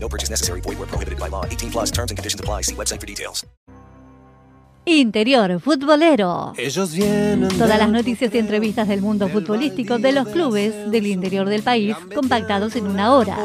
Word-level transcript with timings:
No 0.00 0.08
purchase 0.08 0.30
necessary. 0.30 0.60
Void 0.62 0.78
where 0.78 0.88
prohibited 0.88 1.18
by 1.18 1.28
law. 1.28 1.44
18 1.44 1.70
plus 1.70 1.90
terms 1.90 2.10
and 2.10 2.16
conditions 2.16 2.40
apply. 2.40 2.62
See 2.62 2.74
website 2.74 3.00
for 3.00 3.06
details. 3.06 3.44
Interior 4.88 5.60
Futbolero. 5.60 6.54
Ellos 6.56 6.92
vienen 6.94 7.48
Todas 7.58 7.78
las 7.78 7.90
noticias 7.90 8.34
y 8.34 8.38
entrevistas 8.38 8.88
del 8.88 9.02
mundo 9.02 9.28
futbolístico 9.28 9.98
de 9.98 10.12
los 10.12 10.28
clubes 10.28 10.90
del 10.90 11.06
interior 11.06 11.48
del 11.48 11.62
país 11.62 11.94
compactados 12.14 12.74
en 12.74 12.86
una 12.86 13.12
hora. 13.12 13.36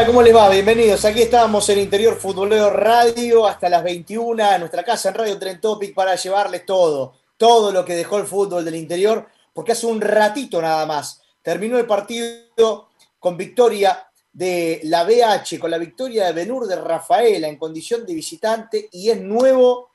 ¿Cómo 0.07 0.23
les 0.23 0.35
va? 0.35 0.49
Bienvenidos. 0.49 1.05
Aquí 1.05 1.21
estamos 1.21 1.69
en 1.69 1.77
Interior 1.77 2.15
Futbolero 2.15 2.71
Radio 2.71 3.45
hasta 3.45 3.69
las 3.69 3.83
21 3.83 4.53
en 4.53 4.61
nuestra 4.61 4.83
casa 4.83 5.09
en 5.09 5.15
Radio 5.15 5.37
Tren 5.37 5.61
Topic 5.61 5.93
para 5.93 6.15
llevarles 6.15 6.65
todo, 6.65 7.13
todo 7.37 7.71
lo 7.71 7.85
que 7.85 7.93
dejó 7.93 8.17
el 8.17 8.25
fútbol 8.25 8.65
del 8.65 8.73
interior, 8.73 9.27
porque 9.53 9.73
hace 9.73 9.85
un 9.85 10.01
ratito 10.01 10.59
nada 10.63 10.87
más 10.87 11.21
terminó 11.43 11.77
el 11.77 11.85
partido 11.85 12.87
con 13.19 13.37
victoria 13.37 14.08
de 14.39 14.79
la 14.83 15.03
BH, 15.03 15.59
con 15.59 15.69
la 15.69 15.77
victoria 15.77 16.27
de 16.27 16.31
Benur 16.31 16.65
de 16.65 16.77
Rafaela 16.77 17.49
en 17.49 17.57
condición 17.57 18.05
de 18.05 18.13
visitante 18.13 18.87
y 18.89 19.09
es 19.09 19.19
nuevo, 19.19 19.89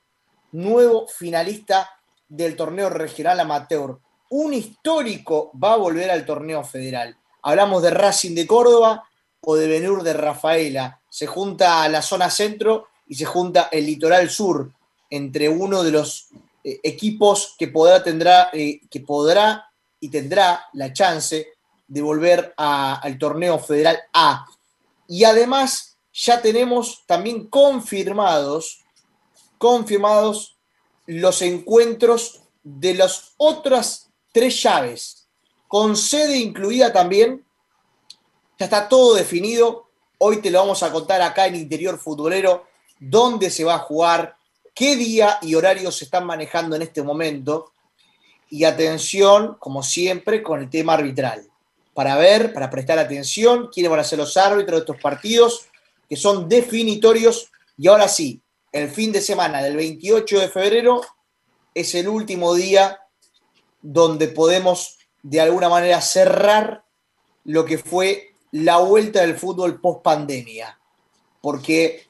nuevo 0.51 1.07
finalista 1.07 1.89
del 2.29 2.55
torneo 2.55 2.91
regional 2.91 3.39
amateur. 3.39 3.97
Un 4.29 4.53
histórico 4.53 5.49
va 5.51 5.73
a 5.73 5.77
volver 5.77 6.11
al 6.11 6.27
torneo 6.27 6.63
federal. 6.63 7.17
Hablamos 7.41 7.81
de 7.81 7.89
Racing 7.89 8.35
de 8.35 8.45
Córdoba 8.45 9.09
o 9.41 9.55
de 9.55 9.67
Benur 9.67 10.03
de 10.03 10.13
Rafaela. 10.13 11.01
Se 11.09 11.25
junta 11.25 11.89
la 11.89 12.03
zona 12.03 12.29
centro 12.29 12.89
y 13.07 13.15
se 13.15 13.25
junta 13.25 13.69
el 13.71 13.87
litoral 13.87 14.29
sur 14.29 14.71
entre 15.09 15.49
uno 15.49 15.81
de 15.81 15.89
los 15.89 16.27
eh, 16.63 16.81
equipos 16.83 17.55
que 17.57 17.69
podrá, 17.69 18.03
tendrá, 18.03 18.51
eh, 18.53 18.79
que 18.91 18.99
podrá 18.99 19.71
y 19.99 20.09
tendrá 20.09 20.67
la 20.73 20.93
chance 20.93 21.54
de 21.87 22.01
volver 22.01 22.53
al 22.57 23.17
torneo 23.17 23.59
federal 23.59 23.99
A. 24.13 24.45
Y 25.07 25.23
además 25.23 25.97
ya 26.13 26.41
tenemos 26.41 27.03
también 27.05 27.47
confirmados, 27.47 28.83
confirmados 29.57 30.57
los 31.05 31.41
encuentros 31.41 32.41
de 32.63 32.95
las 32.95 33.33
otras 33.37 34.09
tres 34.31 34.61
llaves, 34.61 35.27
con 35.67 35.95
sede 35.95 36.37
incluida 36.37 36.91
también 36.91 37.45
ya 38.57 38.65
está 38.65 38.87
todo 38.87 39.15
definido. 39.15 39.89
Hoy 40.17 40.41
te 40.41 40.49
lo 40.49 40.59
vamos 40.59 40.81
a 40.81 40.91
contar 40.91 41.21
acá 41.21 41.47
en 41.47 41.55
Interior 41.55 41.97
Futbolero, 41.97 42.65
dónde 42.99 43.49
se 43.49 43.65
va 43.65 43.75
a 43.75 43.79
jugar, 43.79 44.37
qué 44.73 44.95
día 44.95 45.37
y 45.41 45.55
horario 45.55 45.91
se 45.91 46.05
están 46.05 46.25
manejando 46.25 46.75
en 46.75 46.81
este 46.81 47.03
momento. 47.03 47.73
Y 48.49 48.63
atención, 48.63 49.57
como 49.59 49.83
siempre, 49.83 50.41
con 50.41 50.61
el 50.61 50.69
tema 50.69 50.93
arbitral. 50.93 51.45
Para 51.95 52.17
ver, 52.17 52.53
para 52.53 52.69
prestar 52.69 52.99
atención, 52.99 53.69
quiénes 53.73 53.89
van 53.89 54.01
a 54.01 54.03
ser 54.03 54.19
los 54.19 54.35
árbitros 54.35 54.79
de 54.79 54.79
estos 54.81 55.01
partidos, 55.01 55.65
que 56.09 56.17
son 56.17 56.47
definitorios. 56.47 57.49
Y 57.77 57.87
ahora 57.87 58.09
sí, 58.09 58.41
el 58.73 58.89
fin 58.89 59.13
de 59.13 59.21
semana 59.21 59.63
del 59.63 59.77
28 59.77 60.41
de 60.41 60.49
febrero 60.49 61.01
es 61.73 61.95
el 61.95 62.09
último 62.09 62.53
día 62.53 62.99
donde 63.81 64.27
podemos 64.27 64.97
de 65.23 65.39
alguna 65.39 65.69
manera 65.69 66.01
cerrar 66.01 66.83
lo 67.45 67.63
que 67.63 67.77
fue 67.77 68.33
la 68.51 68.77
vuelta 68.77 69.21
del 69.21 69.37
fútbol 69.37 69.79
post 69.79 70.03
pandemia, 70.03 70.77
porque 71.39 72.07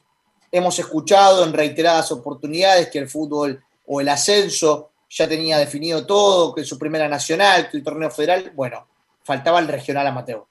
hemos 0.50 0.76
escuchado 0.80 1.44
en 1.44 1.52
reiteradas 1.52 2.10
oportunidades 2.10 2.90
que 2.90 2.98
el 2.98 3.08
fútbol 3.08 3.62
o 3.86 4.00
el 4.00 4.08
ascenso 4.08 4.90
ya 5.08 5.28
tenía 5.28 5.58
definido 5.58 6.04
todo, 6.04 6.52
que 6.52 6.64
su 6.64 6.76
primera 6.76 7.08
nacional, 7.08 7.70
que 7.70 7.76
el 7.76 7.84
torneo 7.84 8.10
federal, 8.10 8.50
bueno, 8.56 8.88
faltaba 9.26 9.58
el 9.58 9.66
regional 9.66 10.06
amateur, 10.06 10.44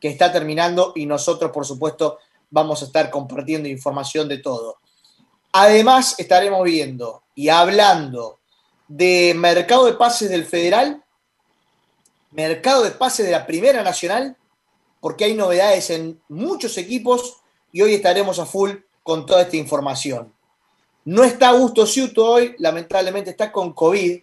que 0.00 0.08
está 0.08 0.32
terminando 0.32 0.92
y 0.96 1.06
nosotros, 1.06 1.52
por 1.52 1.64
supuesto, 1.64 2.18
vamos 2.50 2.82
a 2.82 2.86
estar 2.86 3.10
compartiendo 3.10 3.68
información 3.68 4.28
de 4.28 4.38
todo. 4.38 4.78
Además, 5.52 6.16
estaremos 6.18 6.64
viendo 6.64 7.22
y 7.36 7.48
hablando 7.48 8.40
de 8.88 9.34
mercado 9.36 9.86
de 9.86 9.92
pases 9.92 10.30
del 10.30 10.44
federal, 10.44 11.04
mercado 12.32 12.82
de 12.82 12.90
pases 12.90 13.24
de 13.24 13.32
la 13.32 13.46
primera 13.46 13.84
nacional, 13.84 14.36
porque 15.00 15.24
hay 15.24 15.34
novedades 15.34 15.90
en 15.90 16.20
muchos 16.28 16.76
equipos 16.76 17.36
y 17.70 17.82
hoy 17.82 17.94
estaremos 17.94 18.40
a 18.40 18.46
full 18.46 18.72
con 19.04 19.26
toda 19.26 19.42
esta 19.42 19.56
información. 19.56 20.34
No 21.04 21.22
está 21.22 21.50
Augusto 21.50 21.86
Ciuto 21.86 22.26
hoy, 22.26 22.56
lamentablemente 22.58 23.30
está 23.30 23.52
con 23.52 23.72
COVID. 23.72 24.22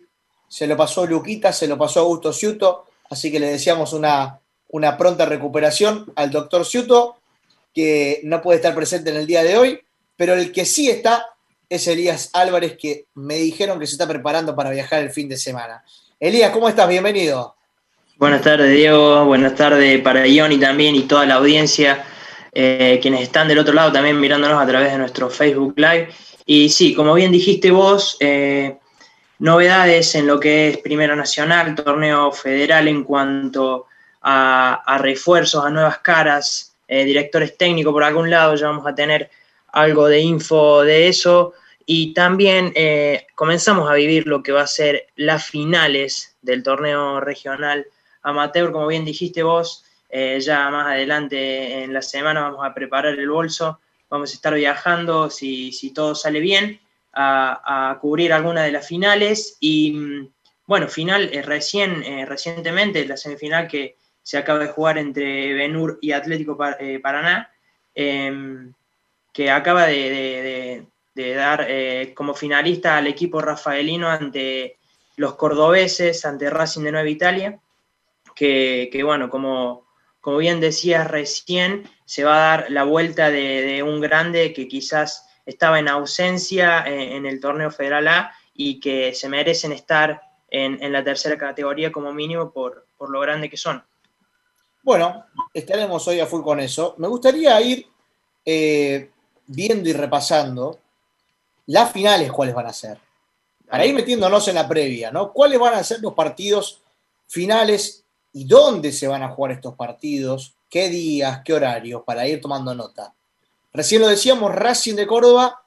Se 0.49 0.67
lo 0.67 0.75
pasó 0.75 1.05
Luquita, 1.05 1.53
se 1.53 1.67
lo 1.67 1.77
pasó 1.77 2.01
Augusto 2.01 2.33
Ciuto, 2.33 2.85
así 3.09 3.31
que 3.31 3.39
le 3.39 3.47
deseamos 3.47 3.93
una, 3.93 4.39
una 4.69 4.97
pronta 4.97 5.25
recuperación 5.25 6.11
al 6.15 6.31
doctor 6.31 6.65
Ciuto, 6.65 7.17
que 7.73 8.21
no 8.23 8.41
puede 8.41 8.57
estar 8.57 8.73
presente 8.73 9.09
en 9.09 9.17
el 9.17 9.27
día 9.27 9.43
de 9.43 9.57
hoy, 9.57 9.79
pero 10.15 10.33
el 10.33 10.51
que 10.51 10.65
sí 10.65 10.89
está 10.89 11.25
es 11.69 11.87
Elías 11.87 12.29
Álvarez, 12.33 12.77
que 12.79 13.07
me 13.15 13.35
dijeron 13.35 13.79
que 13.79 13.87
se 13.87 13.93
está 13.93 14.07
preparando 14.07 14.55
para 14.55 14.69
viajar 14.69 15.01
el 15.01 15.11
fin 15.11 15.27
de 15.27 15.37
semana. 15.37 15.83
Elías, 16.19 16.51
¿cómo 16.51 16.69
estás? 16.69 16.87
Bienvenido. 16.87 17.55
Buenas 18.17 18.43
tardes, 18.43 18.71
Diego. 18.73 19.25
Buenas 19.25 19.55
tardes 19.55 20.01
para 20.01 20.25
Ioni 20.25 20.57
también 20.57 20.95
y 20.95 21.01
toda 21.01 21.25
la 21.25 21.35
audiencia, 21.35 22.05
eh, 22.53 22.99
quienes 23.01 23.21
están 23.21 23.49
del 23.49 23.59
otro 23.59 23.73
lado 23.73 23.91
también 23.91 24.19
mirándonos 24.19 24.61
a 24.61 24.65
través 24.65 24.91
de 24.93 24.97
nuestro 24.97 25.29
Facebook 25.29 25.73
Live. 25.75 26.09
Y 26.45 26.69
sí, 26.69 26.93
como 26.93 27.13
bien 27.13 27.31
dijiste 27.31 27.71
vos, 27.71 28.15
eh, 28.21 28.77
novedades 29.39 30.15
en 30.15 30.27
lo 30.27 30.39
que 30.39 30.69
es 30.69 30.77
Primera 30.77 31.15
Nacional, 31.15 31.75
torneo 31.75 32.31
federal 32.31 32.87
en 32.87 33.03
cuanto 33.03 33.87
a, 34.21 34.97
refuerzos, 35.01 35.63
a 35.63 35.69
nuevas 35.69 35.99
caras, 35.99 36.75
eh, 36.87 37.03
directores 37.03 37.57
técnicos 37.57 37.93
por 37.93 38.03
algún 38.03 38.29
lado, 38.29 38.55
ya 38.55 38.67
vamos 38.67 38.87
a 38.87 38.95
tener 38.95 39.29
algo 39.71 40.07
de 40.07 40.19
info 40.21 40.81
de 40.83 41.07
eso. 41.07 41.53
Y 41.85 42.13
también 42.13 42.71
eh, 42.75 43.27
comenzamos 43.35 43.89
a 43.89 43.93
vivir 43.93 44.25
lo 44.25 44.41
que 44.41 44.51
va 44.51 44.61
a 44.61 44.67
ser 44.67 45.07
las 45.15 45.45
finales 45.45 46.35
del 46.41 46.63
torneo 46.63 47.19
regional 47.19 47.85
amateur, 48.23 48.71
como 48.71 48.87
bien 48.87 49.05
dijiste 49.05 49.43
vos, 49.43 49.85
eh, 50.09 50.39
ya 50.41 50.69
más 50.71 50.87
adelante 50.87 51.83
en 51.83 51.93
la 51.93 52.01
semana 52.01 52.41
vamos 52.41 52.65
a 52.65 52.73
preparar 52.73 53.19
el 53.19 53.29
bolso, 53.29 53.79
vamos 54.09 54.31
a 54.31 54.33
estar 54.33 54.53
viajando, 54.55 55.29
si, 55.29 55.71
si 55.71 55.93
todo 55.93 56.15
sale 56.15 56.39
bien, 56.39 56.79
a, 57.15 57.97
cubrir 58.01 58.33
alguna 58.33 58.63
de 58.63 58.71
las 58.71 58.87
finales 58.87 59.57
y 59.59 59.91
mm, 59.91 60.29
bueno, 60.67 60.87
final 60.87 61.29
eh, 61.31 61.41
recién, 61.41 62.03
eh, 62.03 62.25
recientemente, 62.25 63.05
la 63.05 63.17
semifinal 63.17 63.67
que 63.67 63.97
se 64.23 64.37
acaba 64.37 64.59
de 64.59 64.67
jugar 64.67 64.97
entre 64.97 65.53
Benur 65.53 65.99
y 66.01 66.11
Atlético 66.11 66.57
eh, 66.79 66.99
Paraná, 66.99 67.51
em, 67.93 68.73
que 69.31 69.51
acaba 69.51 69.85
de, 69.85 70.87
dar 71.15 71.67
como 72.13 72.33
finalista 72.33 72.97
al 72.97 73.07
equipo 73.07 73.39
rafaelino 73.39 74.09
ante 74.09 74.77
los 75.15 75.35
cordobeses, 75.35 76.25
ante 76.25 76.49
Racing 76.49 76.83
de 76.83 76.91
Nueva 76.91 77.09
Italia, 77.09 77.59
que, 78.35 79.01
bueno, 79.03 79.29
como, 79.29 79.85
como 80.19 80.37
bien 80.37 80.59
decías 80.59 81.09
recién, 81.09 81.89
se 82.05 82.25
va 82.25 82.35
a 82.35 82.57
dar 82.57 82.71
la 82.71 82.83
vuelta 82.83 83.29
de 83.29 83.81
un 83.83 84.01
grande 84.01 84.51
que 84.53 84.67
quizás 84.67 85.25
estaba 85.45 85.79
en 85.79 85.87
ausencia 85.87 86.83
en, 86.85 86.99
en 86.99 87.25
el 87.25 87.39
torneo 87.39 87.71
federal 87.71 88.07
A 88.07 88.31
y 88.53 88.79
que 88.79 89.13
se 89.13 89.29
merecen 89.29 89.71
estar 89.71 90.21
en, 90.49 90.81
en 90.81 90.93
la 90.93 91.03
tercera 91.03 91.37
categoría 91.37 91.91
como 91.91 92.13
mínimo 92.13 92.51
por, 92.51 92.87
por 92.97 93.09
lo 93.09 93.19
grande 93.19 93.49
que 93.49 93.57
son. 93.57 93.83
Bueno, 94.83 95.25
estaremos 95.53 96.07
hoy 96.07 96.19
a 96.19 96.27
full 96.27 96.43
con 96.43 96.59
eso. 96.59 96.95
Me 96.99 97.07
gustaría 97.07 97.59
ir 97.61 97.87
eh, 98.45 99.09
viendo 99.47 99.89
y 99.89 99.93
repasando 99.93 100.79
las 101.65 101.91
finales 101.91 102.31
cuáles 102.31 102.53
van 102.53 102.67
a 102.67 102.73
ser. 102.73 102.99
para 103.67 103.85
ir 103.85 103.93
metiéndonos 103.93 104.47
en 104.47 104.55
la 104.55 104.67
previa, 104.67 105.11
¿no? 105.11 105.33
¿Cuáles 105.33 105.59
van 105.59 105.73
a 105.73 105.83
ser 105.83 105.99
los 106.01 106.13
partidos 106.13 106.81
finales 107.27 108.03
y 108.33 108.45
dónde 108.45 108.91
se 108.91 109.07
van 109.07 109.23
a 109.23 109.29
jugar 109.29 109.53
estos 109.53 109.75
partidos? 109.75 110.55
¿Qué 110.69 110.89
días, 110.89 111.41
qué 111.43 111.53
horarios? 111.53 112.03
Para 112.03 112.27
ir 112.27 112.39
tomando 112.41 112.73
nota. 112.75 113.13
Recién 113.75 114.01
lo 114.01 114.07
decíamos, 114.07 114.55
Racing 114.55 114.95
de 114.95 115.05
Córdoba 115.05 115.65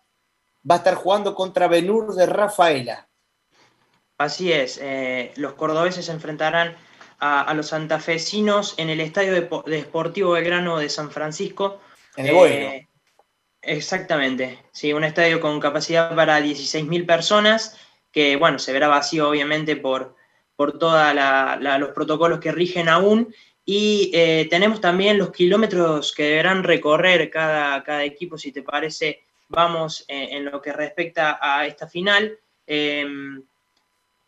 va 0.68 0.74
a 0.76 0.78
estar 0.78 0.94
jugando 0.94 1.34
contra 1.34 1.68
Benur 1.68 2.14
de 2.14 2.26
Rafaela. 2.26 3.08
Así 4.16 4.50
es, 4.50 4.78
eh, 4.82 5.32
los 5.36 5.52
cordobeses 5.54 6.06
se 6.06 6.12
enfrentarán 6.12 6.76
a, 7.20 7.52
los 7.54 7.68
santafesinos 7.68 8.74
en 8.78 8.90
el 8.90 9.00
Estadio 9.00 9.32
de, 9.32 9.48
Deportivo 9.66 10.32
Belgrano 10.32 10.78
de 10.78 10.88
San 10.88 11.10
Francisco. 11.10 11.80
En 12.16 12.26
el 12.26 12.36
eh, 12.36 12.88
Exactamente, 13.60 14.64
sí, 14.72 14.92
un 14.92 15.04
estadio 15.04 15.40
con 15.40 15.60
capacidad 15.60 16.14
para 16.14 16.40
16.000 16.40 17.06
personas, 17.06 17.76
que 18.10 18.36
bueno, 18.36 18.58
se 18.58 18.72
verá 18.72 18.88
vacío 18.88 19.28
obviamente 19.28 19.76
por, 19.76 20.16
por 20.56 20.78
todos 20.78 21.14
los 21.78 21.90
protocolos 21.90 22.40
que 22.40 22.52
rigen 22.52 22.88
aún. 22.88 23.34
Y 23.70 24.10
eh, 24.14 24.46
tenemos 24.48 24.80
también 24.80 25.18
los 25.18 25.30
kilómetros 25.30 26.14
que 26.14 26.22
deberán 26.22 26.64
recorrer 26.64 27.28
cada, 27.28 27.84
cada 27.84 28.02
equipo, 28.02 28.38
si 28.38 28.50
te 28.50 28.62
parece, 28.62 29.24
vamos 29.46 30.06
eh, 30.08 30.28
en 30.30 30.46
lo 30.46 30.62
que 30.62 30.72
respecta 30.72 31.38
a 31.38 31.66
esta 31.66 31.86
final. 31.86 32.38
Em, 32.66 33.42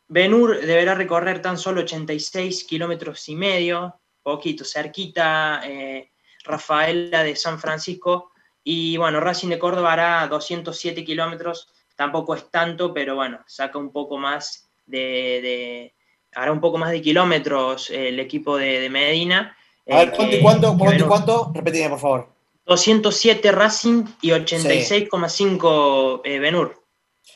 Benur 0.08 0.60
deberá 0.60 0.94
recorrer 0.94 1.40
tan 1.40 1.56
solo 1.56 1.80
86 1.80 2.64
kilómetros 2.64 3.26
y 3.30 3.34
medio, 3.34 3.98
poquito 4.22 4.62
cerquita. 4.62 5.62
Eh, 5.64 6.10
Rafaela 6.44 7.24
de 7.24 7.34
San 7.34 7.58
Francisco 7.58 8.32
y 8.62 8.98
bueno, 8.98 9.20
Racing 9.20 9.48
de 9.48 9.58
Córdoba 9.58 9.94
hará 9.94 10.28
207 10.28 11.02
kilómetros, 11.02 11.72
tampoco 11.96 12.34
es 12.34 12.50
tanto, 12.50 12.92
pero 12.92 13.14
bueno, 13.14 13.42
saca 13.46 13.78
un 13.78 13.90
poco 13.90 14.18
más 14.18 14.68
de, 14.84 15.94
hará 16.34 16.52
un 16.52 16.60
poco 16.60 16.78
más 16.78 16.90
de 16.90 17.02
kilómetros 17.02 17.90
el 17.90 18.18
equipo 18.20 18.56
de, 18.56 18.88
Medina. 18.90 19.56
A 19.88 19.98
ver, 19.98 20.12
¿cuánto 20.12 20.36
y 20.36 20.40
cuánto? 20.40 20.76
¿Cuánto 20.78 21.04
y 21.04 21.06
cuánto? 21.06 21.52
Repetime, 21.54 21.90
por 21.90 21.98
favor. 21.98 22.28
207 22.66 23.52
Racing 23.52 24.04
y 24.22 24.30
86,5 24.30 26.20
eh, 26.24 26.38
Benur. 26.38 26.80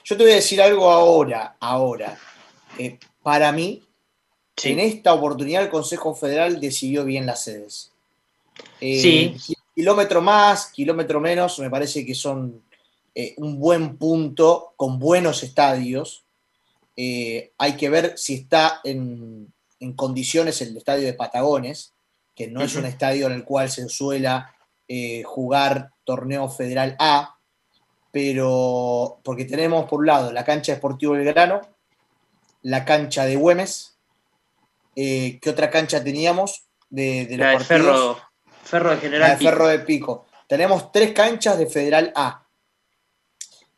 Yo 0.04 0.16
te 0.16 0.22
voy 0.22 0.32
a 0.32 0.36
decir 0.36 0.62
algo 0.62 0.90
ahora, 0.90 1.56
ahora. 1.58 2.18
Eh, 2.78 2.98
para 3.22 3.50
mí, 3.52 3.82
en 4.62 4.80
esta 4.80 5.12
oportunidad 5.14 5.62
el 5.62 5.70
Consejo 5.70 6.14
Federal 6.14 6.60
decidió 6.60 7.04
bien 7.04 7.26
las 7.26 7.42
sedes. 7.44 7.92
Eh, 8.80 9.34
sí 9.38 9.56
kilómetro 9.74 10.22
más, 10.22 10.66
kilómetro 10.66 11.20
menos, 11.20 11.58
me 11.58 11.68
parece 11.68 12.06
que 12.06 12.14
son 12.14 12.62
eh, 13.14 13.34
un 13.38 13.58
buen 13.58 13.96
punto 13.96 14.72
con 14.76 14.98
buenos 14.98 15.42
estadios. 15.42 16.23
Eh, 16.96 17.52
hay 17.58 17.76
que 17.76 17.88
ver 17.88 18.14
si 18.16 18.34
está 18.34 18.80
en, 18.84 19.52
condiciones 19.96 20.60
el 20.62 20.76
estadio 20.76 21.04
de 21.04 21.14
Patagones, 21.14 21.92
que 22.34 22.48
no 22.48 22.62
es 22.62 22.74
un 22.74 22.86
estadio 22.86 23.26
en 23.26 23.32
el 23.32 23.44
cual 23.44 23.70
se 23.70 23.88
suela 23.88 24.54
eh, 24.88 25.22
jugar 25.24 25.90
torneo 26.04 26.48
federal 26.48 26.96
A, 26.98 27.38
pero 28.10 29.20
porque 29.22 29.44
tenemos 29.44 29.88
por 29.88 30.00
un 30.00 30.06
lado 30.06 30.32
la 30.32 30.44
cancha 30.44 30.74
Deportivo 30.74 31.12
Belgrano, 31.12 31.60
la 32.62 32.84
cancha 32.84 33.26
de 33.26 33.36
Güemes, 33.36 33.98
¿qué 34.94 35.40
otra 35.46 35.70
cancha 35.70 36.02
teníamos 36.02 36.64
de, 36.94 37.26
de 37.26 37.36
los 37.36 37.66
Ferro, 37.66 38.18
Ferro 38.62 38.90
de 38.90 38.96
General 38.98 39.36
Ferro 39.38 39.66
de 39.66 39.80
Pico. 39.80 40.26
Tenemos 40.46 40.92
tres 40.92 41.12
canchas 41.12 41.58
de 41.58 41.66
Federal 41.66 42.12
A. 42.14 42.46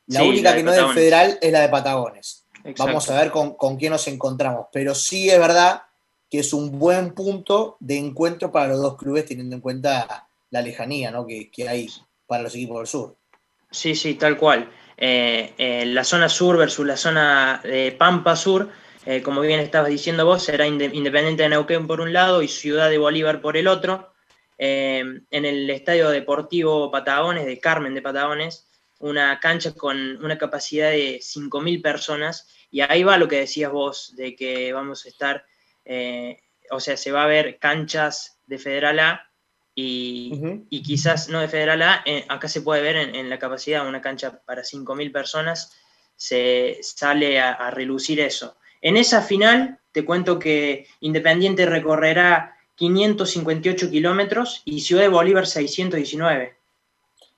La 0.09 0.23
única 0.23 0.55
que 0.55 0.63
no 0.63 0.73
es 0.73 0.87
de 0.87 0.95
Federal 0.95 1.39
es 1.41 1.53
la 1.53 1.61
de 1.61 1.69
Patagones. 1.69 2.46
Vamos 2.79 3.11
a 3.11 3.21
ver 3.21 3.31
con, 3.31 3.77
quién 3.77 3.93
nos 3.93 4.09
encontramos. 4.09 4.67
Pero 4.73 4.95
sí 4.95 5.31
es 5.31 5.39
verdad 5.39 5.83
que 6.31 6.41
es 6.41 6.53
un 6.53 6.79
buen 6.79 7.13
punto 7.13 7.77
de 7.81 7.99
encuentro 7.99 8.51
para 8.51 8.69
los 8.69 8.81
dos 8.81 8.97
clubes, 8.97 9.27
teniendo 9.27 9.55
en 9.55 9.63
cuenta 9.63 10.29
la 10.51 10.63
lejanía 10.63 11.15
que, 11.53 11.69
hay 11.69 11.89
para 12.27 12.43
los 12.43 12.55
equipos 12.55 12.79
del 12.79 12.87
sur. 12.87 13.17
Sí, 13.71 13.95
sí, 13.95 14.15
tal 14.15 14.37
cual. 14.37 14.71
Eh, 14.97 15.53
eh, 15.59 15.85
la 15.87 16.05
zona 16.05 16.29
sur 16.29 16.57
versus 16.57 16.87
la 16.87 16.97
zona 16.97 17.61
de 17.63 17.93
Pampa 17.93 18.35
Sur, 18.35 18.71
eh, 19.05 19.23
como 19.23 19.43
bien 19.43 19.61
estabas 19.61 19.91
diciendo 19.91 20.25
vos, 20.25 20.43
será 20.43 20.67
Independiente 20.67 21.43
de 21.43 21.49
Neuquén 21.51 21.87
por 21.87 22.01
un 22.01 22.13
lado 22.13 22.43
y 22.43 22.49
Ciudad 22.49 22.89
de 22.91 22.99
Bolívar 22.99 23.41
por 23.41 23.57
el 23.57 23.69
otro. 23.69 24.13
En 24.59 25.27
el 25.31 25.69
Estadio 25.69 26.09
Deportivo 26.09 26.91
Patagones, 26.91 27.45
de 27.45 27.61
Carmen 27.61 27.95
de 27.95 28.01
Patagones, 28.01 28.67
una 28.99 29.39
cancha 29.41 29.75
con 29.75 30.25
una 30.25 30.39
capacidad 30.39 30.91
de 30.91 31.19
5.000 31.19 31.83
personas, 31.83 32.49
y 32.71 32.81
ahí 32.81 33.03
va 33.03 33.19
lo 33.19 33.29
que 33.29 33.41
decías 33.41 33.73
vos, 33.73 34.15
de 34.17 34.35
que 34.37 34.73
vamos 34.73 35.05
a 35.05 35.09
estar, 35.09 35.45
eh, 35.85 36.39
o 36.71 36.81
sea, 36.81 36.97
se 36.97 37.13
va 37.13 37.25
a 37.25 37.29
ver 37.29 37.59
canchas 37.59 38.39
de 38.47 38.59
Federal 38.59 38.99
A 38.99 39.31
y, 39.75 40.83
quizás 40.83 41.29
no 41.29 41.41
de 41.41 41.49
Federal 41.49 41.83
A, 41.83 42.03
eh, 42.07 42.25
acá 42.29 42.49
se 42.49 42.63
puede 42.63 42.83
ver 42.83 42.97
en, 42.97 43.29
la 43.31 43.39
capacidad, 43.39 43.87
una 43.87 44.01
cancha 44.01 44.41
para 44.45 44.63
5.000 44.63 45.13
personas, 45.13 45.77
se 46.17 46.79
sale 46.83 47.39
a 47.41 47.71
relucir 47.71 48.21
eso. 48.21 48.57
En 48.81 48.97
esa 48.97 49.23
final, 49.23 49.81
te 49.93 50.05
cuento 50.05 50.39
que 50.39 50.87
Independiente 51.01 51.67
recorrerá 51.67 52.57
558 52.77 53.91
kilómetros 53.91 54.63
y 54.65 54.81
Ciudad 54.81 55.03
de 55.03 55.09
Bolívar 55.09 55.47
619. 55.47 56.55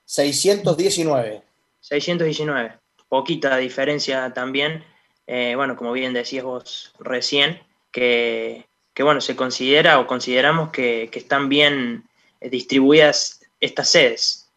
619. 0.05 1.43
619. 1.81 2.79
Poquita 3.09 3.57
diferencia 3.57 4.33
también. 4.35 4.85
Eh, 5.31 5.55
bueno, 5.57 5.77
como 5.77 5.93
bien 5.93 6.15
decías 6.15 6.43
vos 6.43 6.95
recién, 6.99 7.61
que, 7.93 8.65
bueno, 8.99 9.21
se 9.21 9.37
considera 9.37 10.01
o 10.01 10.07
consideramos 10.07 10.71
que, 10.71 11.11
están 11.13 11.51
bien 11.51 12.09
distribuidas 12.41 13.43
estas 13.61 13.91
sedes. 13.91 14.49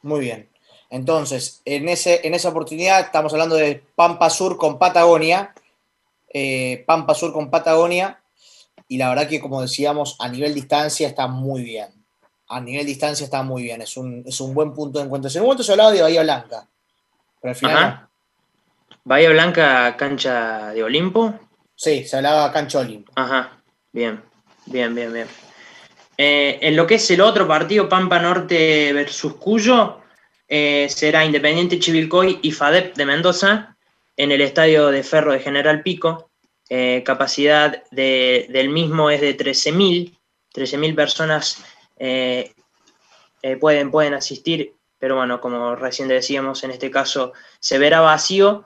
Muy 0.00 0.20
bien. 0.20 0.48
Entonces, 0.90 1.60
en, 1.64 1.88
ese, 1.88 2.24
en 2.24 2.34
esa 2.34 2.50
oportunidad 2.50 3.00
estamos 3.00 3.32
hablando 3.32 3.56
de 3.56 3.82
Pampa 3.96 4.30
Sur 4.30 4.56
con 4.56 4.78
Patagonia. 4.78 5.52
Eh, 6.32 6.84
Pampa 6.86 7.14
Sur 7.14 7.32
con 7.32 7.50
Patagonia 7.50 8.20
y 8.86 8.98
la 8.98 9.08
verdad 9.08 9.28
que, 9.28 9.40
como 9.40 9.60
decíamos, 9.60 10.16
a 10.20 10.28
nivel 10.28 10.54
distancia 10.54 11.08
está 11.08 11.26
muy 11.26 11.64
bien. 11.64 11.88
A 12.46 12.60
nivel 12.60 12.86
distancia 12.86 13.24
está 13.24 13.42
muy 13.42 13.64
bien, 13.64 13.82
es 13.82 13.96
un, 13.96 14.24
buen 14.54 14.72
punto 14.72 15.00
de 15.00 15.06
encuentro. 15.06 15.30
En 15.30 15.38
un 15.38 15.46
momento 15.46 15.64
se 15.64 15.72
hablaba 15.72 15.90
de 15.90 16.02
Bahía 16.02 16.22
Blanca, 16.22 16.68
pero 17.40 17.50
al 17.50 17.56
final... 17.56 18.11
Bahía 19.04 19.30
Blanca, 19.30 19.96
cancha 19.96 20.72
de 20.72 20.84
Olimpo. 20.84 21.38
Sí, 21.74 22.04
se 22.04 22.16
hablaba 22.16 22.52
cancha 22.52 22.78
Olimpo. 22.78 23.10
Ajá, 23.16 23.60
bien, 23.92 24.22
bien, 24.66 24.94
bien, 24.94 25.12
bien. 25.12 25.26
Eh, 26.16 26.58
en 26.62 26.76
lo 26.76 26.86
que 26.86 26.94
es 26.96 27.10
el 27.10 27.20
otro 27.20 27.48
partido, 27.48 27.88
Pampa 27.88 28.20
Norte 28.20 28.92
versus 28.92 29.34
Cuyo, 29.34 30.02
eh, 30.46 30.86
será 30.88 31.24
Independiente 31.24 31.80
Chivilcoy 31.80 32.38
y 32.42 32.52
FADEP 32.52 32.94
de 32.94 33.06
Mendoza 33.06 33.76
en 34.16 34.30
el 34.30 34.40
estadio 34.40 34.88
de 34.92 35.02
Ferro 35.02 35.32
de 35.32 35.40
General 35.40 35.82
Pico. 35.82 36.30
Eh, 36.68 37.02
capacidad 37.04 37.82
del 37.90 38.68
mismo 38.68 39.10
es 39.10 39.20
de 39.20 39.36
13.000, 39.36 40.16
13.000 40.54 40.94
personas 40.94 41.64
pueden, 43.58 43.90
pueden 43.90 44.14
asistir, 44.14 44.74
pero 44.98 45.16
bueno, 45.16 45.40
como 45.40 45.74
recién 45.74 46.06
decíamos, 46.06 46.62
en 46.62 46.70
este 46.70 46.90
caso 46.90 47.32
se 47.58 47.78
verá 47.78 48.00
vacío. 48.00 48.64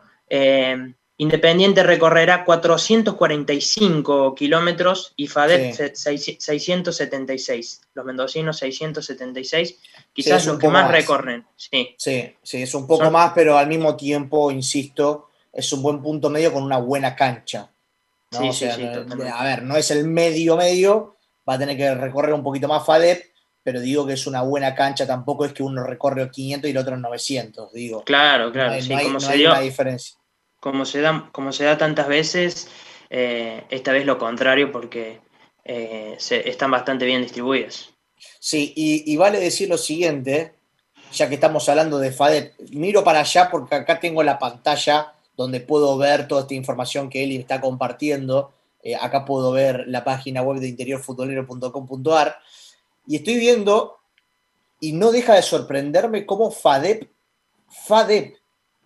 Independiente 1.19 1.83
recorrerá 1.83 2.45
445 2.45 4.35
kilómetros 4.35 5.15
y 5.17 5.29
FADEP 5.29 5.95
676. 5.95 7.81
Los 7.95 8.05
mendocinos 8.05 8.59
676, 8.59 9.79
quizás 10.13 10.45
los 10.45 10.59
que 10.59 10.69
más, 10.69 10.91
recorren. 10.91 11.47
Sí. 11.57 11.95
sí, 11.97 12.35
sí, 12.43 12.63
es 12.63 12.75
un 12.75 12.87
poco 12.87 13.11
más, 13.11 13.33
pero 13.35 13.57
al 13.57 13.67
mismo 13.67 13.97
tiempo, 13.97 14.51
insisto, 14.51 15.31
es 15.51 15.73
un 15.73 15.81
buen 15.81 16.03
punto 16.03 16.29
medio 16.29 16.53
con 16.53 16.63
una 16.63 16.77
buena 16.77 17.17
cancha. 17.17 17.71
a 18.33 19.45
ver, 19.45 19.63
no 19.63 19.75
es 19.75 19.91
el 19.91 20.05
medio 20.05 20.59
medio, 20.59 21.17
va 21.49 21.55
a 21.55 21.59
tener 21.59 21.79
que 21.79 21.95
recorrer 21.95 22.35
un 22.35 22.43
poquito 22.43 22.69
más 22.69 22.85
FADEP, 22.85 23.25
pero 23.67 23.81
digo 23.81 24.07
que 24.07 24.13
es 24.13 24.29
una 24.29 24.43
buena 24.43 24.77
cancha, 24.77 25.09
tampoco 25.09 25.45
es 25.45 25.53
que 25.53 25.65
uno 25.65 25.83
recorre 25.83 26.31
500 26.31 26.69
y 26.69 26.71
el 26.71 26.79
otro 26.79 26.97
900, 26.97 27.73
digo. 27.73 28.05
Claro, 28.05 28.53
claro, 28.53 28.81
no 28.89 28.97
hay, 28.97 29.07
como 29.07 29.19
se 29.19 29.37
dio, 29.37 29.51
una 29.51 29.59
diferencia. 29.59 30.17
Como 30.61 30.85
se, 30.85 31.01
da, 31.01 31.29
como 31.33 31.51
se 31.51 31.65
da 31.65 31.77
tantas 31.77 32.07
veces, 32.07 32.69
eh, 33.11 33.65
esta 33.69 33.91
vez 33.91 34.07
lo 34.07 34.19
contrario 34.19 34.71
porque 34.71 35.19
eh, 35.65 36.17
están 36.17 36.71
bastante 36.71 37.07
bien 37.07 37.23
distribuidas. 37.23 37.91
Sí, 38.39 38.73
y, 38.77 39.13
y, 39.13 39.17
vale 39.17 39.41
decir 39.41 39.69
lo 39.69 39.79
siguiente, 39.79 40.55
ya 41.13 41.29
que 41.29 41.35
estamos 41.35 41.69
hablando 41.69 41.99
de 41.99 42.13
FADEP, 42.13 42.53
miro 42.71 43.03
para 43.03 43.19
allá 43.19 43.51
porque 43.51 43.75
acá 43.75 43.99
tengo 43.99 44.23
la 44.23 44.39
pantalla 44.39 45.13
donde 45.37 45.59
puedo 45.59 45.99
ver 45.99 46.29
toda 46.29 46.43
esta 46.43 46.55
información 46.55 47.11
que 47.11 47.25
Eli 47.25 47.35
está 47.35 47.61
compartiendo. 47.61 48.53
Eh, 48.85 48.95
acá 48.95 49.25
puedo 49.25 49.51
ver 49.51 49.87
la 49.89 50.05
página 50.05 50.43
web 50.43 50.61
de 50.61 50.69
interiorfutbolero.com.ar 50.69 52.39
y 53.07 53.17
estoy 53.17 53.37
viendo, 53.37 53.99
y 54.81 54.93
no 54.93 55.13
deja 55.13 55.35
de 55.35 55.43
sorprenderme 55.43 56.27
cómo 56.27 56.51
FADEP, 56.51 57.11
FADEP, 57.69 58.37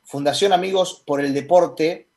Fundación 0.04 0.52
Amigos 0.52 1.02
por 1.06 1.20
el 1.20 1.32
Deporte, 1.32 2.08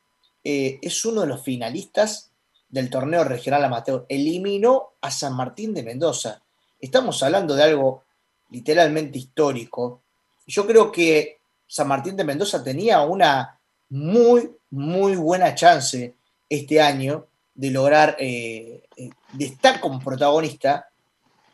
eh, 0.44 0.80
es 0.82 1.06
uno 1.06 1.22
de 1.22 1.28
los 1.28 1.44
finalistas 1.44 2.32
del 2.70 2.90
torneo 2.90 3.24
regional 3.24 3.64
amateur. 3.64 4.06
Eliminó 4.10 4.94
a 5.02 5.12
San 5.12 5.36
Martín 5.36 5.74
de 5.74 5.84
Mendoza. 5.84 6.42
Estamos 6.82 7.22
hablando 7.24 7.56
de 7.56 7.64
algo 7.64 8.04
literalmente 8.50 9.20
histórico. 9.20 10.02
Yo 10.48 10.66
creo 10.66 10.92
que 10.92 11.40
San 11.68 11.88
Martín 11.88 12.16
de 12.16 12.24
Mendoza 12.24 12.64
tenía 12.64 13.02
una 13.02 13.60
muy, 13.90 14.52
muy 14.72 15.16
buena 15.16 15.56
chance 15.56 16.16
este 16.50 16.82
año 16.82 17.28
de 17.54 17.72
lograr, 17.72 18.16
eh, 18.20 18.84
eh, 18.98 19.10
de 19.34 19.46
estar 19.46 19.80
como 19.80 20.00
protagonista. 20.00 20.90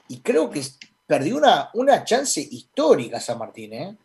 Y 0.09 0.19
creo 0.19 0.49
que 0.49 0.61
perdió 1.07 1.37
una, 1.37 1.69
una 1.73 2.03
chance 2.03 2.41
histórica 2.41 3.21
San 3.21 3.37
Martín, 3.39 3.73
¿eh? 3.73 3.97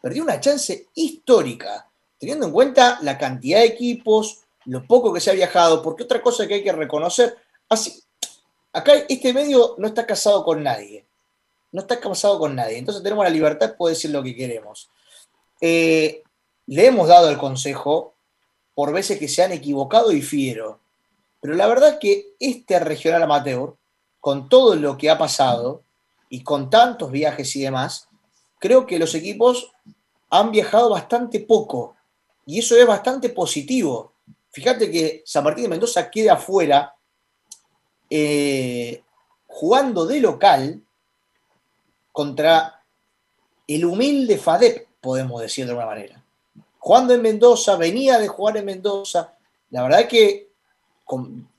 Perdió 0.00 0.22
una 0.22 0.40
chance 0.40 0.88
histórica, 0.94 1.86
teniendo 2.18 2.46
en 2.46 2.52
cuenta 2.52 2.98
la 3.02 3.18
cantidad 3.18 3.58
de 3.58 3.66
equipos, 3.66 4.40
lo 4.64 4.86
poco 4.86 5.12
que 5.12 5.20
se 5.20 5.30
ha 5.30 5.34
viajado, 5.34 5.82
porque 5.82 6.04
otra 6.04 6.22
cosa 6.22 6.46
que 6.46 6.54
hay 6.54 6.64
que 6.64 6.72
reconocer, 6.72 7.36
así, 7.68 8.02
acá 8.72 8.94
este 9.08 9.32
medio 9.34 9.74
no 9.78 9.88
está 9.88 10.06
casado 10.06 10.44
con 10.44 10.62
nadie, 10.62 11.04
no 11.72 11.82
está 11.82 12.00
casado 12.00 12.38
con 12.38 12.54
nadie, 12.54 12.78
entonces 12.78 13.02
tenemos 13.02 13.24
la 13.24 13.30
libertad 13.30 13.70
de 13.70 13.74
poder 13.74 13.96
decir 13.96 14.10
lo 14.10 14.22
que 14.22 14.34
queremos. 14.34 14.88
Eh, 15.60 16.22
le 16.66 16.86
hemos 16.86 17.08
dado 17.08 17.28
el 17.28 17.36
consejo 17.36 18.14
por 18.74 18.92
veces 18.92 19.18
que 19.18 19.28
se 19.28 19.42
han 19.42 19.52
equivocado 19.52 20.12
y 20.12 20.22
fiero, 20.22 20.80
pero 21.40 21.54
la 21.54 21.66
verdad 21.66 21.90
es 21.90 21.98
que 21.98 22.34
este 22.38 22.78
regional 22.78 23.22
amateur, 23.22 23.74
con 24.20 24.48
todo 24.48 24.74
lo 24.76 24.96
que 24.96 25.10
ha 25.10 25.18
pasado 25.18 25.82
y 26.28 26.42
con 26.42 26.70
tantos 26.70 27.10
viajes 27.10 27.56
y 27.56 27.62
demás, 27.62 28.08
creo 28.58 28.86
que 28.86 28.98
los 28.98 29.14
equipos 29.14 29.72
han 30.28 30.52
viajado 30.52 30.90
bastante 30.90 31.40
poco 31.40 31.96
y 32.46 32.58
eso 32.58 32.76
es 32.76 32.86
bastante 32.86 33.30
positivo. 33.30 34.12
Fíjate 34.50 34.90
que 34.90 35.22
San 35.24 35.44
Martín 35.44 35.64
de 35.64 35.70
Mendoza 35.70 36.10
queda 36.10 36.34
afuera 36.34 36.94
eh, 38.08 39.02
jugando 39.46 40.06
de 40.06 40.20
local 40.20 40.82
contra 42.12 42.82
el 43.66 43.84
humilde 43.84 44.36
FADEP, 44.36 44.88
podemos 45.00 45.40
decir 45.40 45.64
de 45.64 45.70
alguna 45.70 45.86
manera. 45.86 46.24
Jugando 46.78 47.14
en 47.14 47.22
Mendoza, 47.22 47.76
venía 47.76 48.18
de 48.18 48.26
jugar 48.26 48.56
en 48.56 48.64
Mendoza. 48.64 49.36
La 49.70 49.82
verdad 49.82 50.00
es 50.00 50.08
que, 50.08 50.50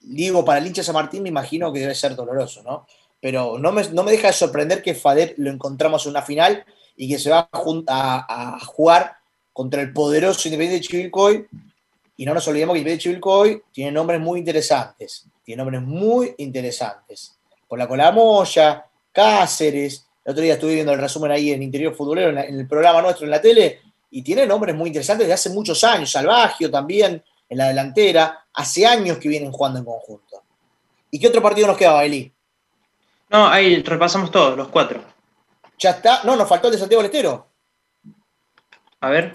digo, 0.02 0.44
para 0.44 0.60
el 0.60 0.68
hincha 0.68 0.84
San 0.84 0.96
Martín 0.96 1.24
me 1.24 1.30
imagino 1.30 1.72
que 1.72 1.80
debe 1.80 1.96
ser 1.96 2.16
doloroso, 2.16 2.64
¿no? 2.64 2.88
Pero 3.20 3.58
no 3.60 3.72
me, 3.72 3.88
no 3.90 4.04
me 4.04 4.12
deja 4.12 4.28
de 4.28 4.34
sorprender 4.34 4.82
que 4.82 4.96
FADEP 4.96 5.38
lo 5.38 5.52
encontramos 5.52 6.06
en 6.06 6.12
una 6.12 6.22
final 6.24 6.66
y 6.96 7.08
que 7.10 7.20
se 7.20 7.30
va 7.30 7.50
a, 7.52 8.60
jugar 8.66 9.16
contra 9.54 9.82
el 9.82 9.94
poderoso 9.94 10.48
Independiente 10.48 10.82
de 10.82 10.88
Chivilcoy 10.88 11.48
y 12.18 12.26
no 12.26 12.34
nos 12.34 12.48
olvidemos 12.48 12.74
que 12.74 12.80
Independiente 12.80 13.04
Chivilcoy 13.04 13.64
tiene 13.72 13.92
nombres 13.92 14.20
muy 14.20 14.40
interesantes. 14.40 15.26
Tiene 15.44 15.64
nombres 15.64 15.82
muy 15.82 16.34
interesantes. 16.38 17.36
Por 17.68 17.80
la 17.80 17.88
Colamoya, 17.88 18.86
Cáceres. 19.12 20.06
El 20.24 20.32
otro 20.32 20.44
día 20.44 20.54
estuve 20.54 20.76
viendo 20.76 20.94
el 20.94 21.00
resumen 21.00 21.32
ahí 21.32 21.52
en 21.52 21.64
Interior 21.64 21.96
Futbolero, 21.96 22.30
en, 22.30 22.38
el 22.38 22.68
programa 22.68 23.02
nuestro 23.02 23.26
en 23.26 23.32
la 23.32 23.42
tele, 23.42 23.80
y 24.12 24.22
tiene 24.22 24.46
nombres 24.46 24.76
muy 24.76 24.88
interesantes 24.88 25.28
de 25.28 25.34
hace 25.34 25.50
muchos 25.50 25.84
años. 25.84 26.12
Salvagio 26.12 26.70
también, 26.70 27.24
en 27.52 27.58
la 27.58 27.68
delantera. 27.68 28.46
Hace 28.54 28.88
años 28.88 29.18
que 29.18 29.30
vienen 29.30 29.52
jugando 29.52 29.80
en 29.80 29.86
conjunto. 29.86 30.42
¿Y 31.12 31.20
qué 31.20 31.28
otro 31.28 31.42
partido 31.42 31.68
nos 31.68 31.78
queda, 31.78 32.04
Eli? 32.04 32.34
No, 33.30 33.48
ahí 33.48 33.84
repasamos 33.84 34.32
todos, 34.32 34.58
los 34.58 34.70
cuatro. 34.70 35.04
Ya 35.78 35.92
está. 35.92 36.24
No, 36.24 36.36
nos 36.36 36.48
faltó 36.48 36.68
el 36.68 36.74
de 36.74 36.80
Santiago 36.80 37.04
del 37.04 37.12
Estero. 37.12 37.48
A 39.02 39.10
ver. 39.10 39.34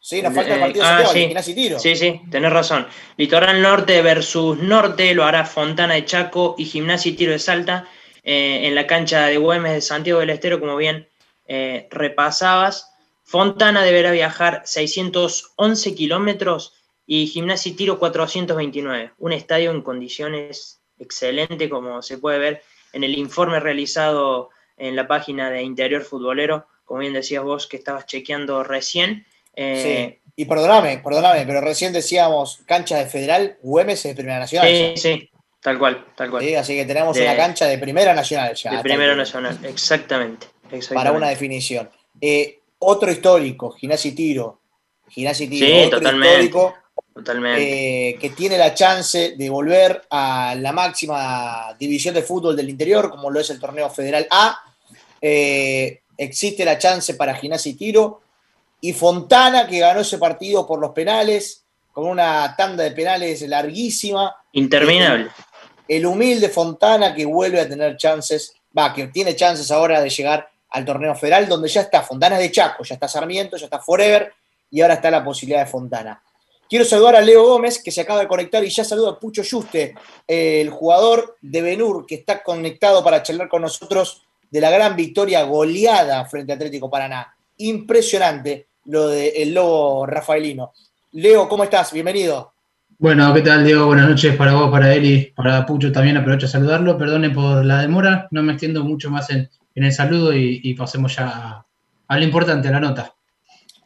Sí, 0.00 0.22
nos 0.22 0.34
falta 0.34 0.54
el 0.54 0.60
partido 0.60 0.84
de 0.84 0.90
ah, 0.90 1.06
Santiago, 1.06 1.42
sí. 1.42 1.54
Tiro. 1.54 1.78
Sí, 1.78 1.94
sí, 1.94 2.22
tenés 2.30 2.52
razón. 2.52 2.86
Litoral 3.18 3.60
Norte 3.60 4.00
versus 4.00 4.58
Norte 4.58 5.14
lo 5.14 5.24
hará 5.24 5.44
Fontana 5.44 5.94
de 5.94 6.06
Chaco 6.06 6.54
y 6.56 6.64
Gimnasia 6.64 7.12
y 7.12 7.16
Tiro 7.16 7.32
de 7.32 7.38
Salta 7.38 7.86
eh, 8.22 8.66
en 8.66 8.74
la 8.74 8.86
cancha 8.86 9.26
de 9.26 9.36
Güemes 9.36 9.72
de 9.72 9.80
Santiago 9.82 10.20
del 10.20 10.30
Estero, 10.30 10.58
como 10.58 10.76
bien 10.76 11.06
eh, 11.46 11.86
repasabas. 11.90 12.94
Fontana 13.24 13.82
deberá 13.82 14.10
viajar 14.10 14.62
611 14.64 15.94
kilómetros 15.94 16.79
y 17.12 17.26
Gimnasia 17.26 17.72
y 17.72 17.74
Tiro 17.74 17.98
429. 17.98 19.14
Un 19.18 19.32
estadio 19.32 19.72
en 19.72 19.82
condiciones 19.82 20.80
excelentes, 20.96 21.68
como 21.68 22.02
se 22.02 22.18
puede 22.18 22.38
ver 22.38 22.62
en 22.92 23.02
el 23.02 23.18
informe 23.18 23.58
realizado 23.58 24.50
en 24.76 24.94
la 24.94 25.08
página 25.08 25.50
de 25.50 25.60
Interior 25.60 26.02
Futbolero, 26.02 26.68
como 26.84 27.00
bien 27.00 27.12
decías 27.12 27.42
vos 27.42 27.66
que 27.66 27.78
estabas 27.78 28.06
chequeando 28.06 28.62
recién. 28.62 29.26
Eh, 29.56 30.20
sí. 30.22 30.32
Y 30.36 30.44
perdóname, 30.44 30.98
perdóname, 30.98 31.44
pero 31.46 31.60
recién 31.60 31.92
decíamos 31.92 32.62
cancha 32.64 32.98
de 32.98 33.06
Federal, 33.06 33.58
Güemes 33.60 34.04
de 34.04 34.14
Primera 34.14 34.38
Nacional. 34.38 34.68
Sí, 34.68 34.92
sí, 34.94 35.30
tal 35.60 35.80
cual, 35.80 36.06
tal 36.14 36.30
cual. 36.30 36.44
Sí, 36.44 36.54
así 36.54 36.76
que 36.76 36.84
tenemos 36.84 37.18
una 37.18 37.34
cancha 37.34 37.66
de 37.66 37.76
Primera 37.78 38.14
Nacional 38.14 38.54
ya. 38.54 38.76
De 38.76 38.82
Primera 38.84 39.16
Nacional, 39.16 39.58
exactamente, 39.64 40.46
Para 40.94 41.10
una 41.10 41.28
definición. 41.28 41.90
Eh, 42.20 42.60
otro 42.78 43.10
histórico, 43.10 43.72
Gimnasia 43.72 44.12
y 44.12 44.14
Tiro. 44.14 44.60
Gimnasia 45.08 45.46
y 45.46 45.48
Tiro, 45.48 45.66
sí, 45.66 45.72
otro 45.86 45.98
totalmente, 45.98 46.44
histórico. 46.44 46.79
Totalmente. 47.20 48.10
Eh, 48.10 48.18
que 48.18 48.30
tiene 48.30 48.56
la 48.56 48.72
chance 48.72 49.34
de 49.36 49.50
volver 49.50 50.02
a 50.10 50.54
la 50.56 50.72
máxima 50.72 51.76
división 51.78 52.14
de 52.14 52.22
fútbol 52.22 52.56
del 52.56 52.70
interior, 52.70 53.10
como 53.10 53.30
lo 53.30 53.40
es 53.40 53.50
el 53.50 53.60
torneo 53.60 53.90
federal 53.90 54.26
A. 54.30 54.58
existe 55.20 56.64
la 56.64 56.78
chance 56.78 57.14
para 57.14 57.34
Gimnasia 57.34 57.72
y 57.72 57.74
Tiro 57.74 58.22
y 58.80 58.92
Fontana, 58.92 59.66
que 59.66 59.80
ganó 59.80 60.00
ese 60.00 60.18
partido 60.18 60.66
por 60.66 60.80
los 60.80 60.92
penales, 60.92 61.64
con 61.92 62.06
una 62.06 62.54
tanda 62.56 62.84
de 62.84 62.92
penales 62.92 63.42
larguísima. 63.42 64.34
Interminable. 64.52 65.28
El, 65.86 66.06
humilde 66.06 66.48
Fontana 66.48 67.14
que 67.14 67.26
vuelve 67.26 67.60
a 67.60 67.68
tener 67.68 67.96
chances, 67.96 68.54
va, 68.76 68.94
que 68.94 69.08
tiene 69.08 69.36
chances 69.36 69.70
ahora 69.70 70.00
de 70.00 70.08
llegar 70.08 70.48
al 70.70 70.84
torneo 70.84 71.14
federal, 71.14 71.48
donde 71.48 71.68
ya 71.68 71.82
está 71.82 72.02
Fontana 72.02 72.38
de 72.38 72.50
Chaco, 72.50 72.84
ya 72.84 72.94
está 72.94 73.08
Sarmiento, 73.08 73.56
ya 73.56 73.66
está 73.66 73.80
Forever, 73.80 74.32
y 74.70 74.80
ahora 74.80 74.94
está 74.94 75.10
la 75.10 75.24
posibilidad 75.24 75.64
de 75.64 75.70
Fontana. 75.70 76.22
Quiero 76.70 76.84
saludar 76.84 77.16
a 77.16 77.20
Leo 77.20 77.42
Gómez, 77.42 77.82
que 77.82 77.90
se 77.90 78.02
acaba 78.02 78.20
de 78.20 78.28
conectar, 78.28 78.62
y 78.62 78.70
ya 78.70 78.84
saluda 78.84 79.10
a 79.10 79.18
Pucho 79.18 79.42
Yuste, 79.42 79.92
el 80.28 80.70
jugador 80.70 81.36
de 81.42 81.62
Benur, 81.62 82.06
que 82.06 82.14
está 82.14 82.44
conectado 82.44 83.02
para 83.02 83.24
charlar 83.24 83.48
con 83.48 83.62
nosotros 83.62 84.22
de 84.48 84.60
la 84.60 84.70
gran 84.70 84.94
victoria 84.94 85.42
goleada 85.42 86.24
frente 86.26 86.52
a 86.52 86.54
Atlético 86.54 86.88
Paraná. 86.88 87.34
Impresionante 87.56 88.68
lo 88.84 89.08
del 89.08 89.52
lobo 89.52 90.06
rafaelino. 90.06 90.70
Leo, 91.10 91.48
¿cómo 91.48 91.64
estás? 91.64 91.92
Bienvenido. 91.92 92.52
Bueno, 92.98 93.34
¿qué 93.34 93.40
tal, 93.40 93.64
Diego? 93.64 93.86
Buenas 93.86 94.08
noches 94.08 94.36
para 94.36 94.54
vos, 94.54 94.70
para 94.70 94.94
él 94.94 95.04
y 95.04 95.24
para 95.32 95.66
Pucho 95.66 95.90
también. 95.90 96.18
Aprovecho 96.18 96.46
a 96.46 96.50
saludarlo. 96.50 96.96
Perdone 96.96 97.30
por 97.30 97.64
la 97.64 97.80
demora, 97.80 98.28
no 98.30 98.44
me 98.44 98.52
extiendo 98.52 98.84
mucho 98.84 99.10
más 99.10 99.28
en, 99.30 99.50
el 99.74 99.92
saludo 99.92 100.32
y, 100.32 100.72
pasemos 100.74 101.16
ya 101.16 101.64
a, 102.06 102.16
lo 102.16 102.22
importante, 102.22 102.68
a 102.68 102.70
la 102.70 102.78
nota. 102.78 103.12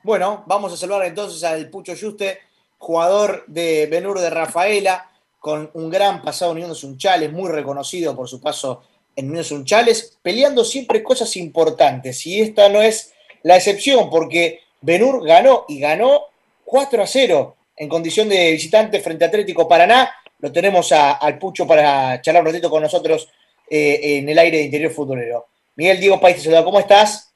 Bueno, 0.03 0.45
vamos 0.47 0.71
a 0.75 0.77
saludar 0.77 1.07
entonces 1.07 1.43
al 1.45 1.71
Pucho 1.71 1.95
Yuste, 1.95 2.41
jugador 2.79 3.45
de 3.47 3.87
Benur 3.87 4.21
de 4.21 4.31
Rafaela, 4.31 5.11
con 5.39 5.71
un 5.75 5.91
gran 5.91 6.23
pasado 6.23 6.53
en 6.53 6.59
Unión 6.59 6.75
Sunchales, 6.75 7.33
muy 7.33 7.51
reconocido 7.51 8.17
por 8.17 8.29
su 8.29 8.41
paso 8.41 8.83
en 9.17 9.29
Unión 9.29 9.45
Sunchales, 9.45 10.19
peleando 10.23 10.65
siempre 10.65 11.03
cosas 11.03 11.37
importantes. 11.37 12.27
Y 12.27 12.41
esta 12.41 12.69
no 12.69 12.81
es 12.81 13.15
la 13.43 13.57
excepción, 13.57 14.09
porque 14.11 14.61
Benur 14.81 15.27
ganó 15.27 15.65
y 15.69 15.81
ganó 15.81 16.23
4 16.65 17.03
a 17.03 17.07
0 17.07 17.57
en 17.77 17.89
condición 17.89 18.29
de 18.29 18.53
visitante 18.53 19.01
frente 19.01 19.25
a 19.25 19.29
Atlético 19.29 19.69
Paraná. 19.69 20.11
Lo 20.39 20.53
tenemos 20.53 20.93
al 20.93 21.39
Pucho 21.39 21.67
para 21.67 22.21
charlar 22.21 22.43
un 22.43 22.49
ratito 22.49 22.71
con 22.71 22.83
nosotros 22.83 23.29
eh, 23.69 24.19
en 24.19 24.29
el 24.29 24.39
aire 24.39 24.59
de 24.59 24.65
Interior 24.65 24.93
Futbolero. 24.93 25.47
Miguel 25.77 26.01
Diego 26.01 26.21
País 26.21 26.37
te 26.37 26.43
saluda, 26.43 26.65
¿cómo 26.65 26.79
estás? 26.79 27.35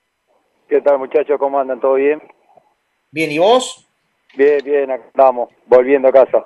¿Qué 0.69 0.81
tal 0.81 0.99
muchachos? 0.99 1.39
¿Cómo 1.39 1.59
andan? 1.59 1.81
¿Todo 1.81 1.95
bien? 1.95 2.23
Bien, 3.11 3.33
¿y 3.33 3.39
vos? 3.39 3.88
Bien, 4.35 4.59
bien, 4.65 4.91
acá 4.91 5.05
estamos, 5.07 5.51
volviendo 5.67 6.09
a 6.09 6.13
casa. 6.13 6.45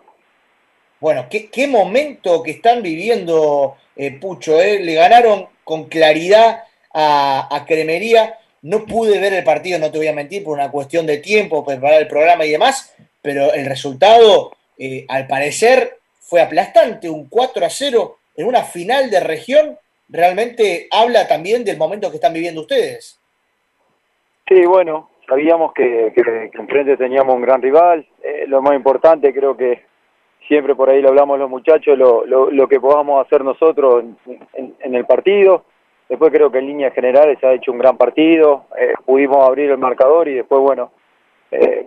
Bueno, 1.00 1.26
qué, 1.28 1.66
momento 1.66 2.42
que 2.42 2.52
están 2.52 2.82
viviendo, 2.82 3.76
eh, 3.96 4.18
Pucho, 4.20 4.60
¿eh? 4.60 4.80
Le 4.80 4.94
ganaron 4.94 5.48
con 5.64 5.84
claridad 5.88 6.64
a, 6.92 7.48
a 7.54 7.64
Cremería 7.66 8.38
no 8.62 8.86
pude 8.86 9.18
ver 9.18 9.34
el 9.34 9.44
partido, 9.44 9.78
no 9.78 9.90
te 9.90 9.98
voy 9.98 10.06
a 10.06 10.12
mentir, 10.12 10.44
por 10.44 10.54
una 10.54 10.70
cuestión 10.70 11.04
de 11.04 11.18
tiempo, 11.18 11.64
preparar 11.64 12.00
el 12.00 12.08
programa 12.08 12.44
y 12.44 12.52
demás, 12.52 12.94
pero 13.20 13.52
el 13.52 13.66
resultado, 13.66 14.52
eh, 14.78 15.04
al 15.08 15.26
parecer, 15.26 15.98
fue 16.20 16.40
aplastante, 16.40 17.10
un 17.10 17.28
4 17.28 17.66
a 17.66 17.70
0 17.70 18.18
en 18.36 18.46
una 18.46 18.62
final 18.62 19.10
de 19.10 19.20
región, 19.20 19.78
realmente 20.08 20.86
habla 20.90 21.26
también 21.26 21.64
del 21.64 21.76
momento 21.76 22.10
que 22.10 22.16
están 22.16 22.32
viviendo 22.32 22.60
ustedes. 22.60 23.18
Sí, 24.48 24.64
bueno, 24.64 25.10
sabíamos 25.32 25.72
que, 25.72 26.12
que, 26.14 26.50
enfrente 26.58 26.96
teníamos 26.96 27.34
un 27.34 27.42
gran 27.42 27.62
rival, 27.62 28.06
eh, 28.22 28.44
lo 28.46 28.60
más 28.60 28.74
importante 28.74 29.32
creo 29.32 29.56
que 29.56 29.82
siempre 30.46 30.74
por 30.74 30.90
ahí 30.90 31.00
lo 31.00 31.08
hablamos 31.08 31.38
los 31.38 31.48
muchachos, 31.48 31.96
lo, 31.96 32.26
lo, 32.26 32.68
que 32.68 32.78
podamos 32.80 33.24
hacer 33.24 33.42
nosotros 33.42 34.04
en 34.54 34.94
el 34.94 35.06
partido, 35.06 35.64
Después 36.12 36.30
creo 36.30 36.52
que 36.52 36.58
en 36.58 36.66
líneas 36.66 36.92
generales 36.92 37.38
se 37.40 37.46
ha 37.46 37.54
hecho 37.54 37.72
un 37.72 37.78
gran 37.78 37.96
partido, 37.96 38.66
eh, 38.78 38.92
pudimos 39.06 39.48
abrir 39.48 39.70
el 39.70 39.78
marcador 39.78 40.28
y 40.28 40.34
después, 40.34 40.60
bueno, 40.60 40.90
eh, 41.50 41.86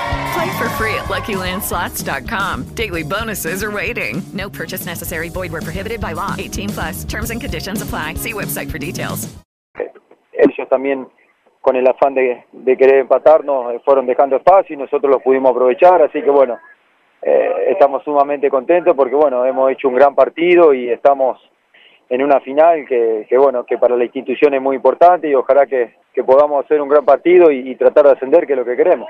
Play 0.33 0.57
for 0.57 0.69
free 0.77 0.93
at 0.95 1.05
LuckyLandSlots.com. 1.05 2.75
Daily 2.75 3.03
bonuses 3.03 3.63
are 3.63 3.71
waiting. 3.71 4.21
No 4.33 4.49
purchase 4.49 4.85
necessary. 4.85 5.29
Void 5.29 5.51
where 5.51 5.61
prohibited 5.61 5.99
by 5.99 6.13
law. 6.13 6.35
18 6.37 6.69
plus. 6.69 7.03
Terms 7.03 7.31
and 7.31 7.41
conditions 7.41 7.81
apply. 7.81 8.15
See 8.15 8.33
website 8.33 8.69
for 8.69 8.77
details. 8.77 9.27
ellos 10.41 10.67
también, 10.69 11.07
con 11.61 11.75
el 11.75 11.87
afán 11.87 12.15
de, 12.15 12.45
querer 12.77 12.99
empatarnos, 12.99 13.73
eh, 13.73 13.81
fueron 13.85 14.05
dejando 14.05 14.37
espacio 14.37 14.75
y 14.75 14.79
nosotros 14.79 15.11
lo 15.11 15.19
pudimos 15.19 15.51
aprovechar. 15.51 16.01
Así 16.01 16.21
que 16.21 16.29
bueno, 16.29 16.59
eh, 17.21 17.67
estamos 17.69 18.03
sumamente 18.03 18.49
contentos 18.49 18.95
porque 18.95 19.15
bueno, 19.15 19.45
hemos 19.45 19.71
hecho 19.71 19.87
un 19.87 19.95
gran 19.95 20.15
partido 20.15 20.73
y 20.73 20.89
estamos 20.89 21.39
en 22.09 22.23
una 22.23 22.39
final 22.41 22.85
que, 22.87 23.25
bueno, 23.37 23.65
que 23.65 23.77
para 23.77 23.95
la 23.95 24.03
institución 24.03 24.53
es 24.53 24.61
muy 24.61 24.75
importante 24.75 25.29
y 25.29 25.35
ojalá 25.35 25.65
que, 25.65 25.95
que 26.13 26.23
podamos 26.23 26.65
hacer 26.65 26.81
un 26.81 26.89
gran 26.89 27.05
partido 27.05 27.51
y, 27.51 27.69
y 27.69 27.75
tratar 27.75 28.05
de 28.05 28.11
ascender, 28.11 28.45
que 28.45 28.53
es 28.53 28.59
lo 28.59 28.65
que 28.65 28.75
queremos. 28.75 29.07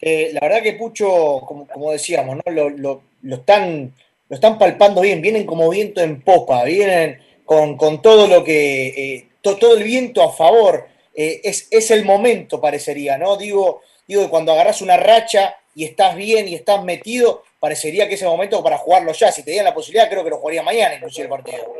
Eh, 0.00 0.30
la 0.32 0.40
verdad 0.40 0.62
que 0.62 0.74
Pucho, 0.74 1.40
como, 1.46 1.66
como 1.66 1.92
decíamos, 1.92 2.36
¿no? 2.36 2.52
lo, 2.52 2.68
lo- 2.70 3.02
lo 3.22 3.36
están, 3.36 3.92
lo 4.28 4.34
están 4.34 4.58
palpando 4.58 5.00
bien, 5.00 5.22
vienen 5.22 5.46
como 5.46 5.68
viento 5.70 6.00
en 6.02 6.20
popa, 6.20 6.64
vienen 6.64 7.18
con, 7.44 7.76
con 7.76 8.02
todo 8.02 8.26
lo 8.26 8.44
que, 8.44 8.86
eh, 8.88 9.26
to- 9.40 9.56
todo 9.56 9.76
el 9.76 9.82
viento 9.84 10.22
a 10.22 10.32
favor. 10.32 10.86
Eh, 11.14 11.40
es, 11.44 11.68
es 11.70 11.90
el 11.90 12.04
momento, 12.04 12.60
parecería, 12.60 13.16
¿no? 13.16 13.36
Digo, 13.36 13.80
digo 14.06 14.22
que 14.24 14.28
cuando 14.28 14.52
agarras 14.52 14.82
una 14.82 14.96
racha 14.96 15.56
y 15.74 15.84
estás 15.84 16.16
bien 16.16 16.48
y 16.48 16.54
estás 16.54 16.84
metido, 16.84 17.42
parecería 17.60 18.08
que 18.08 18.14
es 18.14 18.22
el 18.22 18.28
momento 18.28 18.62
para 18.62 18.76
jugarlo 18.78 19.12
ya. 19.12 19.32
Si 19.32 19.42
te 19.42 19.52
dieran 19.52 19.66
la 19.66 19.74
posibilidad, 19.74 20.10
creo 20.10 20.22
que 20.24 20.30
lo 20.30 20.36
jugaría 20.38 20.62
mañana, 20.62 20.96
inclusive 20.96 21.24
el 21.24 21.30
partido. 21.30 21.72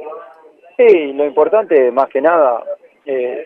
Sí, 0.77 1.13
lo 1.13 1.27
importante, 1.27 1.91
más 1.91 2.09
que 2.09 2.21
nada, 2.21 2.65
eh, 3.07 3.45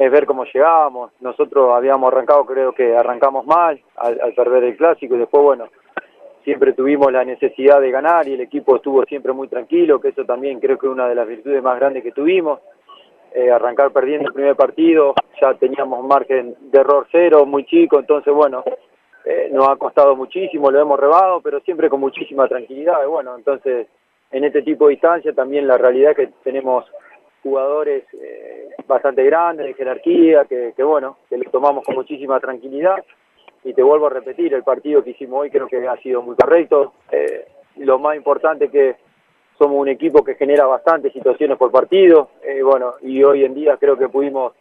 es 0.00 0.10
ver 0.10 0.24
cómo 0.24 0.46
llegábamos. 0.46 1.12
Nosotros 1.20 1.74
habíamos 1.74 2.10
arrancado, 2.10 2.46
creo 2.46 2.72
que 2.72 2.96
arrancamos 2.96 3.44
mal 3.44 3.78
al, 3.96 4.18
al 4.18 4.32
perder 4.32 4.64
el 4.64 4.76
clásico 4.78 5.14
y 5.14 5.18
después, 5.18 5.42
bueno, 5.42 5.68
siempre 6.42 6.72
tuvimos 6.72 7.12
la 7.12 7.22
necesidad 7.22 7.82
de 7.82 7.90
ganar 7.90 8.26
y 8.26 8.32
el 8.32 8.40
equipo 8.40 8.76
estuvo 8.76 9.04
siempre 9.04 9.34
muy 9.34 9.48
tranquilo, 9.48 10.00
que 10.00 10.08
eso 10.08 10.24
también 10.24 10.58
creo 10.58 10.78
que 10.78 10.86
es 10.86 10.92
una 10.92 11.06
de 11.06 11.14
las 11.14 11.28
virtudes 11.28 11.62
más 11.62 11.78
grandes 11.78 12.02
que 12.02 12.12
tuvimos. 12.12 12.60
Eh, 13.34 13.50
arrancar 13.50 13.92
perdiendo 13.92 14.28
el 14.28 14.34
primer 14.34 14.56
partido, 14.56 15.14
ya 15.38 15.52
teníamos 15.52 16.02
margen 16.02 16.56
de 16.58 16.80
error 16.80 17.06
cero, 17.12 17.44
muy 17.44 17.66
chico, 17.66 18.00
entonces, 18.00 18.32
bueno, 18.32 18.64
eh, 19.26 19.50
nos 19.52 19.68
ha 19.68 19.76
costado 19.76 20.16
muchísimo, 20.16 20.70
lo 20.70 20.80
hemos 20.80 20.98
rebado, 20.98 21.42
pero 21.42 21.60
siempre 21.60 21.90
con 21.90 22.00
muchísima 22.00 22.48
tranquilidad. 22.48 23.04
Y 23.04 23.06
bueno, 23.06 23.36
entonces, 23.36 23.86
en 24.30 24.44
este 24.44 24.62
tipo 24.62 24.86
de 24.86 24.94
instancias 24.94 25.36
también 25.36 25.68
la 25.68 25.76
realidad 25.76 26.12
es 26.12 26.16
que 26.16 26.32
tenemos 26.42 26.86
jugadores 27.42 28.02
eh, 28.14 28.59
bastante 28.90 29.24
grandes, 29.24 29.66
de 29.66 29.74
jerarquía, 29.74 30.44
que, 30.44 30.74
que 30.76 30.82
bueno, 30.82 31.16
que 31.28 31.38
lo 31.38 31.50
tomamos 31.50 31.84
con 31.84 31.94
muchísima 31.94 32.38
tranquilidad. 32.38 33.02
Y 33.64 33.72
te 33.74 33.82
vuelvo 33.82 34.06
a 34.06 34.10
repetir, 34.10 34.52
el 34.54 34.62
partido 34.62 35.02
que 35.02 35.10
hicimos 35.10 35.40
hoy 35.40 35.50
creo 35.50 35.68
que 35.68 35.86
ha 35.86 35.96
sido 35.98 36.22
muy 36.22 36.36
correcto. 36.36 36.94
Eh, 37.10 37.46
lo 37.76 37.98
más 37.98 38.16
importante 38.16 38.68
que 38.68 38.96
somos 39.58 39.78
un 39.78 39.88
equipo 39.88 40.24
que 40.24 40.34
genera 40.34 40.64
bastantes 40.66 41.12
situaciones 41.12 41.58
por 41.58 41.70
partido, 41.70 42.30
eh, 42.42 42.62
bueno, 42.62 42.94
y 43.02 43.22
hoy 43.22 43.44
en 43.44 43.54
día 43.54 43.76
creo 43.76 43.96
que 43.96 44.08
pudimos 44.08 44.52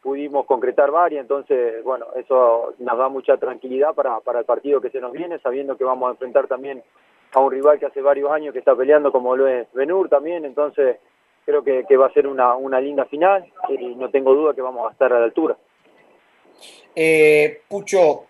pudimos 0.00 0.46
concretar 0.46 0.90
varias, 0.90 1.22
entonces, 1.22 1.82
bueno, 1.82 2.06
eso 2.14 2.72
nos 2.78 2.96
da 2.96 3.08
mucha 3.08 3.36
tranquilidad 3.36 3.94
para, 3.94 4.20
para 4.20 4.38
el 4.38 4.44
partido 4.44 4.80
que 4.80 4.90
se 4.90 5.00
nos 5.00 5.12
viene, 5.12 5.40
sabiendo 5.40 5.76
que 5.76 5.84
vamos 5.84 6.08
a 6.08 6.12
enfrentar 6.12 6.46
también 6.46 6.82
a 7.34 7.40
un 7.40 7.50
rival 7.50 7.78
que 7.78 7.86
hace 7.86 8.00
varios 8.00 8.30
años 8.30 8.52
que 8.52 8.60
está 8.60 8.74
peleando 8.76 9.12
como 9.12 9.36
lo 9.36 9.46
es 9.48 9.70
Benur 9.72 10.08
también, 10.08 10.44
entonces 10.44 10.98
creo 11.48 11.64
que, 11.64 11.86
que 11.88 11.96
va 11.96 12.08
a 12.08 12.12
ser 12.12 12.26
una, 12.26 12.54
una 12.56 12.78
linda 12.78 13.06
final 13.06 13.42
y 13.70 13.94
no 13.94 14.10
tengo 14.10 14.34
duda 14.34 14.54
que 14.54 14.60
vamos 14.60 14.86
a 14.86 14.92
estar 14.92 15.10
a 15.14 15.18
la 15.18 15.24
altura. 15.24 15.56
Eh, 16.94 17.62
Pucho, 17.66 18.26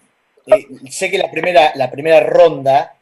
eh, 0.47 0.67
sé 0.89 1.11
que 1.11 1.19
la 1.19 1.29
primera, 1.29 1.73
la 1.75 1.91
primera 1.91 2.21
ronda 2.21 2.95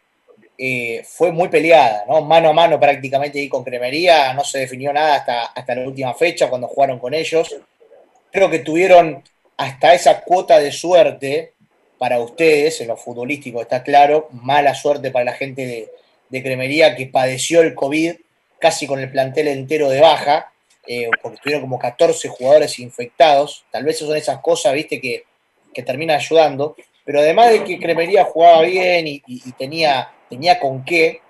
eh, 0.56 1.02
fue 1.04 1.32
muy 1.32 1.48
peleada, 1.50 2.04
¿no? 2.08 2.22
Mano 2.22 2.48
a 2.48 2.52
mano 2.54 2.80
prácticamente 2.80 3.38
ahí 3.38 3.50
con 3.50 3.62
Cremería, 3.62 4.32
no 4.32 4.42
se 4.42 4.60
definió 4.60 4.90
nada 4.90 5.16
hasta, 5.16 5.44
hasta 5.48 5.74
la 5.74 5.86
última 5.86 6.14
fecha 6.14 6.48
cuando 6.48 6.68
jugaron 6.68 6.98
con 6.98 7.12
ellos. 7.12 7.54
Creo 8.32 8.48
que 8.48 8.60
tuvieron 8.60 9.22
hasta 9.58 9.92
esa 9.92 10.22
cuota 10.22 10.58
de 10.58 10.72
suerte 10.72 11.52
para 11.98 12.20
ustedes, 12.20 12.80
en 12.80 12.88
lo 12.88 12.96
futbolístico 12.96 13.60
está 13.60 13.82
claro, 13.82 14.30
mala 14.32 14.74
suerte 14.74 15.10
para 15.10 15.26
la 15.26 15.32
gente 15.34 15.66
de, 15.66 15.90
de 16.30 16.42
Cremería 16.42 16.96
que 16.96 17.04
padeció 17.04 17.60
el 17.60 17.74
COVID 17.74 18.14
casi 18.58 18.86
con 18.86 19.00
el 19.00 19.10
plantel 19.10 19.48
entero 19.48 19.88
de 19.88 20.00
baja, 20.00 20.52
eh, 20.86 21.10
porque 21.22 21.38
tuvieron 21.42 21.62
como 21.62 21.78
14 21.78 22.28
jugadores 22.28 22.78
infectados. 22.78 23.64
Tal 23.70 23.84
vez 23.84 23.98
son 23.98 24.16
esas 24.16 24.40
cosas, 24.40 24.74
viste, 24.74 25.00
que, 25.00 25.24
que 25.74 25.82
terminan 25.82 26.16
ayudando. 26.16 26.76
Pero 27.04 27.20
además 27.20 27.50
de 27.50 27.64
que 27.64 27.78
Cremería 27.78 28.24
jugaba 28.24 28.62
bien 28.62 29.06
y 29.06 29.22
tenía, 29.52 30.10
tenía 30.28 30.58
con 30.58 30.84
qué, 30.84 31.20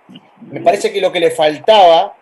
me 0.41 0.61
parece 0.61 0.93
que 0.93 1.01
lo 1.01 1.13
que 1.13 1.21
le 1.21 1.31
faltaba 1.31 2.17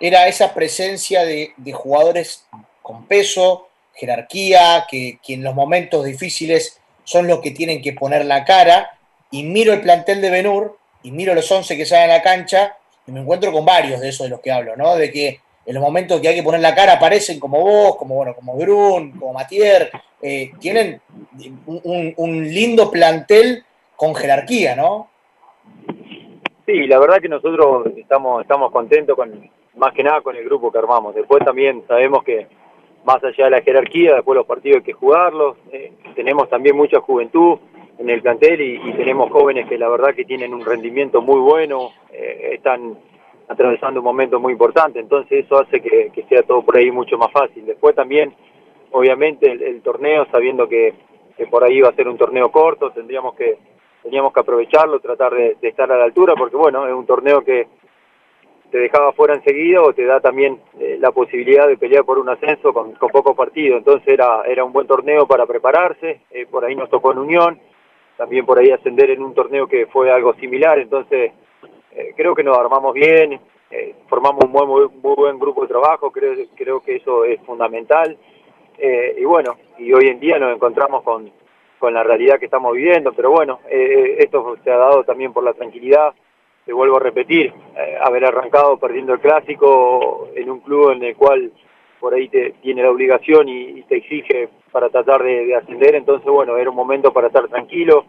era 0.00 0.28
esa 0.28 0.54
presencia 0.54 1.24
de, 1.24 1.52
de 1.56 1.72
jugadores 1.72 2.46
con 2.82 3.06
peso, 3.06 3.68
jerarquía, 3.94 4.86
que, 4.88 5.18
que 5.22 5.34
en 5.34 5.44
los 5.44 5.54
momentos 5.54 6.04
difíciles 6.04 6.80
son 7.04 7.26
los 7.26 7.40
que 7.40 7.50
tienen 7.50 7.82
que 7.82 7.92
poner 7.92 8.24
la 8.24 8.44
cara. 8.44 8.98
Y 9.30 9.42
miro 9.44 9.72
el 9.72 9.82
plantel 9.82 10.20
de 10.20 10.30
Benur 10.30 10.78
y 11.02 11.10
miro 11.12 11.34
los 11.34 11.50
11 11.50 11.76
que 11.76 11.86
salen 11.86 12.10
a 12.10 12.14
la 12.14 12.22
cancha 12.22 12.76
me 13.10 13.20
encuentro 13.20 13.52
con 13.52 13.64
varios 13.64 14.00
de 14.00 14.08
esos 14.08 14.24
de 14.26 14.30
los 14.30 14.40
que 14.40 14.52
hablo, 14.52 14.76
¿no? 14.76 14.96
De 14.96 15.10
que 15.10 15.40
en 15.66 15.74
los 15.74 15.82
momentos 15.82 16.20
que 16.20 16.28
hay 16.28 16.34
que 16.34 16.42
poner 16.42 16.60
la 16.60 16.74
cara 16.74 16.94
aparecen 16.94 17.38
como 17.38 17.60
vos, 17.60 17.96
como 17.96 18.14
bueno, 18.16 18.34
como 18.34 18.56
Grun, 18.56 19.12
como 19.12 19.32
Matier, 19.32 19.90
eh, 20.22 20.50
tienen 20.58 21.00
un, 21.66 22.44
lindo 22.44 22.90
plantel 22.90 23.64
con 23.96 24.14
jerarquía, 24.14 24.74
¿no? 24.74 25.10
Sí, 26.66 26.86
la 26.86 26.98
verdad 26.98 27.20
que 27.20 27.28
nosotros 27.28 27.86
estamos 27.96 28.42
estamos 28.42 28.70
contentos 28.72 29.16
con 29.16 29.50
más 29.76 29.92
que 29.92 30.02
nada 30.02 30.20
con 30.22 30.36
el 30.36 30.44
grupo 30.44 30.70
que 30.70 30.78
armamos. 30.78 31.14
Después 31.14 31.44
también 31.44 31.84
sabemos 31.86 32.22
que 32.24 32.46
más 33.04 33.22
allá 33.22 33.44
de 33.44 33.50
la 33.50 33.62
jerarquía, 33.62 34.14
después 34.14 34.36
los 34.36 34.46
partidos 34.46 34.78
hay 34.78 34.82
que 34.82 34.92
jugarlos. 34.92 35.56
eh, 35.72 35.92
tenemos 36.14 36.48
también 36.48 36.76
mucha 36.76 37.00
juventud 37.00 37.58
en 38.00 38.08
el 38.08 38.22
plantel 38.22 38.60
y, 38.62 38.80
y 38.82 38.92
tenemos 38.94 39.30
jóvenes 39.30 39.68
que 39.68 39.76
la 39.76 39.88
verdad 39.88 40.14
que 40.14 40.24
tienen 40.24 40.54
un 40.54 40.64
rendimiento 40.64 41.20
muy 41.20 41.38
bueno, 41.38 41.90
eh, 42.10 42.52
están 42.54 42.96
atravesando 43.46 44.00
un 44.00 44.04
momento 44.04 44.40
muy 44.40 44.52
importante, 44.52 44.98
entonces 44.98 45.44
eso 45.44 45.58
hace 45.58 45.82
que, 45.82 46.10
sea 46.28 46.42
todo 46.42 46.62
por 46.62 46.78
ahí 46.78 46.90
mucho 46.90 47.18
más 47.18 47.30
fácil. 47.30 47.66
Después 47.66 47.94
también, 47.94 48.32
obviamente, 48.92 49.50
el, 49.50 49.82
torneo, 49.82 50.26
sabiendo 50.30 50.66
que, 50.66 50.94
por 51.50 51.62
ahí 51.62 51.80
va 51.80 51.88
a 51.88 51.94
ser 51.94 52.08
un 52.08 52.16
torneo 52.16 52.50
corto, 52.50 52.90
tendríamos 52.90 53.34
que 53.34 53.58
teníamos 54.02 54.32
que 54.32 54.40
aprovecharlo, 54.40 55.00
tratar 55.00 55.34
de, 55.34 55.56
de 55.60 55.68
estar 55.68 55.90
a 55.92 55.98
la 55.98 56.04
altura, 56.04 56.34
porque 56.38 56.56
bueno, 56.56 56.86
es 56.86 56.94
un 56.94 57.04
torneo 57.04 57.42
que 57.42 57.66
te 58.70 58.78
dejaba 58.78 59.12
fuera 59.12 59.34
enseguida 59.34 59.82
o 59.82 59.92
te 59.92 60.04
da 60.04 60.20
también 60.20 60.58
eh, 60.78 60.96
la 60.98 61.10
posibilidad 61.10 61.66
de 61.66 61.76
pelear 61.76 62.04
por 62.04 62.18
un 62.18 62.28
ascenso 62.28 62.72
con, 62.72 62.92
con 62.92 63.10
poco 63.10 63.34
partido. 63.34 63.76
Entonces 63.76 64.08
era, 64.08 64.42
era 64.46 64.64
un 64.64 64.72
buen 64.72 64.86
torneo 64.86 65.26
para 65.26 65.44
prepararse, 65.44 66.20
eh, 66.30 66.46
por 66.50 66.64
ahí 66.64 66.74
nos 66.74 66.88
tocó 66.88 67.12
en 67.12 67.18
Unión, 67.18 67.60
también 68.20 68.44
por 68.44 68.58
ahí 68.58 68.70
ascender 68.70 69.10
en 69.10 69.22
un 69.22 69.32
torneo 69.32 69.66
que 69.66 69.86
fue 69.86 70.10
algo 70.10 70.34
similar, 70.34 70.78
entonces 70.78 71.32
eh, 71.92 72.12
creo 72.14 72.34
que 72.34 72.44
nos 72.44 72.58
armamos 72.58 72.92
bien, 72.92 73.40
eh, 73.70 73.94
formamos 74.10 74.44
un 74.44 74.52
buen, 74.52 74.68
muy, 74.68 74.88
muy 75.02 75.14
buen 75.14 75.38
grupo 75.38 75.62
de 75.62 75.68
trabajo, 75.68 76.10
creo, 76.10 76.34
creo 76.54 76.82
que 76.82 76.96
eso 76.96 77.24
es 77.24 77.40
fundamental. 77.46 78.18
Eh, 78.76 79.16
y 79.18 79.24
bueno, 79.24 79.56
y 79.78 79.90
hoy 79.94 80.08
en 80.08 80.20
día 80.20 80.38
nos 80.38 80.54
encontramos 80.54 81.02
con, 81.02 81.32
con 81.78 81.94
la 81.94 82.02
realidad 82.02 82.38
que 82.38 82.44
estamos 82.44 82.74
viviendo, 82.74 83.14
pero 83.14 83.30
bueno, 83.30 83.60
esto 83.70 84.58
se 84.62 84.70
ha 84.70 84.76
dado 84.76 85.02
también 85.04 85.32
por 85.32 85.42
la 85.42 85.54
tranquilidad 85.54 86.12
te 86.66 86.74
vuelvo 86.74 86.98
a 86.98 87.00
repetir, 87.00 87.54
haber 88.02 88.26
arrancado 88.26 88.76
perdiendo 88.76 89.14
el 89.14 89.20
clásico 89.20 90.28
en 90.36 90.50
un 90.50 90.60
club 90.60 90.90
en 90.90 91.02
el 91.04 91.16
cual 91.16 91.50
por 91.98 92.12
ahí 92.12 92.28
te 92.28 92.50
tiene 92.60 92.82
la 92.82 92.90
obligación 92.90 93.48
y, 93.48 93.80
te 93.84 93.96
exige 93.96 94.50
para 94.70 94.88
tratar 94.88 95.22
de, 95.22 95.54
ascender, 95.54 95.94
entonces 95.94 96.30
bueno, 96.30 96.56
era 96.56 96.70
un 96.70 96.76
momento 96.76 97.12
para 97.12 97.26
estar 97.26 97.48
tranquilo 97.48 98.04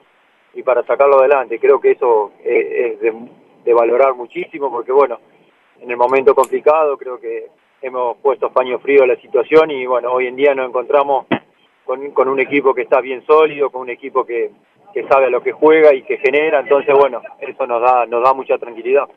y 0.54 0.64
para 0.64 0.84
sacarlo 0.84 1.20
adelante. 1.20 1.60
Creo 1.60 1.80
que 1.80 1.92
eso 1.92 2.32
es 2.44 3.00
de, 3.00 3.74
valorar 3.74 4.16
muchísimo 4.16 4.70
porque 4.70 4.92
bueno, 4.92 5.20
en 5.80 5.90
el 5.90 5.98
momento 5.98 6.36
complicado 6.36 6.98
creo 6.98 7.20
que 7.20 7.48
hemos 7.82 8.18
puesto 8.18 8.52
paño 8.52 8.80
frío 8.80 9.04
a 9.04 9.08
la 9.08 9.16
situación 9.16 9.72
y 9.72 9.86
bueno, 9.86 10.12
hoy 10.12 10.28
en 10.28 10.36
día 10.36 10.54
nos 10.54 10.68
encontramos 10.68 11.26
con, 11.86 12.28
un 12.28 12.40
equipo 12.40 12.74
que 12.74 12.84
está 12.84 13.02
bien 13.02 13.26
sólido, 13.26 13.70
con 13.70 13.82
un 13.82 13.90
equipo 13.90 14.26
que, 14.26 14.52
sabe 15.10 15.28
a 15.28 15.30
lo 15.30 15.42
que 15.42 15.52
juega 15.52 15.94
y 15.94 16.04
que 16.04 16.18
genera, 16.18 16.60
entonces 16.60 16.94
bueno, 16.94 17.22
eso 17.40 17.66
nos 17.66 17.82
da, 17.82 18.06
nos 18.06 18.24
da 18.24 18.34
mucha 18.34 18.58
tranquilidad. 18.58 19.08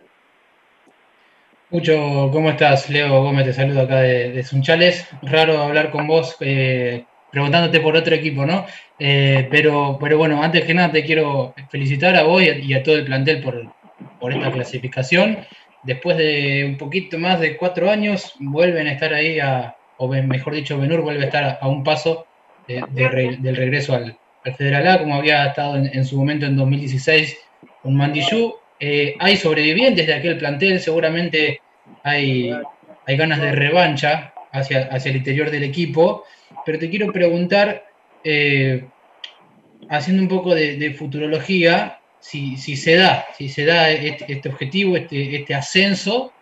Mucho, 1.70 2.30
¿cómo 2.32 2.50
estás? 2.50 2.88
Leo 2.88 3.22
Gómez 3.22 3.46
te 3.46 3.52
saludo 3.52 3.82
acá 3.82 3.96
de, 4.00 4.42
Sunchales. 4.44 5.08
Raro 5.22 5.58
hablar 5.58 5.90
con 5.90 6.06
vos 6.06 6.36
eh, 6.40 7.04
preguntándote 7.34 7.80
por 7.80 7.96
otro 7.96 8.14
equipo, 8.14 8.46
¿no? 8.46 8.64
Eh, 8.96 9.48
pero, 9.50 9.98
pero 10.00 10.16
bueno, 10.16 10.40
antes 10.40 10.64
que 10.64 10.72
nada 10.72 10.92
te 10.92 11.04
quiero 11.04 11.52
felicitar 11.68 12.14
a 12.14 12.22
vos 12.22 12.40
y 12.40 12.72
a, 12.72 12.82
todo 12.84 12.94
el 12.94 13.04
plantel 13.04 13.42
por, 13.42 13.72
por 14.20 14.32
esta 14.32 14.52
clasificación. 14.52 15.38
Después 15.82 16.16
de 16.16 16.64
un 16.64 16.76
poquito 16.76 17.18
más 17.18 17.40
de 17.40 17.56
cuatro 17.56 17.90
años, 17.90 18.34
vuelven 18.38 18.86
a 18.86 18.92
estar 18.92 19.12
ahí, 19.12 19.40
a, 19.40 19.74
o 19.96 20.06
mejor 20.06 20.54
dicho, 20.54 20.78
Benur 20.78 21.00
vuelve 21.00 21.22
a 21.22 21.26
estar 21.26 21.58
a, 21.60 21.66
un 21.66 21.82
paso 21.82 22.24
del 22.68 23.56
regreso 23.56 23.94
al, 23.96 24.16
al 24.44 24.54
Federal 24.54 24.86
A, 24.86 24.98
como 25.00 25.16
había 25.16 25.44
estado 25.46 25.76
en, 25.76 26.04
su 26.04 26.16
momento 26.16 26.46
en 26.46 26.56
2016 26.56 27.36
con 27.82 27.96
Mandillú. 27.96 28.54
Eh, 28.78 29.16
hay 29.18 29.36
sobrevivientes 29.36 30.06
de 30.06 30.14
aquel 30.14 30.38
plantel, 30.38 30.78
seguramente 30.78 31.60
hay, 32.04 32.54
hay 33.06 33.16
ganas 33.16 33.40
de 33.40 33.50
revancha 33.50 34.32
hacia, 34.52 34.84
hacia 34.84 35.10
el 35.10 35.16
interior 35.16 35.50
del 35.50 35.64
equipo, 35.64 36.24
pero 36.64 36.78
te 36.78 36.90
quiero 36.90 37.12
preguntar, 37.12 37.84
eh, 38.22 38.84
haciendo 39.88 40.22
un 40.22 40.28
poco 40.28 40.54
de, 40.54 40.94
futurología, 40.94 42.00
si, 42.20 42.56
se 42.56 42.96
da, 42.96 43.26
si 43.36 43.48
se 43.48 43.64
da 43.64 43.90
este, 43.90 44.48
objetivo, 44.48 44.96
este, 44.96 45.36
este 45.36 45.54
ascenso, 45.54 46.32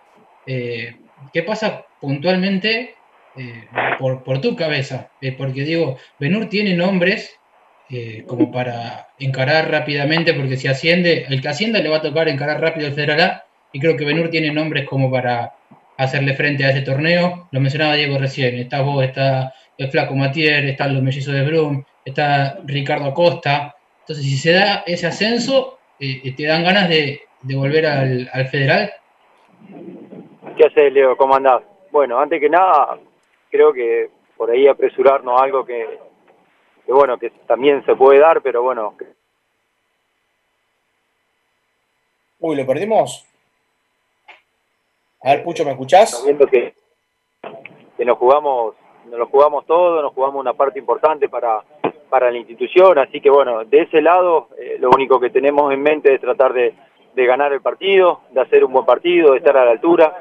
eh, 0.47 0.97
¿qué 1.33 1.43
pasa 1.43 1.85
puntualmente 2.01 2.95
por, 3.99 4.23
por, 4.23 4.41
tu 4.41 4.55
cabeza? 4.55 5.11
porque 5.39 5.65
digo, 5.65 5.97
Benur 6.19 6.49
tiene 6.49 6.75
nombres 6.75 7.39
eh, 7.95 8.25
como 8.27 8.51
para 8.51 9.09
encarar 9.19 9.71
rápidamente, 9.71 10.33
porque 10.33 10.57
si 10.57 10.67
asciende, 10.67 11.27
el 11.29 11.43
que 11.43 11.49
ascienda 11.49 11.79
le 11.79 11.91
va 11.91 11.99
a 11.99 12.01
tocar 12.01 12.27
encarar 12.27 12.59
rápido 12.59 12.87
el 12.87 12.95
Federal 12.95 13.21
A, 13.21 13.45
y 13.71 13.81
creo 13.81 13.99
que 13.99 14.07
Benur 14.07 14.31
tiene 14.31 14.51
nombres 14.51 14.87
como 14.87 15.11
para 15.11 15.53
hacerle 15.99 16.33
frente 16.33 16.65
a 16.65 16.71
ese 16.71 16.81
torneo. 16.81 17.49
Lo 17.51 17.61
mencionaba 17.61 17.95
Diego 17.95 18.17
recién, 18.17 18.59
está 18.59 18.81
vos, 18.81 19.05
está 19.05 19.53
el 19.83 19.91
Flaco 19.91 20.15
Matier, 20.15 20.65
están 20.65 20.95
los 20.95 21.03
mellizos 21.03 21.35
de 21.35 21.45
Brum, 21.45 21.85
está 22.05 22.59
Ricardo 22.65 23.07
Acosta. 23.07 23.75
Entonces, 24.01 24.25
si 24.25 24.37
se 24.37 24.53
da 24.53 24.83
ese 24.87 25.07
ascenso, 25.07 25.79
eh, 25.99 26.21
eh, 26.25 26.35
¿te 26.37 26.47
dan 26.47 26.65
ganas 26.65 26.89
de, 26.89 27.23
volver 27.43 27.87
al, 27.87 28.31
al, 28.33 28.47
Federal? 28.49 28.93
¿Qué 30.57 30.67
haces, 30.67 30.93
Leo? 30.93 31.17
¿Cómo 31.17 31.37
andás? 31.37 31.63
Bueno, 31.91 32.19
antes 32.19 32.41
que 32.41 32.49
nada, 32.49 32.99
creo 33.51 33.73
que 33.73 34.11
por 34.37 34.51
ahí 34.51 34.67
apresurarnos 34.67 35.41
a 35.41 35.45
algo 35.45 35.65
que, 35.65 35.99
que 36.87 36.93
bueno, 36.93 37.19
que 37.19 37.31
también 37.47 37.85
se 37.85 37.95
puede 37.95 38.21
dar, 38.21 38.41
pero 38.43 38.63
bueno. 38.63 38.95
Uy, 42.41 42.57
¿lo 42.57 42.67
perdimos? 42.67 43.25
A 45.23 45.35
ver, 45.35 45.45
Pucho, 45.45 45.65
¿me 45.65 45.71
escuchás? 45.71 46.25
Que, 46.51 46.75
que 47.97 48.05
nos 48.05 48.19
jugamos, 48.19 48.75
nos 49.11 49.19
lo 49.19 49.27
jugamos 49.27 49.67
todo, 49.67 50.03
nos 50.03 50.13
jugamos 50.13 50.41
una 50.41 50.55
parte 50.55 50.79
importante 50.79 51.29
para, 51.29 51.63
para 52.09 52.31
la 52.31 52.39
institución, 52.39 52.99
así 52.99 53.21
que 53.21 53.31
bueno, 53.31 53.65
de 53.65 53.83
ese 53.83 54.01
lado 54.01 54.49
eh, 54.59 54.77
lo 54.79 54.91
único 54.91 55.19
que 55.19 55.31
tenemos 55.31 55.73
en 55.73 55.83
mente 55.83 56.15
es 56.15 56.21
tratar 56.21 56.53
de, 56.53 56.75
de 57.15 57.27
ganar 57.27 57.53
el 57.53 57.61
partido, 57.61 58.21
de 58.31 58.41
hacer 58.41 58.65
un 58.65 58.73
buen 58.73 58.87
partido, 58.87 59.33
de 59.33 59.39
estar 59.39 59.57
a 59.57 59.65
la 59.65 59.73
altura, 59.73 60.15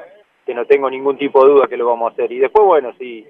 que 0.44 0.54
no 0.54 0.66
tengo 0.66 0.90
ningún 0.90 1.16
tipo 1.16 1.44
de 1.44 1.52
duda 1.52 1.66
que 1.66 1.76
lo 1.76 1.86
vamos 1.86 2.10
a 2.10 2.12
hacer. 2.12 2.32
Y 2.32 2.38
después, 2.38 2.66
bueno, 2.66 2.92
si, 2.98 3.26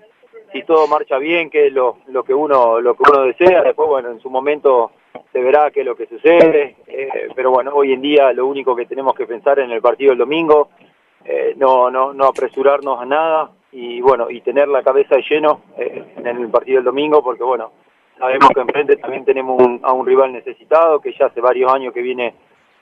si 0.53 0.63
todo 0.63 0.87
marcha 0.87 1.19
bien, 1.19 1.51
que 1.51 1.67
es 1.67 1.73
lo, 1.73 1.99
lo 2.09 2.25
que 2.25 2.35
uno 2.35 2.81
lo 2.81 2.95
que 2.95 3.03
uno 3.09 3.23
desea, 3.23 3.63
después 3.63 3.89
bueno, 3.89 4.11
en 4.11 4.21
su 4.21 4.31
momento 4.31 4.93
se 5.33 5.41
verá 5.41 5.71
qué 5.71 5.81
es 5.81 5.87
lo 5.87 5.97
que 5.97 6.07
sucede, 6.07 6.77
eh, 6.87 7.29
pero 7.35 7.51
bueno, 7.51 7.73
hoy 7.75 7.93
en 7.93 8.01
día 8.01 8.33
lo 8.33 8.47
único 8.47 8.75
que 8.75 8.87
tenemos 8.87 9.15
que 9.15 9.27
pensar 9.27 9.59
en 9.59 9.71
el 9.71 9.81
partido 9.81 10.11
del 10.11 10.19
domingo, 10.19 10.71
eh, 11.25 11.55
no, 11.57 11.91
no, 11.91 12.13
no 12.13 12.27
apresurarnos 12.27 13.01
a 13.01 13.07
nada 13.07 13.51
y 13.73 14.01
bueno, 14.01 14.31
y 14.31 14.41
tener 14.43 14.69
la 14.69 14.83
cabeza 14.83 15.17
lleno 15.29 15.63
eh, 15.79 16.15
en 16.17 16.27
el 16.27 16.49
partido 16.51 16.77
del 16.77 16.85
domingo, 16.85 17.23
porque 17.23 17.43
bueno, 17.43 17.73
sabemos 18.19 18.51
que 18.55 18.61
enfrente 18.61 18.97
también 18.97 19.25
tenemos 19.25 19.61
a 19.83 19.93
un 19.93 20.07
rival 20.07 20.33
necesitado, 20.33 21.01
que 21.01 21.13
ya 21.19 21.27
hace 21.27 21.41
varios 21.41 21.73
años 21.73 21.93
que 21.93 22.03
viene 22.03 22.35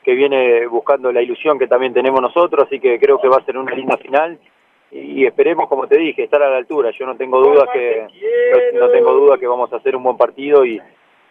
que 0.03 0.15
viene 0.15 0.67
buscando 0.67 1.13
la 1.13 1.21
ilusión 1.21 1.59
que 1.59 1.67
también 1.67 1.93
tenemos 1.93 2.23
nosotros, 2.23 2.67
así 2.67 2.81
que 2.81 2.99
creo 2.99 3.21
que 3.21 3.29
va 3.29 3.37
a 3.37 3.45
ser 3.45 3.59
una 3.59 3.75
linda 3.75 3.99
final 3.99 4.39
y 4.91 5.25
esperemos, 5.25 5.69
como 5.69 5.87
te 5.87 5.99
dije, 5.99 6.25
estar 6.25 6.43
a 6.43 6.51
la 6.51 6.57
altura. 6.57 6.91
Yo 6.91 7.07
no 7.07 7.17
tengo 7.17 7.41
dudas 7.41 7.69
que 7.73 8.07
no, 8.75 8.89
tengo 8.89 9.13
duda 9.13 9.39
que 9.39 9.47
vamos 9.47 9.73
a 9.73 9.77
hacer 9.77 9.95
un 9.95 10.03
buen 10.03 10.17
partido 10.17 10.65
y, 10.65 10.81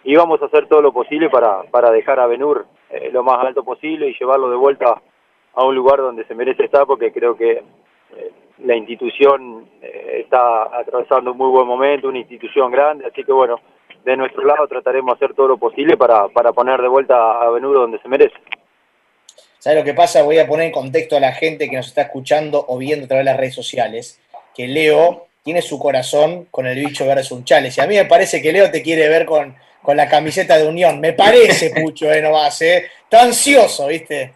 y 0.04 0.16
vamos 0.16 0.42
a 0.42 0.46
hacer 0.46 0.68
todo 0.68 0.82
lo 0.82 0.94
posible 0.94 1.30
para, 1.30 1.64
para 1.64 1.92
dejar 1.92 2.20
a 2.20 2.28
Benur 2.28 2.66
eh, 2.90 3.10
lo 3.12 3.24
más 3.24 3.44
alto 3.44 3.64
posible 3.64 4.08
y 4.08 4.18
llevarlo 4.18 4.50
de 4.50 4.56
vuelta 4.56 5.02
a 5.54 5.66
un 5.66 5.76
lugar 5.76 5.98
donde 5.98 6.24
se 6.26 6.36
merece 6.36 6.66
estar 6.66 6.86
porque 6.86 7.12
creo 7.12 7.36
que 7.36 7.64
eh, 8.16 8.32
la 8.64 8.76
institución 8.76 9.68
eh, 9.82 10.22
está 10.24 10.78
atravesando 10.78 11.32
un 11.32 11.38
muy 11.38 11.50
buen 11.50 11.68
momento, 11.68 12.08
una 12.08 12.20
institución 12.20 12.72
grande, 12.72 13.06
así 13.06 13.24
que 13.24 13.32
bueno, 13.32 13.60
de 14.04 14.18
nuestro 14.18 14.44
lado 14.44 14.68
trataremos 14.68 15.18
de 15.18 15.26
hacer 15.26 15.36
todo 15.36 15.50
lo 15.50 15.58
posible 15.58 15.98
para, 15.98 16.28
para 16.30 16.52
poner 16.54 16.82
de 16.82 16.88
vuelta 16.88 17.42
a 17.42 17.50
Benur 17.50 17.76
donde 17.76 18.00
se 18.00 18.08
merece. 18.08 18.36
¿Sabes 19.60 19.80
lo 19.80 19.86
que 19.86 19.94
pasa? 19.94 20.24
Voy 20.24 20.38
a 20.40 20.48
poner 20.48 20.68
en 20.68 20.72
contexto 20.72 21.18
a 21.18 21.20
la 21.20 21.34
gente 21.34 21.70
que 21.70 21.76
nos 21.76 21.88
está 21.88 22.04
escuchando 22.04 22.64
o 22.68 22.78
viendo 22.78 23.06
a 23.06 23.08
través 23.10 23.26
de 23.26 23.32
las 23.32 23.40
redes 23.40 23.56
sociales, 23.56 24.22
que 24.56 24.68
Leo 24.68 25.28
tiene 25.44 25.62
su 25.62 25.78
corazón 25.80 26.48
con 26.50 26.66
el 26.66 26.80
bicho 26.80 27.06
verde 27.06 27.24
Sunchales. 27.24 27.78
Y 27.78 27.82
a 27.82 27.88
mí 27.88 27.96
me 27.96 28.06
parece 28.06 28.42
que 28.42 28.54
Leo 28.54 28.72
te 28.72 28.82
quiere 28.82 29.10
ver 29.10 29.26
con, 29.26 29.56
con 29.82 29.98
la 29.98 30.08
camiseta 30.08 30.58
de 30.58 30.68
Unión. 30.68 31.02
Me 31.02 31.14
parece, 31.14 31.72
Pucho, 31.82 32.12
eh, 32.12 32.22
no 32.22 32.32
vas, 32.32 32.62
¿eh? 32.62 32.86
Está 33.04 33.24
ansioso, 33.24 33.88
¿viste? 33.88 34.34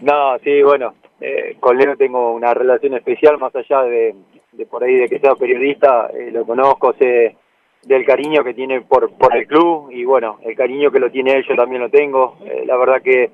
No, 0.00 0.38
sí, 0.40 0.62
bueno, 0.62 0.94
eh, 1.22 1.56
con 1.60 1.78
Leo 1.78 1.96
tengo 1.96 2.32
una 2.32 2.52
relación 2.52 2.94
especial, 2.94 3.38
más 3.38 3.54
allá 3.54 3.82
de, 3.82 4.14
de 4.52 4.66
por 4.66 4.82
ahí 4.82 4.96
de 4.96 5.08
que 5.08 5.20
sea 5.20 5.34
periodista, 5.36 6.10
eh, 6.12 6.30
lo 6.32 6.44
conozco, 6.44 6.94
sé 6.98 7.36
del 7.84 8.04
cariño 8.04 8.44
que 8.44 8.54
tiene 8.54 8.80
por, 8.82 9.10
por 9.12 9.36
el 9.36 9.46
club 9.46 9.90
y 9.90 10.04
bueno, 10.04 10.38
el 10.42 10.54
cariño 10.54 10.90
que 10.90 11.00
lo 11.00 11.10
tiene 11.10 11.32
él 11.32 11.44
yo 11.48 11.56
también 11.56 11.82
lo 11.82 11.90
tengo. 11.90 12.36
Eh, 12.44 12.64
la 12.66 12.76
verdad 12.76 13.02
que 13.02 13.30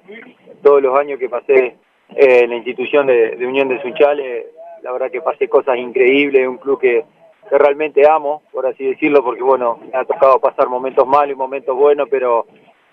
todos 0.63 0.83
los 0.83 0.99
años 0.99 1.19
que 1.19 1.29
pasé 1.29 1.77
eh, 2.11 2.41
en 2.45 2.51
la 2.51 2.57
institución 2.57 3.07
de, 3.07 3.37
Unión 3.47 3.69
de 3.69 3.81
Sunchales, 3.83 4.47
la 4.83 4.93
verdad 4.93 5.11
que 5.11 5.21
pasé 5.21 5.49
cosas 5.49 5.77
increíbles, 5.77 6.49
un 6.49 6.59
club 6.59 6.81
que, 6.81 7.05
realmente 7.51 8.07
amo, 8.07 8.43
por 8.53 8.67
así 8.67 8.85
decirlo, 8.85 9.25
porque 9.25 9.43
bueno, 9.43 9.79
me 9.91 9.99
ha 9.99 10.05
tocado 10.05 10.39
pasar 10.39 10.69
momentos 10.69 11.07
malos 11.07 11.33
y 11.33 11.39
momentos 11.39 11.75
buenos, 11.75 12.07
pero 12.11 12.45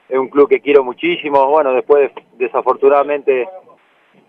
es 0.07 0.17
un 0.17 0.29
club 0.29 0.47
que 0.47 0.61
quiero 0.61 0.81
muchísimo, 0.81 1.45
bueno, 1.47 1.73
después 1.73 2.09
desafortunadamente 2.37 3.49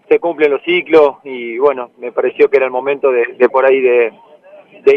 se 0.09 0.19
cumplen 0.21 0.53
los 0.53 0.63
ciclos 0.63 1.17
y 1.25 1.59
bueno, 1.59 1.91
me 1.99 2.13
pareció 2.13 2.49
que 2.49 2.57
era 2.57 2.67
el 2.67 2.73
momento 2.73 3.11
de, 3.11 3.49
por 3.49 3.65
ahí 3.65 3.81
de, 3.81 4.13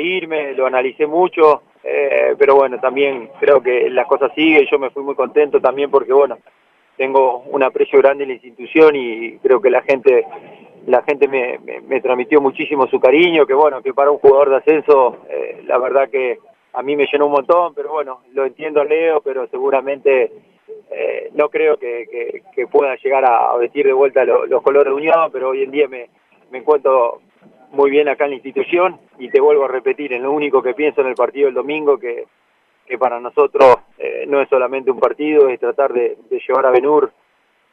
irme, 0.02 0.54
lo 0.54 0.68
analicé 0.68 1.08
mucho, 1.08 1.64
eh, 1.84 2.36
pero 2.38 2.56
bueno, 2.56 2.80
también 2.80 3.30
creo 3.40 3.62
que 3.62 3.90
las 3.90 4.06
cosas 4.06 4.32
siguen, 4.36 4.68
yo 4.70 4.78
me 4.78 4.92
fui 4.92 5.04
muy 5.04 5.16
contento 5.16 5.60
también 5.60 5.90
porque 5.90 6.14
bueno, 6.14 6.38
tengo 6.96 7.40
un 7.48 7.64
aprecio 7.64 8.00
grande 8.00 8.24
en 8.24 8.30
la 8.30 8.36
institución 8.36 8.96
y 8.96 9.38
creo 9.40 9.60
que 9.62 9.70
la 9.70 9.82
gente 9.82 10.26
la 10.86 11.02
gente 11.04 11.28
me, 11.28 11.60
me, 11.88 12.02
transmitió 12.02 12.42
muchísimo 12.42 12.88
su 12.88 13.00
cariño, 13.00 13.46
que 13.46 13.54
bueno, 13.54 13.82
que 13.82 13.94
para 13.94 14.12
un 14.12 14.18
jugador 14.18 14.50
de 14.50 14.56
ascenso, 14.58 15.18
eh, 15.30 15.62
la 15.66 15.78
verdad 15.78 16.10
que 16.10 16.40
a 16.74 16.82
mí 16.82 16.96
me 16.96 17.08
llenó 17.12 17.28
un 17.28 17.34
montón, 17.34 17.74
pero 17.76 17.92
bueno, 17.92 18.22
lo 18.34 18.46
entiendo 18.46 18.84
Leo, 18.84 19.22
pero 19.22 19.48
seguramente 19.48 20.32
eh, 20.92 21.30
no 21.34 21.50
creo 21.50 21.78
que, 21.78 22.42
que, 22.54 22.68
pueda 22.68 22.96
llegar 22.96 23.26
a, 23.26 23.56
vestir 23.58 23.86
de 23.86 23.94
vuelta 23.94 24.26
los 24.26 24.62
colores 24.62 24.92
de 24.92 24.98
Unión, 24.98 25.30
pero 25.32 25.50
hoy 25.50 25.64
en 25.64 25.72
día 25.72 25.88
me, 25.88 26.10
me 26.52 26.60
encuentro 26.60 27.22
muy 27.72 27.92
bien 27.92 28.10
acá 28.10 28.26
en 28.26 28.32
la 28.32 28.36
institución 28.38 29.00
y 29.18 29.30
te 29.30 29.40
vuelvo 29.40 29.66
a 29.66 29.68
repetir, 29.68 30.14
en 30.14 30.24
lo 30.24 30.32
único 30.32 30.62
que 30.62 30.74
pienso 30.74 31.02
en 31.02 31.08
el 31.08 31.16
partido 31.16 31.46
del 31.46 31.56
domingo, 31.56 31.98
que 31.98 32.26
para 32.98 33.20
nosotros 33.20 33.78
eh, 33.98 34.26
no 34.28 34.42
es 34.42 34.50
solamente 34.50 34.90
un 34.90 35.00
partido, 35.00 35.48
es 35.50 35.60
tratar 35.60 35.94
de, 35.94 36.18
llevar 36.48 36.66
a 36.66 36.72
Benur 36.72 37.12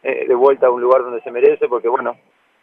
eh, 0.03 0.27
de 0.27 0.35
vuelta 0.35 0.67
a 0.67 0.71
un 0.71 0.81
lugar 0.81 1.03
donde 1.03 1.23
se 1.23 1.31
merece, 1.31 1.69
porque 1.69 1.89
bueno, 1.89 2.17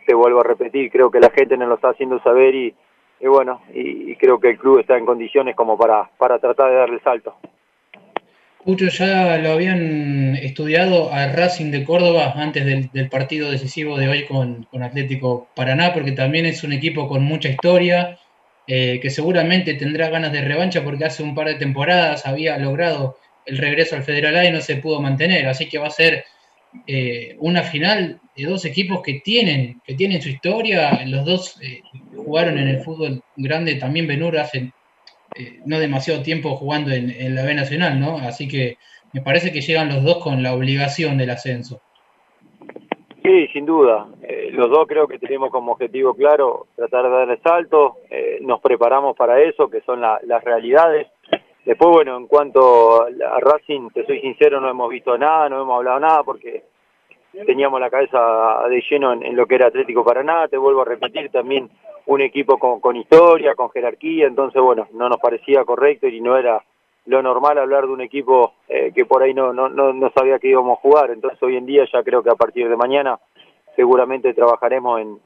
te 0.05 0.13
vuelvo 0.13 0.41
a 0.41 0.43
repetir, 0.43 0.91
creo 0.91 1.09
que 1.09 1.19
la 1.19 1.29
gente 1.29 1.57
nos 1.57 1.69
lo 1.69 1.75
está 1.75 1.89
haciendo 1.89 2.21
saber 2.21 2.53
y, 2.53 2.75
bueno, 3.21 3.61
y, 3.73 4.15
creo 4.17 4.39
que 4.39 4.49
el 4.49 4.57
club 4.57 4.79
está 4.79 4.97
en 4.97 5.05
condiciones 5.05 5.55
como 5.55 5.77
para, 5.77 6.09
para 6.17 6.39
tratar 6.39 6.69
de 6.69 6.75
darle 6.75 6.99
salto. 6.99 7.35
Pucho, 8.63 8.87
ya 8.87 9.37
lo 9.39 9.51
habían 9.51 10.37
estudiado 10.37 11.11
a 11.11 11.27
Racing 11.27 11.69
de 11.71 11.83
Córdoba 11.83 12.33
antes 12.37 12.65
del, 12.65 13.09
partido 13.09 13.51
decisivo 13.51 13.97
de 13.97 14.07
hoy 14.07 14.25
con, 14.25 14.67
Atlético 14.81 15.49
Paraná, 15.53 15.91
porque 15.93 16.13
también 16.13 16.45
es 16.45 16.63
un 16.63 16.71
equipo 16.71 17.09
con 17.09 17.23
mucha 17.23 17.49
historia, 17.49 18.19
eh, 18.67 18.99
que 19.01 19.09
seguramente 19.09 19.73
tendrá 19.73 20.09
ganas 20.09 20.31
de 20.31 20.41
revancha 20.41 20.81
porque 20.81 21.03
hace 21.03 21.23
un 21.23 21.35
par 21.35 21.47
de 21.47 21.55
temporadas 21.55 22.25
había 22.25 22.57
logrado 22.57 23.17
el 23.45 23.57
regreso 23.57 23.97
al 23.97 24.03
Federal 24.03 24.37
A 24.37 24.45
y 24.45 24.51
no 24.51 24.61
se 24.61 24.77
pudo 24.77 25.01
mantener, 25.01 25.45
así 25.47 25.67
que 25.67 25.79
va 25.79 25.87
a 25.87 25.91
ser 25.91 26.23
eh, 26.87 27.35
una 27.39 27.63
final 27.63 28.21
de 28.37 28.45
dos 28.45 28.63
equipos 28.63 29.01
que 29.01 29.21
tienen, 29.25 29.81
que 29.85 29.95
tienen 29.95 30.21
su 30.21 30.29
historia, 30.29 31.03
los 31.05 31.25
dos 31.25 31.59
eh, 31.61 31.81
jugaron 32.15 32.57
en 32.57 32.69
el 32.69 32.79
fútbol 32.79 33.21
grande, 33.35 33.75
también 33.75 34.07
Benur 34.07 34.37
hace 34.37 34.71
eh, 35.35 35.59
no 35.65 35.79
demasiado 35.79 36.21
tiempo 36.21 36.55
jugando 36.55 36.91
en, 36.91 37.35
la 37.35 37.43
B 37.43 37.53
Nacional, 37.53 37.99
¿no? 37.99 38.17
Así 38.17 38.47
que 38.47 38.77
me 39.13 39.21
parece 39.21 39.51
que 39.51 39.61
llegan 39.61 39.89
los 39.89 40.03
dos 40.03 40.23
con 40.23 40.43
la 40.43 40.53
obligación 40.53 41.17
del 41.17 41.29
ascenso. 41.31 41.81
Sí, 43.23 43.47
sin 43.53 43.65
duda. 43.65 44.07
Eh, 44.21 44.49
los 44.51 44.69
dos 44.69 44.85
creo 44.87 45.07
que 45.07 45.17
tenemos 45.17 45.49
como 45.49 45.71
objetivo 45.71 46.13
claro 46.13 46.67
tratar 46.75 47.05
de 47.05 47.09
dar 47.09 47.29
el 47.29 47.41
salto. 47.41 47.97
Eh, 48.09 48.39
nos 48.41 48.59
preparamos 48.59 49.15
para 49.15 49.41
eso, 49.41 49.69
que 49.69 49.81
son 49.81 50.01
las 50.01 50.43
realidades. 50.43 51.07
Después, 51.65 51.91
bueno, 51.91 52.17
en 52.17 52.27
cuanto 52.27 53.03
a 53.03 53.39
Racing, 53.39 53.89
te 53.93 54.05
soy 54.05 54.19
sincero, 54.19 54.59
no 54.59 54.69
hemos 54.69 54.89
visto 54.89 55.17
nada, 55.17 55.47
no 55.47 55.61
hemos 55.61 55.77
hablado 55.77 55.99
nada 56.01 56.23
porque 56.23 56.63
teníamos 57.45 57.79
la 57.79 57.89
cabeza 57.89 58.67
de 58.69 58.83
lleno 58.89 59.13
en, 59.13 59.35
lo 59.35 59.45
que 59.45 59.55
era 59.55 59.67
Atlético 59.67 60.03
Paraná. 60.03 60.47
Te 60.47 60.57
vuelvo 60.57 60.81
a 60.81 60.85
repetir 60.85 61.29
también 61.29 61.69
un 62.05 62.21
equipo 62.21 62.57
con, 62.57 62.95
historia, 62.95 63.55
con 63.55 63.69
jerarquía, 63.69 64.27
entonces 64.27 64.61
bueno, 64.61 64.87
no 64.93 65.07
nos 65.09 65.19
parecía 65.19 65.63
correcto 65.63 66.07
y 66.07 66.19
no 66.19 66.37
era 66.37 66.61
lo 67.05 67.21
normal 67.21 67.57
hablar 67.57 67.85
de 67.85 67.93
un 67.93 68.01
equipo 68.01 68.53
eh, 68.67 68.91
que 68.93 69.05
por 69.05 69.23
ahí 69.23 69.33
no, 69.33 69.53
no, 69.53 69.69
no, 69.69 70.11
sabía 70.15 70.39
que 70.39 70.49
íbamos 70.49 70.77
a 70.77 70.81
jugar, 70.81 71.11
entonces 71.11 71.41
hoy 71.41 71.57
en 71.57 71.65
día 71.65 71.85
ya 71.91 72.03
creo 72.03 72.23
que 72.23 72.29
a 72.29 72.35
partir 72.35 72.69
de 72.69 72.75
mañana 72.75 73.19
seguramente 73.75 74.33
trabajaremos 74.33 75.01
en, 75.01 75.19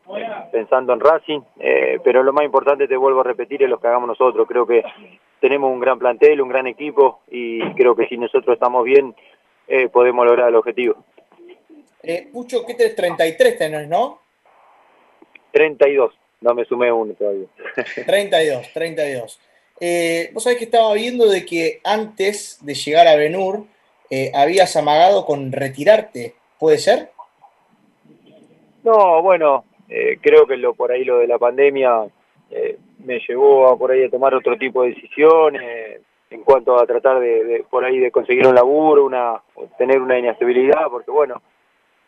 pensando 0.52 0.94
en 0.94 1.00
Racing, 1.00 1.42
eh, 1.60 2.00
pero 2.04 2.24
lo 2.24 2.34
más 2.34 2.46
importante, 2.46 2.88
te 2.88 2.96
vuelvo 2.96 3.22
a 3.22 3.26
repetir, 3.26 3.64
es 3.64 3.70
lo 3.70 3.80
que 3.80 3.88
hagamos 3.88 4.08
nosotros, 4.08 4.48
creo 4.48 4.66
que 4.66 4.84
tenemos 5.40 5.72
un 5.72 5.80
gran 5.80 6.00
plantel, 6.00 6.42
un 6.42 6.50
gran 6.50 6.68
equipo 6.68 7.22
y 7.30 7.60
creo 7.74 7.96
que 7.96 8.08
si 8.08 8.18
nosotros 8.18 8.54
estamos 8.54 8.84
bien 8.84 9.16
eh, 9.68 9.90
podemos 9.90 10.26
lograr 10.26 10.50
el 10.50 10.56
objetivo. 10.56 10.96
Pucho, 12.32 12.66
¿qué 12.66 12.74
tenés? 12.74 12.96
33 12.96 13.58
tenés, 13.58 13.88
¿no? 13.88 14.20
32. 15.52 16.14
No 16.42 16.54
me 16.54 16.66
sumé 16.66 16.92
uno 16.92 17.14
todavía. 17.14 17.48
32, 18.06 18.74
32. 18.74 19.40
Eh, 19.80 20.30
Vos 20.34 20.44
sabés 20.44 20.58
que 20.58 20.66
estaba 20.66 20.94
viendo 20.94 21.28
de 21.28 21.46
que 21.46 21.82
antes 21.84 22.60
de 22.62 22.74
llegar 22.74 23.08
a 23.08 23.16
Benur 23.16 23.66
eh, 24.10 24.32
habías 24.34 24.76
amagado 24.76 25.26
con 25.26 25.52
retirarte, 25.52 26.36
¿puede 26.60 26.78
ser? 26.78 27.12
No, 28.84 29.22
bueno, 29.22 29.66
eh, 29.90 30.18
creo 30.22 30.48
que 30.48 30.58
lo 30.58 30.74
por 30.74 30.92
ahí 30.92 31.04
lo 31.04 31.20
de 31.20 31.28
la 31.28 31.38
pandemia 31.38 32.08
eh, 32.50 32.78
me 33.04 33.20
llevó 33.28 33.68
a 33.68 33.78
por 33.78 33.92
ahí 33.92 34.04
a 34.04 34.10
tomar 34.10 34.34
otro 34.34 34.58
tipo 34.58 34.84
de 34.84 34.90
decisiones 34.90 36.02
en 36.30 36.44
cuanto 36.44 36.80
a 36.80 36.86
tratar 36.86 37.20
de, 37.20 37.66
por 37.70 37.84
ahí 37.84 38.00
de 38.00 38.12
conseguir 38.12 38.48
un 38.48 38.56
laburo, 38.56 39.06
una 39.06 39.42
tener 39.78 40.02
una 40.02 40.18
inestabilidad, 40.18 40.88
porque 40.90 41.12
bueno, 41.12 41.42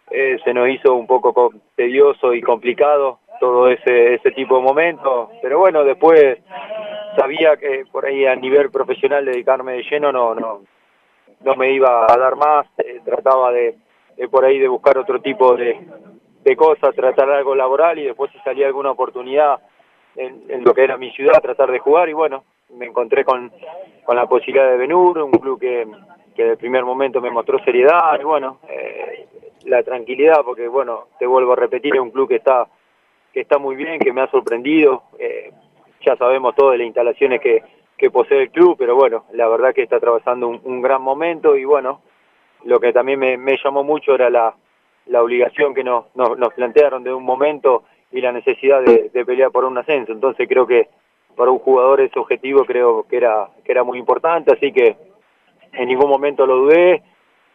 se 0.09 0.53
nos 0.53 0.69
hizo 0.69 0.93
un 0.95 1.07
poco 1.07 1.51
tedioso 1.75 2.33
y 2.33 2.41
complicado 2.41 3.19
todo 3.39 3.69
ese, 3.69 4.15
ese 4.15 4.31
tipo 4.31 4.57
de 4.57 4.63
momentos, 4.63 5.29
pero 5.41 5.59
bueno, 5.59 5.83
después 5.83 6.39
sabía 7.17 7.57
que 7.57 7.85
por 7.91 8.05
ahí 8.05 8.25
a 8.25 8.35
nivel 8.35 8.69
profesional 8.69 9.25
dedicarme 9.25 9.73
de 9.73 9.83
lleno 9.83 10.11
no, 10.11 10.35
no, 10.35 10.61
no 11.41 11.55
me 11.55 11.71
iba 11.71 12.05
a 12.11 12.17
dar 12.17 12.35
más, 12.35 12.67
eh, 12.79 12.99
trataba 13.03 13.51
de, 13.51 13.75
por 14.29 14.45
ahí 14.45 14.59
de 14.59 14.67
buscar 14.67 14.97
otro 14.97 15.21
tipo 15.21 15.55
de, 15.55 15.79
de 16.43 16.55
cosas, 16.55 16.95
tratar 16.95 17.29
algo 17.29 17.55
laboral 17.55 17.97
y 17.99 18.05
después 18.05 18.31
si 18.31 18.39
salía 18.39 18.67
alguna 18.67 18.91
oportunidad 18.91 19.59
en, 20.15 20.63
lo 20.63 20.73
que 20.73 20.83
era 20.83 20.97
mi 20.97 21.11
ciudad, 21.11 21.41
tratar 21.41 21.71
de 21.71 21.79
jugar 21.79 22.09
y 22.09 22.13
bueno, 22.13 22.43
me 22.75 22.85
encontré 22.85 23.23
con, 23.23 23.51
con 24.03 24.15
la 24.15 24.27
posibilidad 24.27 24.69
de 24.69 24.77
Benur, 24.77 25.17
un 25.19 25.31
club 25.31 25.59
que, 25.59 25.87
que 26.35 26.51
el 26.51 26.57
primer 26.57 26.83
momento 26.83 27.21
me 27.21 27.31
mostró 27.31 27.59
seriedad 27.59 28.19
y 28.19 28.23
bueno, 28.23 28.59
eh, 28.67 29.27
la 29.69 29.83
tranquilidad, 29.83 30.41
porque 30.43 30.67
bueno, 30.67 31.05
te 31.19 31.27
vuelvo 31.27 31.53
a 31.53 31.55
repetir, 31.55 31.95
es 31.95 32.01
un 32.01 32.11
club 32.11 32.27
que 32.27 32.35
está 32.35 32.67
que 33.31 33.41
está 33.41 33.59
muy 33.59 33.75
bien, 33.75 33.99
que 33.99 34.11
me 34.11 34.21
ha 34.21 34.31
sorprendido. 34.31 35.03
Eh, 35.19 35.51
ya 36.01 36.15
sabemos 36.15 36.55
todo 36.55 36.71
de 36.71 36.79
las 36.79 36.87
instalaciones 36.87 37.39
que, 37.39 37.61
que 37.95 38.09
posee 38.09 38.43
el 38.43 38.49
club, 38.49 38.75
pero 38.77 38.95
bueno, 38.95 39.25
la 39.33 39.47
verdad 39.47 39.73
que 39.73 39.83
está 39.83 39.97
atravesando 39.97 40.47
un, 40.47 40.81
gran 40.81 41.01
momento 41.01 41.55
y 41.55 41.63
bueno, 41.63 42.01
lo 42.63 42.79
que 42.79 42.91
también 42.91 43.19
me, 43.19 43.37
me 43.37 43.57
llamó 43.63 43.83
mucho 43.83 44.15
era 44.15 44.31
la, 44.31 44.55
la 45.05 45.21
obligación 45.21 45.75
que 45.75 45.83
nos, 45.83 46.05
nos, 46.15 46.53
plantearon 46.55 47.03
de 47.03 47.13
un 47.13 47.23
momento 47.23 47.83
y 48.11 48.21
la 48.21 48.31
necesidad 48.31 48.81
de, 48.81 49.09
de, 49.13 49.25
pelear 49.25 49.51
por 49.51 49.65
un 49.65 49.77
ascenso. 49.77 50.11
Entonces 50.11 50.47
creo 50.47 50.65
que 50.65 50.87
para 51.35 51.51
un 51.51 51.59
jugador 51.59 52.01
ese 52.01 52.17
objetivo 52.17 52.65
creo 52.65 53.05
que 53.07 53.17
era, 53.17 53.49
que 53.63 53.71
era 53.71 53.83
muy 53.83 53.99
importante, 53.99 54.51
así 54.51 54.71
que 54.71 54.95
en 55.73 55.87
ningún 55.87 56.09
momento 56.09 56.47
lo 56.47 56.55
dudé. 56.55 57.03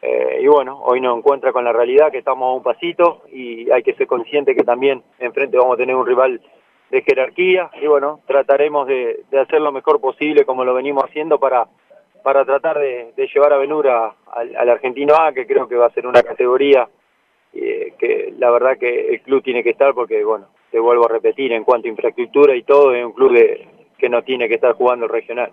Eh, 0.06 0.40
y 0.42 0.46
bueno, 0.48 0.82
hoy 0.84 1.00
nos 1.00 1.16
encuentra 1.16 1.50
con 1.50 1.64
la 1.64 1.72
realidad 1.72 2.12
que 2.12 2.18
estamos 2.18 2.46
a 2.46 2.52
un 2.52 2.62
pasito 2.62 3.22
y 3.32 3.70
hay 3.70 3.82
que 3.82 3.94
ser 3.94 4.06
consciente 4.06 4.54
que 4.54 4.62
también 4.62 5.02
enfrente 5.18 5.56
vamos 5.56 5.74
a 5.74 5.76
tener 5.78 5.96
un 5.96 6.04
rival 6.04 6.42
de 6.90 7.00
jerarquía 7.00 7.70
y 7.80 7.86
bueno, 7.86 8.20
trataremos 8.26 8.86
de, 8.86 9.24
hacer 9.40 9.62
lo 9.62 9.72
mejor 9.72 10.02
posible 10.02 10.44
como 10.44 10.62
lo 10.62 10.74
venimos 10.74 11.04
haciendo 11.04 11.40
para, 11.40 11.66
para 12.22 12.44
tratar 12.44 12.78
de, 12.80 13.14
llevar 13.34 13.54
a 13.54 13.56
Venura 13.56 14.14
al, 14.30 14.68
argentino 14.68 15.14
A, 15.14 15.32
que 15.32 15.46
creo 15.46 15.66
que 15.66 15.76
va 15.76 15.86
a 15.86 15.94
ser 15.94 16.06
una 16.06 16.22
categoría 16.22 16.86
eh, 17.54 17.94
que 17.98 18.34
la 18.36 18.50
verdad 18.50 18.76
que 18.76 19.08
el 19.08 19.22
club 19.22 19.42
tiene 19.42 19.62
que 19.62 19.70
estar 19.70 19.94
porque 19.94 20.22
bueno, 20.22 20.48
te 20.70 20.78
vuelvo 20.78 21.06
a 21.06 21.12
repetir, 21.12 21.50
en 21.52 21.64
cuanto 21.64 21.88
a 21.88 21.92
infraestructura 21.92 22.54
y 22.54 22.62
todo, 22.62 22.94
es 22.94 23.02
un 23.02 23.12
club 23.12 23.32
que 23.96 24.08
no 24.10 24.22
tiene 24.22 24.48
que 24.48 24.56
estar 24.56 24.74
jugando 24.74 25.06
el 25.06 25.12
regional. 25.12 25.50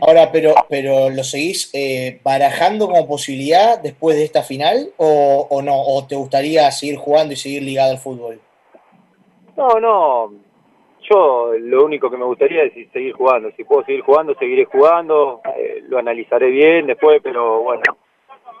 Ahora, 0.00 0.30
pero, 0.32 0.54
pero 0.68 1.10
¿lo 1.10 1.22
seguís 1.22 1.70
eh, 1.74 2.20
barajando 2.24 2.86
como 2.86 3.06
posibilidad 3.06 3.80
después 3.80 4.16
de 4.16 4.24
esta 4.24 4.42
final 4.42 4.88
o, 4.96 5.60
no? 5.62 5.74
¿O 5.74 6.06
te 6.06 6.16
gustaría 6.16 6.70
seguir 6.70 6.96
jugando 6.96 7.34
y 7.34 7.36
seguir 7.36 7.62
ligado 7.62 7.92
al 7.92 7.98
fútbol? 7.98 8.40
No, 9.56 9.68
no. 9.80 10.32
Yo 11.08 11.52
lo 11.58 11.84
único 11.84 12.10
que 12.10 12.16
me 12.16 12.24
gustaría 12.24 12.64
es 12.64 12.72
seguir 12.92 13.12
jugando. 13.12 13.50
Si 13.56 13.64
puedo 13.64 13.84
seguir 13.84 14.02
jugando, 14.02 14.34
seguiré 14.34 14.64
jugando. 14.64 15.40
Eh, 15.56 15.82
lo 15.88 15.98
analizaré 15.98 16.48
bien 16.48 16.86
después, 16.86 17.20
pero 17.22 17.62
bueno, 17.62 17.82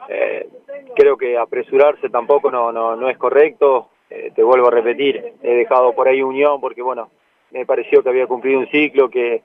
eh, 0.08 0.48
creo 0.94 1.16
que 1.16 1.38
apresurarse 1.38 2.08
tampoco 2.10 2.50
no, 2.50 2.72
no, 2.72 2.94
no 2.94 3.08
es 3.08 3.16
correcto. 3.16 3.88
te 4.08 4.42
vuelvo 4.42 4.68
a 4.68 4.72
repetir, 4.72 5.34
he 5.42 5.54
dejado 5.54 5.94
por 5.94 6.06
ahí 6.06 6.22
unión 6.22 6.60
porque 6.60 6.82
bueno, 6.82 7.08
me 7.50 7.64
pareció 7.64 8.02
que 8.02 8.10
había 8.10 8.26
cumplido 8.26 8.60
un 8.60 8.68
ciclo 8.68 9.08
que 9.08 9.42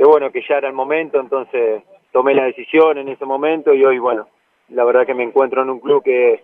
que 0.00 0.06
bueno, 0.06 0.32
que 0.32 0.40
ya 0.48 0.56
era 0.56 0.66
el 0.66 0.72
momento, 0.72 1.20
entonces 1.20 1.82
tomé 2.10 2.32
la 2.32 2.44
decisión 2.44 2.96
en 2.96 3.10
ese 3.10 3.26
momento 3.26 3.74
y 3.74 3.84
hoy, 3.84 3.98
bueno, 3.98 4.28
la 4.70 4.82
verdad 4.84 5.04
que 5.04 5.12
me 5.12 5.24
encuentro 5.24 5.60
en 5.60 5.68
un 5.68 5.78
club 5.78 6.02
que, 6.02 6.42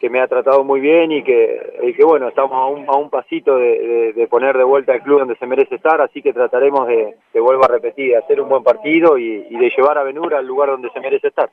que 0.00 0.08
me 0.08 0.18
ha 0.18 0.26
tratado 0.26 0.64
muy 0.64 0.80
bien 0.80 1.12
y 1.12 1.22
que, 1.22 1.60
y 1.82 1.92
que 1.92 2.02
bueno, 2.02 2.28
estamos 2.28 2.52
a 2.52 2.64
un, 2.68 2.88
a 2.88 2.96
un 2.96 3.10
pasito 3.10 3.58
de, 3.58 4.26
poner 4.30 4.56
de 4.56 4.64
vuelta 4.64 4.94
al 4.94 5.02
club 5.02 5.18
donde 5.18 5.36
se 5.36 5.46
merece 5.46 5.74
estar, 5.74 6.00
así 6.00 6.22
que 6.22 6.32
trataremos 6.32 6.88
de, 6.88 7.16
te 7.34 7.38
vuelvo 7.38 7.66
a 7.66 7.68
repetir, 7.68 8.12
de 8.12 8.16
hacer 8.16 8.40
un 8.40 8.48
buen 8.48 8.62
partido 8.62 9.18
y, 9.18 9.46
y, 9.50 9.58
de 9.58 9.70
llevar 9.76 9.98
a 9.98 10.02
Venura 10.02 10.38
al 10.38 10.46
lugar 10.46 10.70
donde 10.70 10.88
se 10.88 11.00
merece 11.00 11.28
estar. 11.28 11.50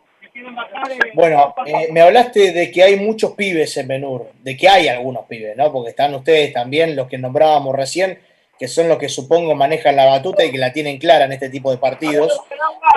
Bueno, 1.13 1.56
eh, 1.66 1.90
me 1.92 2.00
hablaste 2.00 2.54
de 2.54 2.72
que 2.72 2.84
hay 2.84 2.96
muchos 3.02 3.34
pibes 3.34 3.76
en 3.76 3.90
Benur, 3.90 4.28
de 4.42 4.56
que 4.56 4.70
hay 4.70 4.88
algunos 4.88 5.26
pibes, 5.26 5.58
¿no? 5.58 5.74
Porque 5.74 5.90
están 5.90 6.16
ustedes 6.16 6.54
también, 6.54 6.96
los 6.96 7.10
que 7.10 7.18
nombrábamos 7.18 7.76
recién, 7.76 8.18
que 8.58 8.67
son 8.67 8.88
los 8.88 8.98
que 8.98 9.10
supongo 9.10 9.56
manejan 9.56 9.96
la 9.96 10.06
batuta 10.06 10.43
y 10.43 10.52
que 10.52 10.58
la 10.58 10.74
tienen 10.74 10.98
clara 10.98 11.26
en 11.26 11.34
este 11.34 11.50
tipo 11.50 11.72
de 11.72 11.78
partidos. 11.78 12.39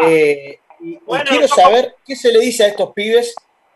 Eh, 0.04 0.58
y, 0.80 0.98
quiero 1.28 1.46
saber 1.48 1.96
qué 2.06 2.16
se 2.16 2.32
le 2.32 2.40
dice 2.40 2.64
a 2.64 2.68
estos 2.68 2.92
pibes 2.92 3.34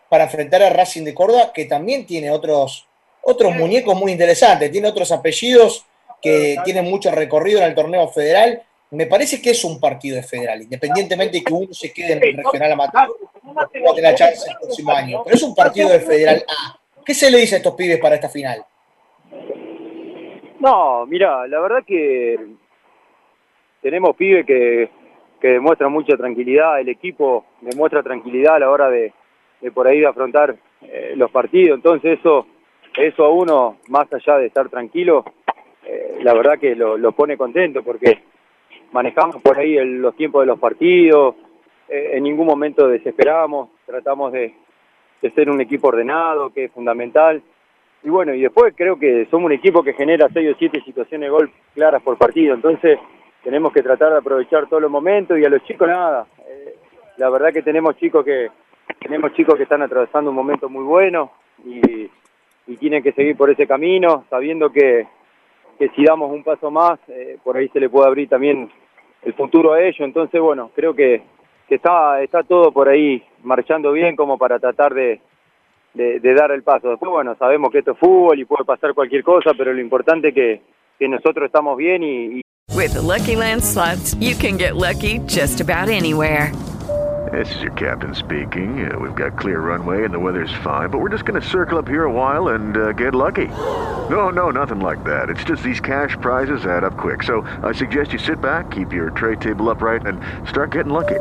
para 0.09 0.25
enfrentar 0.25 0.63
a 0.63 0.71
Racing 0.71 1.05
de 1.05 1.15
Córdoba, 1.15 1.53
que 1.53 1.67
también 1.67 2.07
tiene 2.07 2.31
otros, 2.31 2.87
otros 3.23 3.55
muñecos 3.55 3.95
muy 3.97 4.13
interesantes, 4.13 4.71
tiene 4.71 4.89
otros 4.89 5.13
apellidos 5.13 5.85
que 6.23 6.57
tienen 6.65 6.87
mucho 6.87 7.11
recorrido 7.11 7.59
en 7.59 7.67
el 7.67 7.75
torneo 7.75 8.09
federal. 8.09 8.63
Me 8.91 9.07
parece 9.07 9.43
que 9.43 9.51
es 9.51 9.65
un 9.65 9.81
partido 9.81 10.17
de 10.17 10.23
federal, 10.23 10.63
independientemente 10.63 11.39
de 11.39 11.45
que 11.45 11.53
uno 11.53 11.75
se 11.75 11.93
quede 11.93 12.13
en 12.13 12.23
el 12.23 12.37
regional 12.37 12.73
amateur, 12.73 13.09
va 13.57 13.63
a 13.91 13.95
tener 13.95 14.15
chance 14.15 14.49
el 14.49 14.57
próximo 14.57 14.93
año. 14.93 15.23
Pero 15.25 15.37
es 15.37 15.43
un 15.43 15.55
partido 15.55 15.91
de 15.91 16.01
federal 16.01 16.45
A. 16.49 16.79
¿Qué 17.05 17.13
se 17.13 17.31
le 17.31 17.39
dice 17.39 17.57
a 17.57 17.59
estos 17.59 17.75
pibes 17.75 17.99
para 17.99 18.15
esta 18.15 18.31
final? 18.31 18.65
No, 20.65 21.05
mira, 21.05 21.47
la 21.47 21.61
verdad 21.61 21.85
que 21.87 22.39
tenemos 23.83 24.17
pibes 24.17 24.47
que, 24.47 24.89
que 25.39 25.49
demuestran 25.49 25.93
mucha 25.93 26.17
tranquilidad, 26.17 26.81
el 26.81 26.89
equipo 26.89 27.45
demuestra 27.61 28.03
tranquilidad 28.03 28.55
a 28.55 28.61
la 28.61 28.71
hora 28.71 28.89
de, 28.89 29.13
por 29.75 29.87
ahí 29.87 30.01
de 30.01 30.07
afrontar 30.07 30.57
eh, 30.81 31.13
los 31.17 31.31
partidos, 31.31 31.77
entonces 31.77 32.19
eso, 32.19 32.47
eso 32.97 33.25
a 33.27 33.29
uno, 33.29 33.77
más 33.89 34.11
allá 34.11 34.39
de 34.39 34.47
estar 34.47 34.71
tranquilo, 34.71 35.27
eh, 35.85 36.21
la 36.23 36.33
verdad 36.33 36.59
que 36.59 36.75
lo, 36.75 37.13
pone 37.13 37.37
contento 37.37 37.83
porque 37.83 38.23
manejamos 38.91 39.43
por 39.43 39.59
ahí 39.59 39.77
los 39.85 40.17
tiempos 40.17 40.45
de 40.45 40.47
los 40.47 40.59
partidos, 40.59 41.35
eh, 41.91 42.13
en 42.15 42.23
ningún 42.23 42.47
momento 42.47 42.89
desesperamos, 42.89 43.69
tratamos 43.85 44.33
de, 44.33 44.55
de 45.21 45.31
ser 45.33 45.51
un 45.51 45.61
equipo 45.61 45.89
ordenado, 45.89 46.55
que 46.55 46.65
es 46.65 46.73
fundamental. 46.73 47.43
Y 48.05 48.11
bueno, 48.11 48.35
y 48.35 48.43
después 48.43 48.75
creo 48.77 48.99
que 48.99 49.27
somos 49.31 49.47
un 49.47 49.53
equipo 49.53 49.83
que 49.83 49.95
genera 49.95 50.29
seis 50.33 50.53
o 50.55 50.59
siete 50.59 50.83
situaciones 50.83 51.27
de 51.27 51.31
gol 51.31 51.51
claras 51.75 52.03
por 52.03 52.19
partido, 52.19 52.55
entonces 52.55 52.99
tenemos 53.43 53.73
que 53.73 53.83
tratar 53.83 54.13
de 54.13 54.19
aprovechar 54.19 54.67
todos 54.69 54.83
los 54.83 54.91
momentos 54.91 55.39
y 55.39 55.45
a 55.45 55.49
los 55.49 55.63
chicos 55.65 55.89
nada. 55.89 56.27
Eh, 56.47 56.77
la 57.17 57.31
verdad 57.31 57.53
que 57.53 57.63
tenemos 57.63 57.97
chicos 57.97 58.23
que 58.25 58.51
tenemos 59.01 59.33
chicos 59.33 59.57
que 59.57 59.63
están 59.63 59.81
atravesando 59.81 60.31
un 60.31 60.37
momento 60.37 60.69
muy 60.69 60.85
bueno 60.85 61.33
y, 61.65 62.11
y 62.67 62.77
tienen 62.77 63.03
que 63.03 63.13
seguir 63.13 63.37
por 63.37 63.49
ese 63.49 63.67
camino, 63.67 64.25
sabiendo 64.29 64.71
que, 64.71 65.07
que 65.79 65.89
si 65.91 66.05
damos 66.05 66.31
un 66.31 66.43
paso 66.43 66.71
más, 66.71 66.99
eh, 67.09 67.39
por 67.43 67.57
ahí 67.57 67.69
se 67.69 67.81
le 67.81 67.89
puede 67.89 68.07
abrir 68.07 68.29
también 68.29 68.71
el 69.23 69.33
futuro 69.33 69.73
a 69.73 69.83
ellos. 69.83 70.01
Entonces, 70.01 70.41
bueno, 70.41 70.71
creo 70.75 70.95
que, 70.95 71.23
que 71.69 71.77
está, 71.77 72.23
está 72.23 72.43
todo 72.43 72.71
por 72.71 72.89
ahí 72.89 73.23
marchando 73.43 73.93
bien 73.93 74.15
como 74.15 74.37
para 74.37 74.59
tratar 74.59 74.93
de, 74.93 75.21
de, 75.95 76.21
de, 76.21 76.35
dar 76.35 76.51
el 76.51 76.63
paso. 76.63 76.91
Después, 76.91 77.11
bueno, 77.11 77.35
sabemos 77.37 77.71
que 77.71 77.79
esto 77.79 77.93
es 77.93 77.99
fútbol 77.99 78.39
y 78.39 78.45
puede 78.45 78.65
pasar 78.65 78.95
cualquier 78.95 79.23
cosa, 79.23 79.53
pero 79.57 79.73
lo 79.73 79.81
importante 79.81 80.29
es 80.29 80.35
que, 80.35 80.63
que 80.99 81.09
nosotros 81.09 81.47
estamos 81.47 81.77
bien 81.77 82.03
y, 82.03 82.39
y... 82.39 82.41
With 82.75 82.95
the 82.95 83.03
Lucky 83.03 83.37
Land 83.37 83.63
slots, 83.63 84.15
you 84.21 84.35
can 84.35 84.59
get 84.59 84.75
lucky 84.75 85.21
just 85.27 85.61
about 85.61 85.89
anywhere. 85.89 86.53
This 87.33 87.53
is 87.57 87.63
your 87.63 87.73
captain 87.73 88.15
speaking. 88.15 88.91
Uh, 88.91 88.99
we've 88.99 89.15
got 89.15 89.39
clear 89.39 89.61
runway 89.61 90.05
and 90.05 90.13
the 90.13 90.19
weather's 90.19 90.53
fine, 90.63 90.91
but 90.91 91.01
we're 91.01 91.09
just 91.09 91.25
going 91.25 91.41
to 91.41 91.49
circle 91.49 91.79
up 91.79 91.89
here 91.89 92.05
a 92.05 92.13
while 92.13 92.49
and 92.49 92.77
uh, 92.77 92.93
get 92.93 93.15
lucky. 93.15 93.49
No, 94.09 94.29
no, 94.29 94.51
nothing 94.51 94.81
like 94.81 95.03
that. 95.05 95.31
It's 95.31 95.43
just 95.43 95.63
these 95.63 95.81
cash 95.81 96.17
prizes 96.21 96.67
add 96.67 96.85
up 96.85 96.97
quick. 96.99 97.23
So 97.23 97.43
I 97.63 97.73
suggest 97.73 98.13
you 98.13 98.19
sit 98.19 98.41
back, 98.41 98.71
keep 98.71 98.93
your 98.93 99.11
tray 99.11 99.37
table 99.37 99.71
upright, 99.71 100.07
and 100.07 100.21
start 100.49 100.73
getting 100.73 100.93
lucky. 100.93 101.21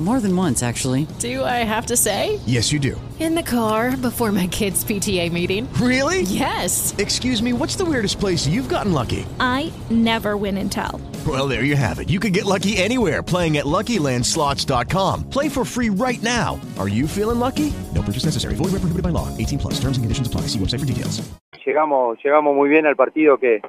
More 0.00 0.18
than 0.18 0.36
once, 0.36 0.64
actually. 0.64 1.06
Do 1.20 1.44
I 1.44 1.62
have 1.62 1.86
to 1.86 1.96
say? 1.96 2.40
Yes, 2.46 2.72
you 2.72 2.80
do. 2.80 3.00
In 3.20 3.36
the 3.36 3.44
car 3.44 3.96
before 3.96 4.32
my 4.32 4.48
kids' 4.48 4.84
PTA 4.84 5.30
meeting. 5.30 5.72
Really? 5.74 6.22
Yes. 6.22 6.92
Excuse 6.98 7.40
me, 7.40 7.52
what's 7.52 7.76
the 7.76 7.84
weirdest 7.84 8.18
place 8.18 8.44
you've 8.44 8.68
gotten 8.68 8.92
lucky? 8.92 9.24
I 9.38 9.72
never 9.90 10.36
win 10.36 10.58
and 10.58 10.70
tell. 10.70 11.00
Well, 11.24 11.46
there 11.46 11.62
you 11.62 11.76
have 11.76 12.00
it. 12.00 12.10
You 12.10 12.18
can 12.18 12.32
get 12.32 12.44
lucky 12.44 12.76
anywhere 12.76 13.22
playing 13.22 13.56
at 13.56 13.66
LuckyLandSlots.com. 13.66 15.30
Play 15.30 15.48
for 15.48 15.64
free 15.64 15.90
right 15.90 16.22
now. 16.24 16.60
Are 16.76 16.88
you 16.88 17.06
feeling 17.06 17.38
lucky? 17.38 17.72
No 17.94 18.02
purchase 18.02 18.24
necessary. 18.24 18.56
Void 18.56 18.72
where 18.72 18.80
prohibited 18.82 19.04
by 19.04 19.10
law. 19.10 19.28
18 19.38 19.60
plus. 19.60 19.74
Terms 19.74 19.96
and 19.96 20.02
conditions 20.04 20.26
apply. 20.26 20.48
See 20.48 20.58
website 20.58 20.80
for 20.80 20.86
details. 20.86 21.22
Llegamos, 21.64 22.18
llegamos 22.22 22.54
muy 22.54 22.68
bien 22.68 22.84
al 22.84 22.96
partido 22.96 23.38
que, 23.38 23.62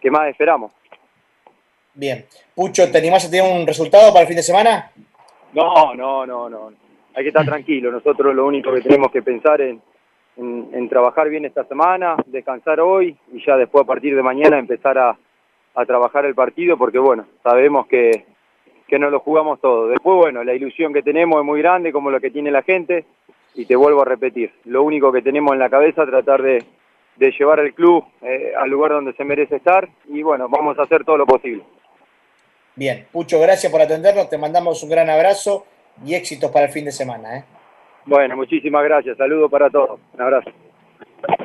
que 0.00 0.10
más 0.10 0.28
esperamos. 0.28 0.70
Bien. 1.94 2.24
Pucho, 2.54 2.90
¿te 2.90 2.98
animás 2.98 3.24
a 3.24 3.30
tener 3.30 3.50
un 3.50 3.66
resultado 3.66 4.12
para 4.12 4.20
el 4.22 4.28
fin 4.28 4.36
de 4.36 4.42
semana? 4.42 4.92
No, 5.52 5.94
no, 5.94 6.26
no, 6.26 6.48
no. 6.48 6.72
Hay 7.14 7.22
que 7.22 7.28
estar 7.28 7.44
tranquilo. 7.44 7.90
Nosotros 7.90 8.34
lo 8.34 8.46
único 8.46 8.72
que 8.72 8.80
tenemos 8.80 9.10
que 9.10 9.22
pensar 9.22 9.60
en, 9.60 9.80
en, 10.36 10.88
trabajar 10.88 11.28
bien 11.28 11.44
esta 11.44 11.64
semana, 11.64 12.16
descansar 12.26 12.80
hoy 12.80 13.16
y 13.32 13.44
ya 13.44 13.56
después 13.56 13.84
a 13.84 13.86
partir 13.86 14.16
de 14.16 14.22
mañana 14.22 14.58
empezar 14.58 14.98
a, 14.98 15.16
a 15.74 15.84
trabajar 15.84 16.24
el 16.24 16.34
partido 16.34 16.76
porque 16.76 16.98
bueno, 16.98 17.26
sabemos 17.42 17.86
que, 17.86 18.24
que 18.88 18.98
no 18.98 19.10
lo 19.10 19.20
jugamos 19.20 19.60
todo. 19.60 19.88
Después, 19.88 20.16
bueno, 20.16 20.42
la 20.44 20.54
ilusión 20.54 20.92
que 20.92 21.02
tenemos 21.02 21.40
es 21.40 21.46
muy 21.46 21.60
grande 21.60 21.92
como 21.92 22.10
la 22.10 22.20
que 22.20 22.30
tiene 22.30 22.50
la 22.50 22.62
gente 22.62 23.04
y 23.54 23.66
te 23.66 23.76
vuelvo 23.76 24.02
a 24.02 24.06
repetir, 24.06 24.50
lo 24.64 24.82
único 24.82 25.12
que 25.12 25.20
tenemos 25.20 25.52
en 25.52 25.58
la 25.58 25.68
cabeza 25.68 26.04
es 26.04 26.08
tratar 26.08 26.40
de, 26.40 26.64
de 27.16 27.30
llevar 27.32 27.60
el 27.60 27.74
club 27.74 28.04
eh, 28.22 28.52
al 28.56 28.70
lugar 28.70 28.92
donde 28.92 29.12
se 29.12 29.24
merece 29.24 29.56
estar 29.56 29.88
y 30.08 30.22
bueno, 30.22 30.48
vamos 30.48 30.78
a 30.78 30.82
hacer 30.82 31.04
todo 31.04 31.18
lo 31.18 31.26
posible. 31.26 31.62
Bien, 32.74 33.06
Pucho, 33.12 33.38
gracias 33.38 33.70
por 33.70 33.82
atendernos, 33.82 34.30
te 34.30 34.38
mandamos 34.38 34.82
un 34.82 34.88
gran 34.88 35.10
abrazo 35.10 35.66
y 36.04 36.14
éxitos 36.14 36.50
para 36.50 36.66
el 36.66 36.72
fin 36.72 36.86
de 36.86 36.92
semana. 36.92 37.36
¿eh? 37.36 37.44
Bueno, 38.06 38.34
muchísimas 38.34 38.82
gracias, 38.84 39.18
saludos 39.18 39.50
para 39.50 39.68
todos, 39.68 40.00
un 40.14 40.20
abrazo. 40.20 40.50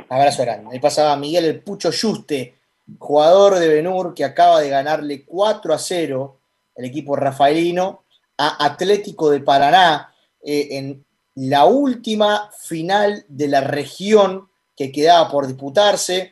Abrazo 0.09 0.43
grande. 0.43 0.69
Ahí 0.71 0.79
pasaba 0.79 1.17
Miguel 1.17 1.45
el 1.45 1.61
Pucho 1.61 1.91
Yuste, 1.91 2.55
jugador 2.97 3.59
de 3.59 3.67
Benur 3.67 4.13
que 4.13 4.23
acaba 4.23 4.61
de 4.61 4.69
ganarle 4.69 5.25
4 5.25 5.73
a 5.73 5.77
0 5.77 6.39
el 6.75 6.85
equipo 6.85 7.15
rafaelino 7.15 8.05
a 8.37 8.65
Atlético 8.65 9.29
de 9.29 9.41
Paraná 9.41 10.13
eh, 10.41 10.67
en 10.71 11.05
la 11.35 11.65
última 11.65 12.49
final 12.57 13.25
de 13.27 13.47
la 13.47 13.61
región 13.61 14.49
que 14.75 14.91
quedaba 14.91 15.29
por 15.29 15.45
disputarse 15.47 16.31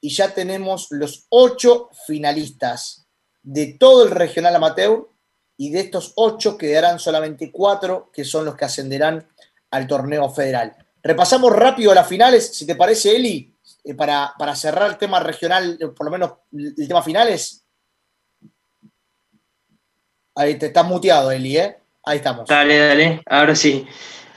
y 0.00 0.10
ya 0.10 0.32
tenemos 0.32 0.86
los 0.90 1.26
ocho 1.30 1.90
finalistas 2.06 3.05
de 3.46 3.76
todo 3.78 4.04
el 4.04 4.10
regional 4.10 4.56
amateur 4.56 5.08
y 5.56 5.70
de 5.70 5.80
estos 5.80 6.12
ocho 6.16 6.58
quedarán 6.58 6.98
solamente 6.98 7.52
cuatro 7.52 8.10
que 8.12 8.24
son 8.24 8.44
los 8.44 8.56
que 8.56 8.64
ascenderán 8.64 9.26
al 9.70 9.86
torneo 9.86 10.28
federal. 10.28 10.76
Repasamos 11.00 11.52
rápido 11.52 11.94
las 11.94 12.08
finales, 12.08 12.52
si 12.52 12.66
te 12.66 12.74
parece, 12.74 13.14
Eli, 13.14 13.56
eh, 13.84 13.94
para, 13.94 14.34
para, 14.36 14.56
cerrar 14.56 14.90
el 14.90 14.98
tema 14.98 15.20
regional, 15.20 15.78
por 15.96 16.06
lo 16.06 16.10
menos 16.10 16.32
el 16.52 16.88
tema 16.88 17.02
finales. 17.02 17.64
Ahí 20.34 20.56
te 20.56 20.66
estás 20.66 20.84
muteado, 20.84 21.30
Eli, 21.30 21.56
¿eh? 21.56 21.76
Ahí 22.04 22.18
estamos. 22.18 22.48
Dale, 22.48 22.78
dale, 22.78 23.22
ahora 23.26 23.54
sí. 23.54 23.86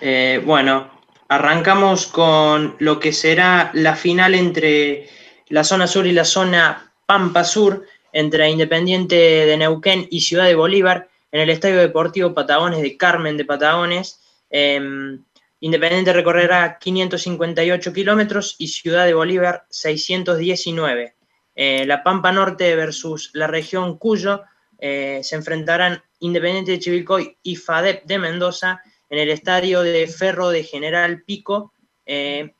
Eh, 0.02 0.40
bueno, 0.46 1.02
arrancamos 1.28 2.06
con 2.06 2.76
lo 2.78 3.00
que 3.00 3.12
será 3.12 3.72
la 3.74 3.96
final 3.96 4.36
entre 4.36 5.10
la 5.48 5.64
zona 5.64 5.88
sur 5.88 6.06
y 6.06 6.12
la 6.12 6.26
zona 6.26 6.94
Pampa 7.08 7.44
Sur 7.44 7.88
entre 8.14 8.50
Independiente 8.50 9.16
de 9.16 9.58
Neuquén 9.58 10.08
y 10.10 10.22
Ciudad 10.22 10.46
de 10.46 10.56
Bolívar 10.56 11.10
en 11.32 11.42
el 11.42 11.50
Estadio 11.50 11.78
Deportivo 11.78 12.34
Patagones 12.34 12.82
de 12.82 12.98
Carmen 12.98 13.38
de 13.38 13.46
Patagones. 13.46 14.20
Eh, 14.50 15.20
Independiente 15.62 16.14
recorrerá 16.14 16.80
558 16.80 17.92
kilómetros 17.92 18.56
y 18.60 18.68
Ciudad 18.68 19.06
de 19.06 19.14
Bolívar 19.14 19.66
619. 19.70 21.16
Eh, 21.56 21.86
la 21.86 22.02
Pampa 22.02 22.32
Norte 22.32 22.76
versus 22.76 23.32
la 23.34 23.48
región 23.48 23.98
Cuyo 23.98 24.44
eh, 24.78 25.20
se 25.24 25.36
enfrentarán 25.36 26.02
Independiente 26.20 26.72
de 26.72 26.80
Chivilcoy 26.80 27.38
y 27.44 27.58
FADEP 27.58 28.06
de 28.06 28.20
Mendoza 28.20 28.82
en 29.10 29.20
el 29.20 29.30
estadio 29.30 29.82
de 29.82 30.08
Ferro 30.08 30.50
de 30.50 30.64
General 30.64 31.24
Pico. 31.24 31.74
Eh, 32.06 32.54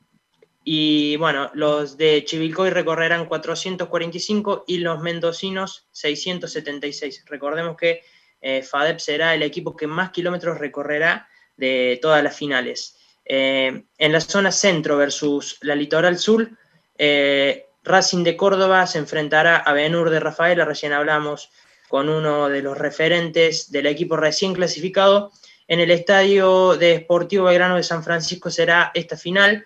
y 0.64 1.16
bueno, 1.16 1.50
los 1.54 1.98
de 1.98 2.24
Chivilcoy 2.26 2.70
recorrerán 2.70 3.26
445 3.26 4.66
y 4.68 4.80
los 4.80 5.00
mendocinos 5.02 5.88
676. 5.92 7.26
Recordemos 7.28 7.78
que 7.78 8.04
eh, 8.42 8.62
FADEP 8.62 9.00
será 9.00 9.34
el 9.34 9.44
equipo 9.44 9.76
que 9.76 9.88
más 9.88 10.12
kilómetros 10.12 10.58
recorrerá 10.58 11.28
de 11.56 12.00
todas 12.02 12.24
las 12.24 12.36
finales. 12.36 12.98
Eh, 13.26 13.84
en 13.98 14.12
la 14.12 14.22
zona 14.22 14.52
centro 14.52 14.98
versus 14.98 15.58
la 15.62 15.76
litoral 15.76 16.18
sur, 16.18 16.50
eh, 16.98 17.68
Racing 17.84 18.24
de 18.24 18.36
Córdoba 18.36 18.86
se 18.88 18.98
enfrentará 18.98 19.58
a 19.58 19.74
Benur 19.74 20.10
de 20.10 20.20
Rafaela, 20.20 20.66
recién 20.66 20.94
hablamos 20.94 21.50
con 21.88 22.10
uno 22.10 22.50
de 22.50 22.62
los 22.62 22.78
referentes 22.78 23.72
del 23.72 23.88
equipo 23.88 24.18
recién 24.18 24.54
clasificado. 24.54 25.32
En 25.68 25.80
el 25.80 25.92
estadio 25.92 26.76
de 26.76 27.00
Sportivo 27.00 27.46
Belgrano 27.46 27.78
de 27.78 27.84
San 27.84 28.04
Francisco 28.04 28.50
será 28.50 28.92
esta 28.94 29.18
final 29.18 29.66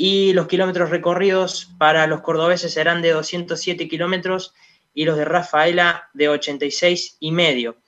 y 0.00 0.32
los 0.32 0.46
kilómetros 0.46 0.90
recorridos 0.90 1.72
para 1.76 2.06
los 2.06 2.20
cordobeses 2.20 2.72
serán 2.72 3.02
de 3.02 3.10
207 3.10 3.88
kilómetros 3.88 4.54
y 4.94 5.04
los 5.04 5.18
de 5.18 5.24
Rafaela 5.24 6.08
de 6.14 6.28
86 6.28 7.16
y 7.18 7.32
medio. 7.32 7.78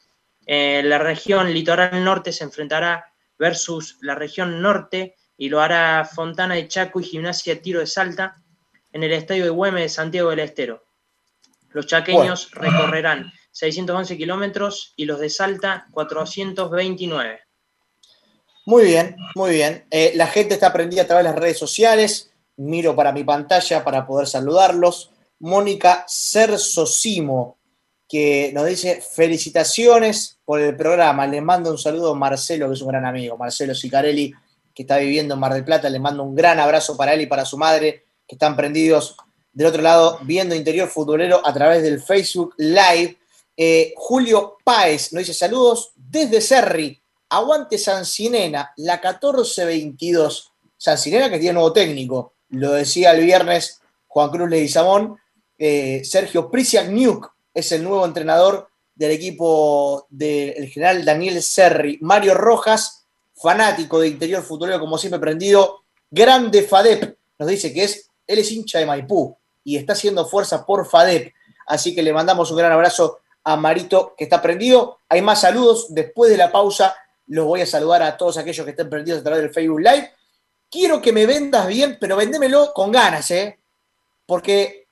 Eh, 0.45 0.83
la 0.85 0.99
región 0.99 1.55
litoral 1.55 2.03
norte 2.03 2.33
se 2.33 2.43
enfrentará 2.43 3.15
versus 3.39 3.97
la 4.03 4.17
región 4.17 4.61
norte 4.61 5.15
y 5.37 5.51
lo 5.51 5.61
hará 5.61 6.05
Fontana 6.05 6.57
de 6.57 6.67
Chaco 6.67 6.99
y 6.99 7.05
Gimnasia 7.05 7.63
Tiro 7.63 7.79
de 7.79 7.87
Salta 7.87 8.43
en 8.93 9.05
el 9.05 9.13
estadio 9.13 9.45
de 9.45 9.51
Güemes 9.51 9.85
de 9.85 9.89
Santiago 9.89 10.31
del 10.31 10.41
Estero. 10.41 10.83
Los 11.69 11.87
chaqueños 11.87 12.51
bueno. 12.57 12.73
recorrerán 12.73 13.33
611 13.53 14.17
kilómetros 14.17 14.95
y 14.97 15.05
los 15.05 15.21
de 15.21 15.31
Salta 15.31 15.87
429. 15.93 17.41
Muy 18.67 18.85
bien, 18.85 19.17
muy 19.35 19.51
bien. 19.53 19.87
Eh, 19.91 20.13
la 20.15 20.27
gente 20.27 20.55
está 20.55 20.73
prendida 20.73 21.03
a 21.03 21.07
través 21.07 21.25
de 21.25 21.31
las 21.31 21.39
redes 21.39 21.59
sociales. 21.59 22.31
Miro 22.57 22.95
para 22.95 23.13
mi 23.13 23.25
pantalla 23.25 23.83
para 23.83 24.07
poder 24.07 24.27
saludarlos. 24.27 25.11
Mónica 25.39 26.05
Cersosimo, 26.07 27.59
que 28.07 28.51
nos 28.53 28.67
dice 28.67 29.01
felicitaciones 29.01 30.39
por 30.45 30.61
el 30.61 30.77
programa. 30.77 31.27
Le 31.27 31.41
mando 31.41 31.71
un 31.71 31.79
saludo 31.79 32.13
a 32.13 32.15
Marcelo, 32.15 32.69
que 32.69 32.75
es 32.75 32.83
un 32.83 32.89
gran 32.89 33.07
amigo. 33.07 33.39
Marcelo 33.39 33.75
Sicarelli, 33.75 34.35
que 34.75 34.83
está 34.83 34.99
viviendo 34.99 35.35
en 35.35 35.41
Mar 35.41 35.55
del 35.55 35.65
Plata. 35.65 35.89
Le 35.89 35.99
mando 35.99 36.23
un 36.23 36.35
gran 36.35 36.61
abrazo 36.61 36.97
para 36.97 37.15
él 37.15 37.23
y 37.23 37.27
para 37.27 37.47
su 37.47 37.57
madre, 37.57 38.05
que 38.27 38.35
están 38.35 38.57
prendidos 38.57 39.17
del 39.53 39.67
otro 39.67 39.83
lado 39.83 40.19
viendo 40.23 40.55
Interior 40.55 40.89
Futbolero 40.89 41.41
a 41.45 41.53
través 41.55 41.83
del 41.83 42.03
Facebook 42.03 42.55
Live. 42.59 43.19
Eh, 43.57 43.95
Julio 43.97 44.59
Páez 44.63 45.13
nos 45.13 45.21
dice 45.21 45.35
saludos 45.35 45.93
desde 45.97 46.41
Serri. 46.41 47.00
Aguante 47.31 47.79
Sancinena, 47.79 48.73
la 48.77 48.95
1422. 48.95 50.53
Sancinena 50.77 51.31
que 51.31 51.39
tiene 51.39 51.55
nuevo 51.55 51.73
técnico. 51.73 52.35
Lo 52.51 52.73
decía 52.73 53.13
el 53.13 53.25
viernes 53.25 53.81
Juan 54.09 54.31
Cruz 54.31 54.51
Leguizamón. 54.51 55.17
Eh, 55.57 56.03
Sergio 56.05 56.51
Prisiak 56.51 56.89
Nuke 56.89 57.29
es 57.55 57.71
el 57.73 57.85
nuevo 57.85 58.05
entrenador 58.05 58.69
del 58.95 59.13
equipo 59.13 60.07
del 60.11 60.69
general 60.69 61.05
Daniel 61.05 61.41
Serri. 61.43 61.99
Mario 62.01 62.35
Rojas, 62.35 63.07
fanático 63.35 64.01
de 64.01 64.09
Interior 64.09 64.43
Futbolero, 64.43 64.81
como 64.81 64.99
siempre 64.99 65.21
prendido. 65.21 65.85
Grande 66.11 66.63
Fadep, 66.65 67.17
nos 67.39 67.49
dice 67.49 67.73
que 67.73 67.85
es, 67.85 68.11
él 68.27 68.41
es 68.41 68.51
hincha 68.51 68.81
de 68.81 68.87
Maipú 68.87 69.37
y 69.63 69.77
está 69.77 69.93
haciendo 69.93 70.27
fuerza 70.27 70.67
por 70.67 70.87
Fadep. 70.87 71.33
Así 71.67 71.95
que 71.95 72.03
le 72.03 72.13
mandamos 72.13 72.51
un 72.51 72.59
gran 72.59 72.73
abrazo 72.73 73.21
a 73.45 73.57
Marito 73.57 74.15
que 74.19 74.25
está 74.25 74.43
prendido. 74.43 74.99
Hay 75.09 75.23
más 75.23 75.43
saludos. 75.43 75.87
Después 75.91 76.31
de 76.31 76.37
la 76.37 76.51
pausa 76.51 76.97
los 77.31 77.47
voy 77.47 77.63
a 77.63 77.67
saludar 77.67 78.03
a 78.03 78.17
todos 78.17 78.37
aquellos 78.39 78.65
que 78.65 78.71
estén 78.71 78.89
prendidos 78.91 79.21
a 79.21 79.25
través 79.25 79.43
del 79.43 79.53
Facebook 79.53 79.81
Live. 79.81 80.11
Quiero 80.71 81.01
que 81.03 81.13
me 81.13 81.27
vendas 81.27 81.67
bien, 81.67 81.97
pero 82.01 82.17
vendémelo 82.17 82.73
con 82.73 82.93
ganas, 82.93 83.31
¿eh? 83.33 83.59
Porque 84.27 84.87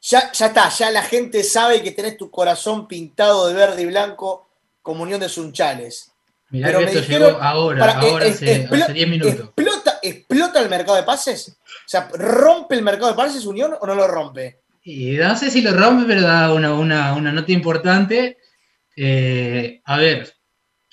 ya, 0.00 0.30
ya 0.32 0.46
está, 0.46 0.68
ya 0.68 0.90
la 0.90 1.02
gente 1.02 1.42
sabe 1.42 1.82
que 1.82 1.90
tenés 1.92 2.16
tu 2.16 2.30
corazón 2.30 2.86
pintado 2.86 3.48
de 3.48 3.54
verde 3.54 3.82
y 3.82 3.86
blanco 3.86 4.48
como 4.82 5.02
Unión 5.02 5.20
de 5.20 5.28
Sunchales. 5.28 6.10
Mirá 6.50 6.68
Pero 6.68 6.78
que 6.80 6.84
me 6.84 6.90
esto 6.92 7.00
dijeron, 7.02 7.28
llegó 7.32 7.42
ahora, 7.42 7.80
para- 7.80 8.00
ahora 8.00 8.26
eh, 8.26 8.30
hace, 8.30 8.68
explo- 8.68 8.82
hace 8.84 8.92
10 8.92 9.08
minutos. 9.08 9.34
¿explota, 9.40 9.98
¿Explota 10.02 10.60
el 10.60 10.68
mercado 10.68 10.96
de 10.96 11.02
pases? 11.02 11.56
O 11.66 11.88
sea, 11.88 12.08
¿rompe 12.12 12.74
el 12.76 12.82
mercado 12.82 13.08
de 13.10 13.16
pases 13.16 13.46
Unión 13.46 13.74
o 13.80 13.86
no 13.86 13.94
lo 13.94 14.06
rompe? 14.06 14.60
Y 14.84 15.12
no 15.16 15.36
sé 15.36 15.50
si 15.50 15.62
lo 15.62 15.72
rompe, 15.72 16.04
pero 16.06 16.20
da 16.22 16.52
una, 16.52 16.74
una, 16.74 17.14
una 17.14 17.32
nota 17.32 17.50
importante. 17.52 18.36
Eh, 18.96 19.80
a 19.84 19.96
ver. 19.96 20.32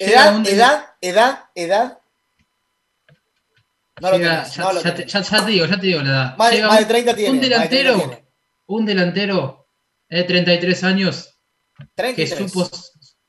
Edad, 0.06 0.47
edad, 0.47 0.86
edad, 1.02 1.39
edad. 1.56 1.97
No 4.02 4.10
lo 4.12 4.18
llega- 4.18 4.38
tenés, 4.43 4.56
ya, 4.56 4.64
no 4.64 4.74
lo 4.74 4.82
ya 4.82 4.95
te, 4.95 5.06
ya- 5.06 5.22
ya 5.22 5.45
te 5.45 5.52
digo, 5.52 5.66
ya 5.68 5.80
te 5.80 5.88
digo 5.88 5.99
la 6.02 6.10
edad. 6.10 6.38
Más 6.38 6.38
más 6.38 6.78
de 6.78 6.82
un- 6.84 6.88
30 6.88 7.16
tiene, 7.16 7.30
Un 7.32 7.36
más 7.38 7.41
de 7.43 7.47
30 7.49 7.76
delantero, 7.78 7.97
tiene. 7.97 8.26
un 8.68 8.86
delantero 8.86 9.68
de 10.10 10.24
33 10.24 10.84
años 10.84 11.38
que 11.78 11.86
33. 11.95 12.52
supo 12.52 12.70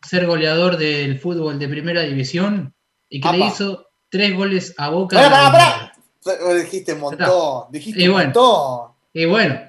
ser 0.08 0.26
goleador 0.26 0.76
del 0.78 1.18
fútbol 1.18 1.58
de 1.58 1.68
primera 1.68 2.02
división 2.02 2.74
y 3.08 3.20
que 3.20 3.28
le 3.32 3.46
hizo 3.46 3.88
tres 4.08 4.34
goles 4.34 4.74
a 4.78 4.88
Boca. 4.88 5.20
La 5.20 5.30
pará, 5.30 5.52
pará. 5.52 6.54
Dijiste 6.54 6.92
un 6.94 7.00
montón, 7.00 7.64
dijiste 7.70 8.00
Y 8.02 8.06
un 8.08 8.12
bueno. 8.14 8.26
montón. 8.28 8.92
Y 9.12 9.24
bueno, 9.26 9.60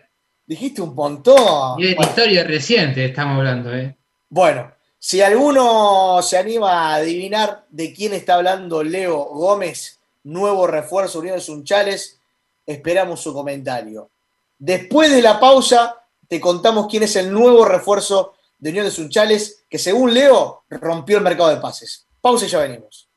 Dijiste 0.46 0.82
un 0.82 0.96
montón. 0.96 1.80
y 1.82 1.88
de 1.88 1.96
Bueno. 1.96 2.10
historia 2.10 2.44
reciente 2.46 3.04
estamos 3.06 3.38
hablando, 3.40 3.74
¿eh? 3.76 3.98
Bueno, 4.30 4.73
si 5.06 5.22
alguno 5.22 6.22
se 6.22 6.38
anima 6.38 6.72
a 6.72 6.96
adivinar 6.96 7.66
de 7.70 7.92
quién 7.92 8.14
está 8.14 8.36
hablando 8.36 8.86
Leo 8.86 9.18
Gómez, 9.26 10.00
nuevo 10.24 10.66
refuerzo 10.66 11.20
Unión 11.20 11.36
de 11.36 11.42
Sunchales, 11.42 12.22
esperamos 12.66 13.20
su 13.20 13.34
comentario. 13.34 14.12
Después 14.58 15.12
de 15.12 15.22
la 15.22 15.42
pausa, 15.42 15.98
te 16.30 16.40
contamos 16.40 16.88
quién 16.90 17.04
es 17.04 17.18
el 17.18 17.34
nuevo 17.34 17.66
refuerzo 17.66 18.36
de 18.58 18.70
Unión 18.70 18.86
de 18.86 18.92
Sunchales, 18.92 19.66
que 19.70 19.78
según 19.78 20.14
Leo 20.14 20.64
rompió 20.70 21.18
el 21.18 21.24
mercado 21.26 21.50
de 21.50 21.58
pases. 21.58 22.06
Pausa 22.22 22.46
y 22.46 22.48
ya 22.48 22.60
venimos. 22.60 23.10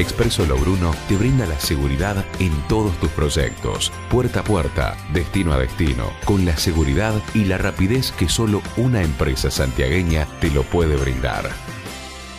Expreso 0.00 0.46
Logruno 0.46 0.94
te 1.08 1.16
brinda 1.18 1.44
la 1.44 1.60
seguridad 1.60 2.24
en 2.38 2.52
todos 2.68 2.98
tus 3.00 3.10
proyectos, 3.10 3.92
puerta 4.08 4.40
a 4.40 4.44
puerta, 4.44 4.96
destino 5.12 5.52
a 5.52 5.58
destino, 5.58 6.04
con 6.24 6.46
la 6.46 6.56
seguridad 6.56 7.12
y 7.34 7.44
la 7.44 7.58
rapidez 7.58 8.10
que 8.12 8.26
solo 8.26 8.62
una 8.78 9.02
empresa 9.02 9.50
santiagueña 9.50 10.26
te 10.40 10.50
lo 10.50 10.62
puede 10.62 10.96
brindar. 10.96 11.50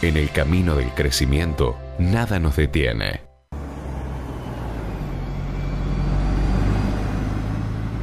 En 0.02 0.18
el 0.18 0.32
camino 0.32 0.76
del 0.76 0.90
crecimiento, 0.96 1.78
nada 2.00 2.40
nos 2.40 2.56
detiene. 2.56 3.22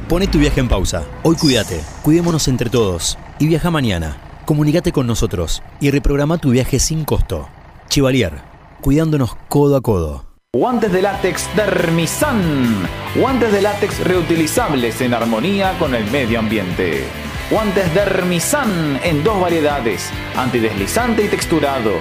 Pone 0.07 0.27
tu 0.27 0.39
viaje 0.39 0.61
en 0.61 0.69
pausa. 0.69 1.03
Hoy 1.23 1.35
cuídate, 1.35 1.81
cuidémonos 2.01 2.47
entre 2.47 2.69
todos 2.69 3.17
y 3.39 3.47
viaja 3.47 3.69
mañana. 3.69 4.21
Comunícate 4.45 4.93
con 4.93 5.05
nosotros 5.05 5.61
y 5.81 5.91
reprograma 5.91 6.37
tu 6.37 6.51
viaje 6.51 6.79
sin 6.79 7.03
costo. 7.03 7.49
Chivalier, 7.89 8.48
cuidándonos 8.81 9.35
codo 9.47 9.77
a 9.77 9.81
codo. 9.81 10.25
Guantes 10.53 10.91
de 10.91 11.01
látex 11.01 11.49
Dermisan. 11.55 12.87
Guantes 13.15 13.51
de 13.51 13.61
látex 13.61 14.03
reutilizables 14.03 14.99
en 15.01 15.13
armonía 15.13 15.77
con 15.77 15.93
el 15.93 16.09
medio 16.09 16.39
ambiente. 16.39 17.03
Guantes 17.51 17.93
Dermisan 17.93 18.99
en 19.03 19.23
dos 19.23 19.39
variedades, 19.39 20.09
antideslizante 20.35 21.25
y 21.25 21.27
texturado. 21.27 21.91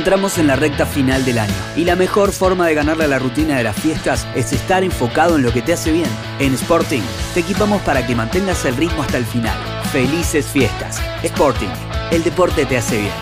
Entramos 0.07 0.37
en 0.37 0.47
la 0.47 0.55
recta 0.55 0.85
final 0.85 1.25
del 1.25 1.37
año 1.37 1.53
y 1.75 1.83
la 1.83 1.97
mejor 1.97 2.31
forma 2.31 2.65
de 2.65 2.73
ganarle 2.73 3.03
a 3.03 3.07
la 3.09 3.19
rutina 3.19 3.57
de 3.57 3.65
las 3.65 3.75
fiestas 3.75 4.25
es 4.35 4.53
estar 4.53 4.85
enfocado 4.85 5.35
en 5.35 5.43
lo 5.43 5.51
que 5.51 5.61
te 5.61 5.73
hace 5.73 5.91
bien. 5.91 6.07
En 6.39 6.53
Sporting 6.53 7.01
te 7.33 7.41
equipamos 7.41 7.81
para 7.81 8.07
que 8.07 8.15
mantengas 8.15 8.63
el 8.63 8.77
ritmo 8.77 9.01
hasta 9.01 9.17
el 9.17 9.25
final. 9.25 9.57
Felices 9.91 10.45
fiestas. 10.45 11.01
Sporting, 11.23 11.67
el 12.09 12.23
deporte 12.23 12.65
te 12.65 12.77
hace 12.77 13.01
bien. 13.01 13.13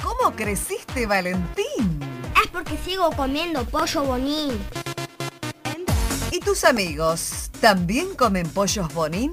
¿Cómo 0.00 0.36
creciste, 0.36 1.06
Valentín? 1.06 1.98
Es 2.40 2.48
porque 2.52 2.78
sigo 2.84 3.10
comiendo 3.16 3.64
pollo 3.64 4.04
bonín. 4.04 4.52
¿Y 6.30 6.38
tus 6.38 6.62
amigos 6.62 7.50
también 7.60 8.14
comen 8.14 8.48
pollos 8.48 8.94
bonín? 8.94 9.32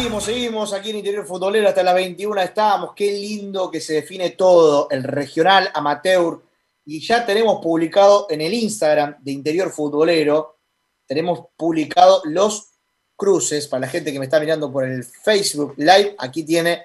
Seguimos 0.00 0.24
Seguimos, 0.24 0.72
aquí 0.72 0.90
en 0.90 0.96
Interior 0.96 1.26
Futbolero 1.26 1.68
hasta 1.68 1.82
las 1.82 1.94
21 1.94 2.40
estábamos. 2.40 2.94
Qué 2.96 3.12
lindo 3.12 3.70
que 3.70 3.82
se 3.82 3.92
define 3.92 4.30
todo, 4.30 4.88
el 4.88 5.02
regional 5.02 5.70
amateur. 5.74 6.40
Y 6.86 7.00
ya 7.00 7.26
tenemos 7.26 7.60
publicado 7.60 8.26
en 8.30 8.40
el 8.40 8.54
Instagram 8.54 9.16
de 9.20 9.30
Interior 9.30 9.70
Futbolero, 9.70 10.56
tenemos 11.06 11.48
publicado 11.54 12.22
los 12.24 12.70
cruces, 13.14 13.68
para 13.68 13.82
la 13.82 13.88
gente 13.88 14.10
que 14.10 14.18
me 14.18 14.24
está 14.24 14.40
mirando 14.40 14.72
por 14.72 14.86
el 14.86 15.04
Facebook 15.04 15.74
Live, 15.76 16.14
aquí 16.18 16.44
tiene 16.44 16.82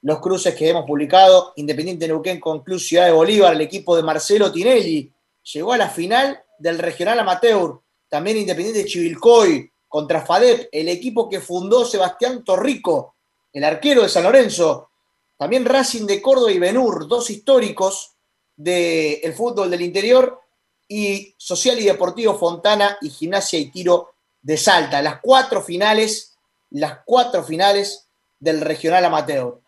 los 0.00 0.18
cruces 0.18 0.54
que 0.54 0.70
hemos 0.70 0.86
publicado. 0.86 1.52
Independiente 1.56 2.08
Neuquén 2.08 2.40
con 2.40 2.64
Club 2.64 2.80
Ciudad 2.80 3.04
de 3.04 3.12
Bolívar, 3.12 3.52
el 3.52 3.60
equipo 3.60 3.94
de 3.94 4.02
Marcelo 4.02 4.50
Tinelli, 4.50 5.12
llegó 5.52 5.74
a 5.74 5.78
la 5.78 5.90
final 5.90 6.42
del 6.58 6.78
regional 6.78 7.20
amateur. 7.20 7.78
También 8.08 8.38
Independiente 8.38 8.86
Chivilcoy 8.86 9.70
contra 9.88 10.24
FADEP, 10.24 10.68
el 10.70 10.88
equipo 10.88 11.28
que 11.28 11.40
fundó 11.40 11.84
Sebastián 11.84 12.44
Torrico, 12.44 13.16
el 13.52 13.64
arquero 13.64 14.02
de 14.02 14.08
San 14.08 14.22
Lorenzo. 14.22 14.90
También 15.36 15.64
Racing 15.64 16.04
de 16.06 16.20
Córdoba 16.20 16.52
y 16.52 16.58
Benur, 16.58 17.08
dos 17.08 17.30
históricos 17.30 18.12
del 18.56 19.32
fútbol 19.34 19.70
del 19.70 19.82
interior. 19.82 20.40
Y 20.86 21.34
Social 21.36 21.78
y 21.78 21.84
Deportivo 21.84 22.38
Fontana 22.38 22.96
y 23.00 23.10
Gimnasia 23.10 23.58
y 23.58 23.70
Tiro 23.70 24.14
de 24.40 24.56
Salta. 24.56 25.02
Las 25.02 25.20
cuatro 25.20 25.62
finales, 25.62 26.34
las 26.70 27.00
cuatro 27.04 27.44
finales 27.44 28.08
del 28.40 28.60
regional 28.60 29.04
amateur. 29.04 29.60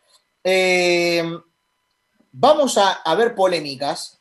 Eh, 0.43 1.23
vamos 2.33 2.79
a, 2.79 2.93
a 2.93 3.15
ver 3.15 3.35
polémicas, 3.35 4.19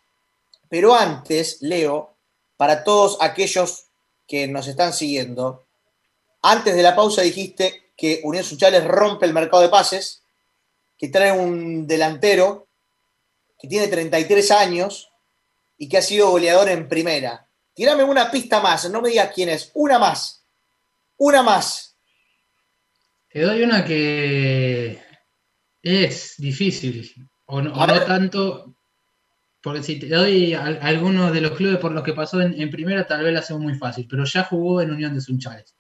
pero 0.68 0.94
antes, 0.94 1.62
Leo, 1.62 2.16
para 2.58 2.84
todos 2.84 3.18
aquellos 3.22 3.86
que 4.28 4.48
nos 4.48 4.68
están 4.68 4.92
siguiendo, 4.92 5.66
antes 6.42 6.76
de 6.76 6.84
la 6.84 6.96
pausa 6.96 7.22
dijiste 7.22 7.92
que 7.98 8.22
Unión 8.24 8.44
Sunchales 8.44 8.86
rompe 8.86 9.26
el 9.26 9.34
mercado 9.34 9.62
de 9.62 9.70
pases, 9.70 10.24
que 10.98 11.10
trae 11.10 11.32
un 11.32 11.86
delantero 11.86 12.68
que 13.60 13.68
tiene 13.68 13.88
33 13.88 14.52
años 14.52 15.12
y 15.78 15.90
que 15.90 15.98
ha 15.98 16.02
sido 16.02 16.30
goleador 16.30 16.70
en 16.70 16.88
primera. 16.88 17.48
Tírame 17.74 18.04
una 18.04 18.32
pista 18.32 18.62
más, 18.62 18.90
no 18.90 19.02
me 19.02 19.10
digas 19.10 19.32
quién 19.34 19.50
es, 19.50 19.72
una 19.74 20.00
más. 20.00 20.46
Una 21.18 21.44
más. 21.44 21.98
Te 23.30 23.42
doy 23.42 23.62
una 23.64 23.86
que 23.86 25.02
es 25.82 26.36
difícil, 26.38 27.30
o 27.46 27.62
no, 27.62 27.74
o 27.74 28.06
tanto, 28.06 28.76
porque 29.62 29.84
si 29.84 30.00
te 30.00 30.08
doy 30.08 30.54
algunos 30.54 31.34
de 31.34 31.42
los 31.42 31.52
clubes 31.52 31.78
por 31.78 31.92
los 31.92 32.04
que 32.04 32.14
pasó 32.14 32.42
en, 32.42 32.60
en 32.60 32.70
primera, 32.70 33.06
tal 33.06 33.24
vez 33.24 33.34
la 33.34 33.40
hacemos 33.40 33.62
muy 33.62 33.76
fácil, 33.76 34.08
pero 34.10 34.24
ya 34.24 34.44
jugó 34.46 34.82
en 34.82 34.92
Unión 34.92 35.14
de 35.14 35.22
Sunchales. 35.22 35.76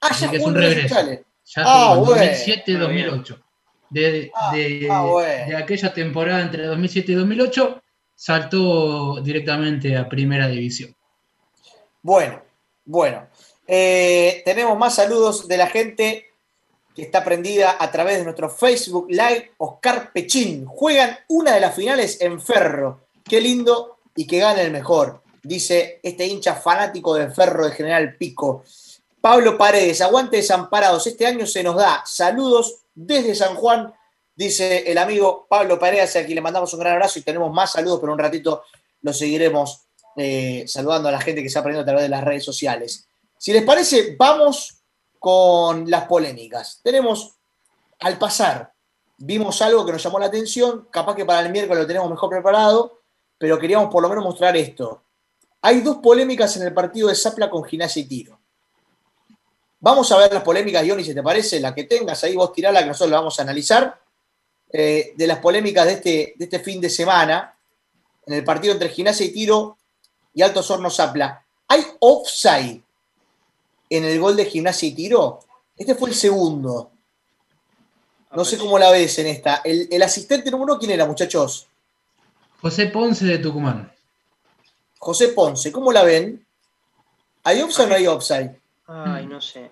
Ah, 0.00 0.14
ya 0.18 0.30
que 0.30 0.36
es 0.36 0.44
un 0.44 0.54
regreso. 0.54 0.94
Ya 1.00 1.62
Ah, 1.64 1.94
jugó 1.96 2.14
en 2.16 2.18
bueno. 2.18 2.32
2007-2008. 2.32 3.42
De, 3.90 4.30
de- 4.52 4.88
ah, 4.90 5.02
bueno. 5.02 5.46
de 5.48 5.56
aquella 5.56 5.94
temporada 5.94 6.42
entre 6.42 6.64
2007 6.66 7.12
y 7.12 7.14
2008, 7.14 7.82
saltó 8.14 9.20
directamente 9.22 9.96
a 9.96 10.08
primera 10.08 10.46
división. 10.48 10.94
Bueno, 12.02 12.42
bueno. 12.84 13.26
Eh, 13.66 14.42
tenemos 14.44 14.78
más 14.78 14.94
saludos 14.94 15.48
de 15.48 15.56
la 15.56 15.66
gente 15.68 16.26
que 16.94 17.02
está 17.02 17.24
prendida 17.24 17.76
a 17.78 17.90
través 17.90 18.18
de 18.18 18.24
nuestro 18.24 18.50
Facebook 18.50 19.06
Live. 19.08 19.52
Oscar 19.58 20.10
Pechín. 20.12 20.66
Juegan 20.66 21.16
una 21.28 21.54
de 21.54 21.60
las 21.60 21.74
finales 21.74 22.20
en 22.20 22.40
Ferro. 22.40 23.06
Qué 23.24 23.40
lindo 23.40 23.98
y 24.16 24.26
que 24.26 24.38
gane 24.38 24.62
el 24.62 24.70
mejor. 24.72 25.22
Dice 25.42 26.00
este 26.02 26.26
hincha 26.26 26.54
fanático 26.54 27.14
de 27.14 27.30
Ferro 27.30 27.66
de 27.66 27.72
General 27.72 28.16
Pico. 28.16 28.64
Pablo 29.28 29.58
Paredes, 29.58 30.00
aguante 30.00 30.38
desamparados. 30.38 31.06
Este 31.06 31.26
año 31.26 31.46
se 31.46 31.62
nos 31.62 31.76
da. 31.76 32.02
Saludos 32.06 32.76
desde 32.94 33.34
San 33.34 33.56
Juan, 33.56 33.92
dice 34.34 34.90
el 34.90 34.96
amigo 34.96 35.46
Pablo 35.50 35.78
Paredes, 35.78 36.16
a 36.16 36.24
quien 36.24 36.36
le 36.36 36.40
mandamos 36.40 36.72
un 36.72 36.80
gran 36.80 36.94
abrazo 36.94 37.18
y 37.18 37.22
tenemos 37.22 37.52
más 37.52 37.72
saludos, 37.72 38.00
pero 38.00 38.14
un 38.14 38.18
ratito 38.18 38.62
lo 39.02 39.12
seguiremos 39.12 39.82
eh, 40.16 40.64
saludando 40.66 41.10
a 41.10 41.12
la 41.12 41.20
gente 41.20 41.42
que 41.42 41.50
se 41.50 41.58
ha 41.58 41.60
aprendido 41.60 41.82
a 41.82 41.84
través 41.84 42.04
de 42.04 42.08
las 42.08 42.24
redes 42.24 42.42
sociales. 42.42 43.06
Si 43.36 43.52
les 43.52 43.64
parece, 43.64 44.16
vamos 44.18 44.78
con 45.18 45.90
las 45.90 46.04
polémicas. 46.04 46.80
Tenemos, 46.82 47.34
al 48.00 48.16
pasar, 48.16 48.72
vimos 49.18 49.60
algo 49.60 49.84
que 49.84 49.92
nos 49.92 50.02
llamó 50.02 50.18
la 50.20 50.24
atención, 50.24 50.88
capaz 50.90 51.14
que 51.14 51.26
para 51.26 51.40
el 51.40 51.52
miércoles 51.52 51.82
lo 51.82 51.86
tenemos 51.86 52.08
mejor 52.08 52.30
preparado, 52.30 53.02
pero 53.36 53.58
queríamos 53.58 53.92
por 53.92 54.02
lo 54.02 54.08
menos 54.08 54.24
mostrar 54.24 54.56
esto. 54.56 55.02
Hay 55.60 55.82
dos 55.82 55.98
polémicas 55.98 56.56
en 56.56 56.62
el 56.62 56.72
partido 56.72 57.08
de 57.08 57.14
Zapla 57.14 57.50
con 57.50 57.62
Gimnasia 57.62 58.00
y 58.00 58.06
Tiro. 58.06 58.37
Vamos 59.80 60.10
a 60.10 60.18
ver 60.18 60.32
las 60.32 60.42
polémicas, 60.42 60.84
Ioni, 60.84 61.04
si 61.04 61.14
te 61.14 61.22
parece, 61.22 61.60
la 61.60 61.74
que 61.74 61.84
tengas 61.84 62.22
ahí, 62.24 62.34
vos 62.34 62.52
tirala, 62.52 62.80
que 62.80 62.86
nosotros 62.86 63.10
la 63.10 63.18
vamos 63.18 63.38
a 63.38 63.42
analizar. 63.42 64.00
Eh, 64.70 65.14
de 65.16 65.26
las 65.26 65.38
polémicas 65.38 65.86
de 65.86 65.92
este, 65.92 66.34
de 66.36 66.44
este 66.44 66.58
fin 66.60 66.80
de 66.80 66.90
semana, 66.90 67.56
en 68.26 68.34
el 68.34 68.44
partido 68.44 68.74
entre 68.74 68.90
Gimnasia 68.90 69.24
y 69.24 69.30
Tiro 69.30 69.78
y 70.34 70.42
Altos 70.42 70.70
Hornos 70.70 70.96
Zapla. 70.96 71.44
¿Hay 71.68 71.84
offside 72.00 72.82
en 73.88 74.04
el 74.04 74.20
gol 74.20 74.36
de 74.36 74.44
Gimnasia 74.44 74.88
y 74.88 74.92
Tiro? 74.92 75.40
Este 75.76 75.94
fue 75.94 76.10
el 76.10 76.14
segundo. 76.14 76.90
No 78.32 78.44
sé 78.44 78.58
cómo 78.58 78.78
la 78.78 78.90
ves 78.90 79.18
en 79.20 79.28
esta. 79.28 79.62
El, 79.64 79.88
el 79.90 80.02
asistente 80.02 80.50
número 80.50 80.72
uno, 80.72 80.78
¿quién 80.78 80.90
era, 80.90 81.06
muchachos? 81.06 81.66
José 82.60 82.86
Ponce 82.86 83.24
de 83.24 83.38
Tucumán. 83.38 83.90
José 84.98 85.28
Ponce, 85.28 85.72
¿cómo 85.72 85.92
la 85.92 86.02
ven? 86.02 86.44
¿Hay 87.44 87.62
offside 87.62 87.86
o 87.86 87.88
no 87.88 87.94
hay 87.94 88.06
offside? 88.06 88.57
Ay, 88.88 89.26
no 89.26 89.40
sé. 89.40 89.70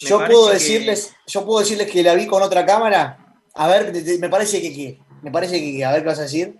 Me 0.00 0.08
Yo 0.08 0.18
puedo 0.24 0.46
que- 0.48 0.54
decirles, 0.54 1.14
yo 1.26 1.44
puedo 1.44 1.60
decirles 1.60 1.90
que 1.90 2.02
la 2.02 2.14
vi 2.14 2.26
con 2.26 2.42
otra 2.42 2.64
cámara. 2.64 3.18
A 3.54 3.66
ver, 3.68 3.92
te- 3.92 4.02
te- 4.02 4.18
me 4.18 4.28
parece 4.28 4.60
que. 4.60 4.98
Me 5.22 5.30
parece 5.30 5.60
que. 5.60 5.84
A 5.84 5.92
ver 5.92 6.02
qué 6.02 6.08
vas 6.08 6.18
a 6.20 6.22
decir. 6.22 6.56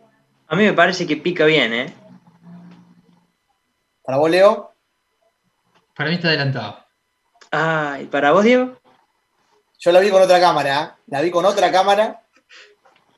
A 0.49 0.57
mí 0.57 0.64
me 0.64 0.72
parece 0.72 1.07
que 1.07 1.16
pica 1.16 1.45
bien, 1.45 1.72
¿eh? 1.72 1.95
Para 4.03 4.18
vos, 4.18 4.31
Leo. 4.31 4.72
Para 5.95 6.09
mí 6.11 6.16
está 6.16 6.29
adelantado. 6.29 6.85
Ay, 7.51 8.07
¿para 8.07 8.33
vos, 8.33 8.45
Diego? 8.45 8.79
Yo 9.79 9.93
la 9.93 10.01
vi 10.01 10.11
con 10.11 10.22
otra 10.22 10.41
cámara. 10.41 10.97
¿eh? 10.99 11.03
La 11.07 11.20
vi 11.20 11.31
con 11.31 11.45
otra 11.45 11.70
cámara. 11.70 12.22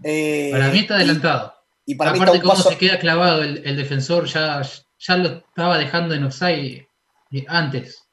Eh, 0.03 0.51
Para 0.53 0.69
mí 0.69 0.81
está 0.81 0.97
adelantado. 0.97 1.55
Y 1.87 1.95
para 1.95 2.13
mí 2.13 2.19
Aparte, 2.19 2.37
está 2.37 2.45
un 2.45 2.51
cómo 2.51 2.63
paso. 2.63 2.71
se 2.71 2.79
queda 2.79 2.99
clavado 2.99 3.43
el, 3.43 3.63
el 3.67 3.77
defensor, 3.77 4.27
ya, 4.27 4.63
ya 5.01 5.17
lo 5.17 5.29
estaba 5.39 5.79
dejando 5.79 6.15
en 6.15 6.25
offside 6.25 6.87
eh, 7.33 7.45
antes. 7.49 8.05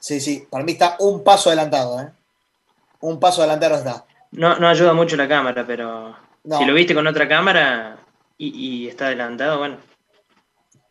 Sí, 0.00 0.20
sí. 0.20 0.46
Para 0.48 0.64
mí 0.64 0.72
está 0.72 0.96
un 1.00 1.22
paso 1.24 1.50
adelantado, 1.50 2.00
¿eh? 2.00 2.08
Un 3.00 3.18
paso 3.20 3.42
adelantado 3.42 3.76
está. 3.76 4.06
No, 4.30 4.56
no 4.58 4.68
ayuda 4.68 4.92
mucho 4.92 5.16
la 5.16 5.28
cámara, 5.28 5.64
pero 5.66 6.16
No. 6.44 6.58
si 6.58 6.64
lo 6.64 6.74
viste 6.74 6.94
con 6.94 7.06
otra 7.06 7.28
cámara 7.28 7.98
y, 8.36 8.84
y 8.84 8.88
está 8.88 9.06
adelantado, 9.06 9.58
bueno. 9.58 9.78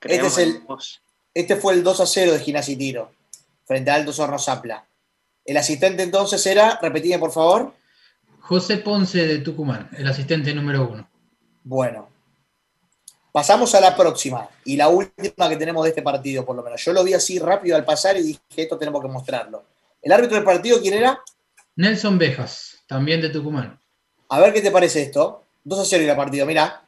Este, 0.01 0.27
es 0.27 0.37
el, 0.37 0.61
este 1.33 1.55
fue 1.55 1.73
el 1.73 1.83
2 1.83 1.99
a 2.01 2.05
0 2.05 2.33
de 2.33 2.39
Gimnasia 2.39 2.73
y 2.73 2.77
Tiro. 2.77 3.11
Frente 3.65 3.91
a 3.91 3.95
Altos 3.95 4.19
Hornos 4.19 4.45
Zapla. 4.45 4.85
El 5.43 5.57
asistente 5.57 6.03
entonces 6.03 6.45
era, 6.45 6.77
repetime 6.81 7.19
por 7.19 7.31
favor. 7.31 7.73
José 8.41 8.77
Ponce 8.77 9.25
de 9.25 9.39
Tucumán, 9.39 9.89
el 9.97 10.07
asistente 10.07 10.53
número 10.53 10.87
uno. 10.89 11.09
Bueno. 11.63 12.09
Pasamos 13.37 13.75
a 13.75 13.79
la 13.79 13.95
próxima 13.95 14.49
y 14.65 14.75
la 14.75 14.87
última 14.87 15.47
que 15.47 15.57
tenemos 15.57 15.83
de 15.83 15.89
este 15.89 16.01
partido, 16.01 16.43
por 16.43 16.55
lo 16.55 16.63
menos. 16.63 16.83
Yo 16.83 16.91
lo 16.91 17.03
vi 17.03 17.13
así 17.13 17.37
rápido 17.37 17.75
al 17.75 17.85
pasar 17.85 18.17
y 18.17 18.23
dije, 18.23 18.39
esto 18.55 18.79
tenemos 18.79 18.99
que 18.99 19.07
mostrarlo. 19.09 19.63
¿El 20.01 20.11
árbitro 20.11 20.37
del 20.37 20.43
partido 20.43 20.81
quién 20.81 20.95
era? 20.95 21.21
Nelson 21.75 22.17
Bejas, 22.17 22.79
también 22.87 23.21
de 23.21 23.29
Tucumán. 23.29 23.79
A 24.29 24.39
ver 24.39 24.51
qué 24.53 24.61
te 24.63 24.71
parece 24.71 25.03
esto. 25.03 25.43
2 25.65 25.79
a 25.79 25.85
0 25.85 26.03
y 26.03 26.07
la 26.07 26.15
partido, 26.15 26.47
mira. 26.47 26.81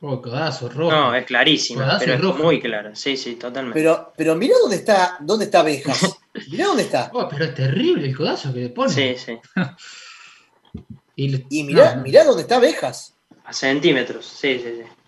Oh, 0.00 0.22
codazo, 0.22 0.70
rojo. 0.70 0.90
No, 0.90 1.14
es 1.14 1.26
clarísima, 1.26 1.82
Codazo 1.84 1.98
pero 2.00 2.14
es 2.14 2.20
rojo. 2.22 2.42
muy 2.42 2.58
clara. 2.58 2.96
Sí, 2.96 3.18
sí, 3.18 3.34
totalmente. 3.34 3.78
Pero, 3.78 4.14
pero 4.16 4.34
mirá 4.36 4.54
dónde 4.62 4.76
está, 4.76 5.18
dónde 5.20 5.44
está 5.44 5.62
Bejas. 5.62 6.00
Mirá 6.50 6.68
dónde 6.68 6.84
está. 6.84 7.10
Oh, 7.12 7.28
pero 7.28 7.44
es 7.44 7.54
terrible 7.54 8.06
el 8.08 8.16
codazo 8.16 8.50
que 8.50 8.60
le 8.60 8.68
pone. 8.70 8.90
Sí, 8.90 9.14
sí. 9.18 9.38
y, 11.16 11.44
Y 11.50 11.64
mirá, 11.64 11.90
no, 11.90 11.96
no. 11.96 12.02
mirá 12.02 12.24
dónde 12.24 12.40
está 12.40 12.58
Bejas. 12.58 13.14
A 13.44 13.52
centímetros, 13.52 14.24
sí, 14.24 14.58
sí, 14.58 14.82
sí. 14.82 15.03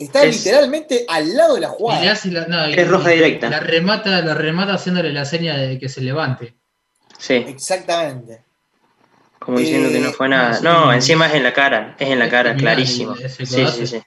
Está 0.00 0.24
Es- 0.24 0.44
literalmente 0.44 1.04
al 1.06 1.36
lado 1.36 1.54
de 1.56 1.60
la 1.60 1.66
Y 1.68 1.70
le 1.70 1.76
jugada. 1.76 2.12
hace 2.12 2.30
la, 2.30 2.46
no, 2.46 2.68
y- 2.68 2.72
Es 2.74 2.88
roja 2.88 3.12
y 3.12 3.16
directa. 3.16 3.50
La 3.50 3.60
remata, 3.60 4.20
la 4.22 4.34
remata 4.34 4.74
haciéndole 4.74 5.12
la 5.12 5.24
seña 5.26 5.56
de 5.58 5.78
que 5.78 5.88
se 5.88 6.00
levante. 6.00 6.54
Sí, 7.18 7.34
Exactamente. 7.34 8.42
como 9.38 9.58
diciendo 9.58 9.90
que 9.90 10.00
no 10.00 10.08
Eh, 10.08 10.12
fue 10.12 10.28
nada. 10.28 10.54
sí. 10.54 10.64
No, 10.64 10.92
encima 10.92 11.26
es 11.28 11.34
en 11.34 11.42
la 11.44 11.52
cara, 11.52 11.96
es 11.98 12.08
en 12.08 12.18
la 12.18 12.24
Es 12.26 12.30
cara, 12.30 12.56
clarísimo. 12.56 13.14
Sí, 13.16 13.66
sí, 13.66 13.86
sí. 13.86 14.02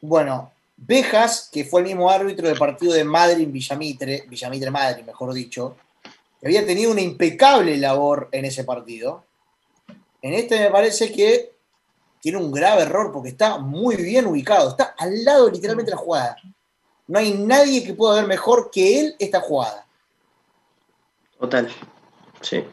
Bueno, 0.00 0.52
Bejas, 0.76 1.48
que 1.52 1.64
fue 1.64 1.80
el 1.82 1.86
mismo 1.86 2.10
árbitro 2.10 2.48
del 2.48 2.58
partido 2.58 2.92
de 2.92 3.04
Madrid 3.04 3.46
Villamitre, 3.48 4.24
Villamitre 4.28 4.70
Madrid, 4.70 5.04
mejor 5.04 5.32
dicho, 5.32 5.76
que 6.40 6.46
había 6.48 6.66
tenido 6.66 6.90
una 6.90 7.00
impecable 7.02 7.76
labor 7.76 8.28
en 8.32 8.44
ese 8.46 8.64
partido. 8.64 9.24
En 10.22 10.34
este 10.34 10.58
me 10.58 10.70
parece 10.70 11.12
que 11.12 11.51
tiene 12.22 12.38
un 12.38 12.52
grave 12.52 12.82
error 12.82 13.10
porque 13.12 13.30
está 13.30 13.58
muy 13.58 13.96
bien 13.96 14.26
ubicado, 14.26 14.70
está 14.70 14.94
al 14.96 15.24
lado 15.24 15.50
literalmente 15.50 15.90
de 15.90 15.96
la 15.96 16.00
jugada. 16.02 16.36
No 17.08 17.18
hay 17.18 17.34
nadie 17.34 17.82
que 17.84 17.94
pueda 17.94 18.14
ver 18.14 18.26
mejor 18.28 18.70
que 18.70 19.00
él 19.00 19.16
esta 19.18 19.40
jugada. 19.40 19.84
Total, 21.38 21.68
sí. 22.40 22.64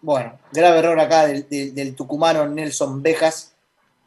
Bueno, 0.00 0.38
grave 0.52 0.78
error 0.78 0.98
acá 0.98 1.26
del, 1.26 1.48
del- 1.48 1.74
del 1.74 1.94
tucumano 1.94 2.46
Nelson 2.48 3.02
Bejas, 3.02 3.52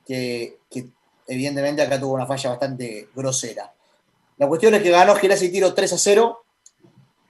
que, 0.05 0.59
que 0.69 0.87
evidentemente 1.27 1.81
acá 1.83 1.99
tuvo 1.99 2.13
una 2.15 2.25
falla 2.25 2.49
bastante 2.51 3.09
grosera. 3.15 3.71
La 4.37 4.47
cuestión 4.47 4.73
es 4.73 4.81
que 4.83 4.89
ganó 4.89 5.15
Gimnasia 5.15 5.47
y 5.47 5.51
Tiro 5.51 5.73
3 5.73 5.93
a 5.93 5.97
0. 5.97 6.43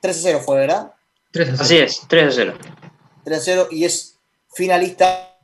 3 0.01 0.17
a 0.17 0.21
0 0.21 0.41
fue, 0.45 0.57
¿verdad? 0.57 0.93
3 1.31 1.49
a 1.49 1.51
0. 1.51 1.63
Así 1.63 1.77
es, 1.77 2.01
3 2.07 2.27
a 2.27 2.31
0. 2.31 2.57
3 3.25 3.37
a 3.37 3.41
0 3.41 3.67
y 3.71 3.83
es 3.85 4.17
finalista 4.53 5.36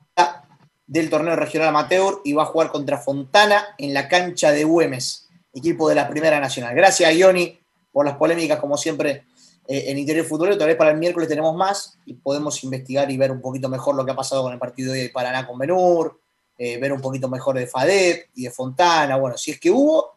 del 0.94 1.10
torneo 1.10 1.36
regional 1.36 1.70
amateur 1.70 2.22
y 2.24 2.34
va 2.34 2.44
a 2.44 2.46
jugar 2.46 2.70
contra 2.70 3.00
Fontana 3.00 3.66
en 3.80 3.96
la 3.96 4.08
cancha 4.08 4.52
de 4.52 4.64
Güemes, 4.64 5.28
equipo 5.52 5.90
de 5.90 5.96
la 5.96 6.08
Primera 6.08 6.40
Nacional. 6.40 6.76
Gracias, 6.76 7.12
Ioni, 7.16 7.60
por 7.92 8.06
las 8.06 8.16
polémicas, 8.16 8.60
como 8.60 8.78
siempre, 8.78 9.26
eh, 9.68 9.86
en 9.88 9.98
Interior 9.98 10.24
Futbolero. 10.24 10.56
Tal 10.56 10.68
vez 10.68 10.78
para 10.78 10.92
el 10.92 10.98
miércoles 10.98 11.28
tenemos 11.28 11.56
más 11.56 11.98
y 12.06 12.14
podemos 12.14 12.64
investigar 12.64 13.10
y 13.10 13.18
ver 13.18 13.32
un 13.32 13.42
poquito 13.42 13.70
mejor 13.70 13.96
lo 13.96 14.06
que 14.06 14.12
ha 14.12 14.16
pasado 14.16 14.44
con 14.44 14.54
el 14.54 14.60
partido 14.60 14.94
de 14.94 15.10
Paraná 15.10 15.48
con 15.48 15.58
Benur, 15.58 16.20
eh, 16.60 16.78
ver 16.78 16.94
un 16.94 17.02
poquito 17.02 17.28
mejor 17.28 17.58
de 17.58 17.66
Fadet 17.66 18.30
y 18.36 18.44
de 18.44 18.52
Fontana. 18.52 19.16
Bueno, 19.16 19.36
si 19.36 19.50
es 19.50 19.60
que 19.60 19.72
hubo, 19.72 20.14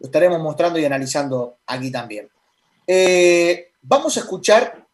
lo 0.00 0.06
estaremos 0.06 0.40
mostrando 0.40 0.76
y 0.80 0.84
analizando 0.84 1.58
aquí 1.68 1.92
también. 1.92 2.28
Eh, 2.84 3.68
vamos 3.80 4.16
a 4.16 4.20
escuchar 4.20 4.86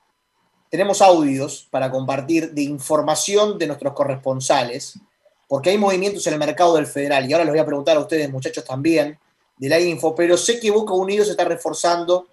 tenemos 0.73 1.03
audios 1.03 1.69
para 1.71 1.91
compartir 1.91 2.53
de 2.53 2.63
información 2.63 3.59
de 3.59 3.67
nuestros 3.67 3.93
corresponsales, 3.93 4.99
porque 5.53 5.69
hay 5.69 5.77
movimientos 5.77 6.27
en 6.27 6.33
el 6.33 6.39
mercado 6.39 6.77
del 6.77 6.87
federal, 6.87 7.29
y 7.29 7.33
ahora 7.35 7.45
les 7.45 7.53
voy 7.53 7.61
a 7.61 7.67
preguntar 7.67 7.95
a 7.99 8.01
ustedes, 8.01 8.33
muchachos, 8.33 8.65
también, 8.65 9.19
de 9.59 9.69
la 9.69 9.79
info, 9.79 10.15
pero 10.15 10.35
sé 10.39 10.59
que 10.59 10.71
Boca 10.71 10.95
Unidos 10.95 11.27
se 11.27 11.33
está 11.33 11.45
reforzando 11.45 12.27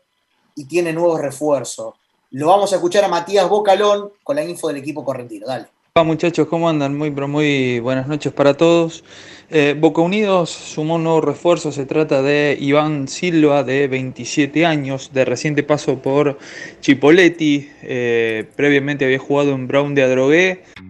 y 0.56 0.64
tiene 0.64 0.94
nuevos 0.94 1.20
refuerzos. 1.20 1.96
Lo 2.32 2.48
vamos 2.48 2.72
a 2.72 2.78
escuchar 2.78 3.04
a 3.04 3.10
Matías 3.10 3.50
Bocalón 3.50 4.14
con 4.24 4.38
la 4.38 4.46
info 4.46 4.70
del 4.70 4.78
equipo 4.78 5.04
correntino. 5.04 5.48
Dale. 5.48 5.66
Hola 5.96 6.06
muchachos, 6.06 6.48
¿cómo 6.48 6.70
andan? 6.70 6.98
Muy, 6.98 7.12
pero 7.12 7.28
muy 7.28 7.82
buenas 7.82 8.08
noches 8.08 8.32
para 8.32 8.54
todos. 8.54 9.04
Eh, 9.50 9.76
Boca 9.78 10.00
Unidos 10.00 10.52
sumó 10.52 10.96
un 10.96 11.04
nuevo 11.04 11.20
refuerzo, 11.20 11.74
se 11.74 11.86
trata 11.86 12.22
de 12.22 12.58
Iván 12.58 13.10
Silva, 13.10 13.66
de 13.66 13.90
27 13.90 14.66
años, 14.66 15.12
de 15.12 15.26
reciente 15.26 15.64
paso 15.64 16.02
por 16.02 16.38
Chipoletti, 16.80 17.70
eh, 17.82 18.48
previamente 18.56 19.04
había 19.04 19.20
jugado 19.20 19.52
en 19.52 19.68
Brown 19.68 19.94
de 19.94 20.04
Adrogué. 20.04 20.64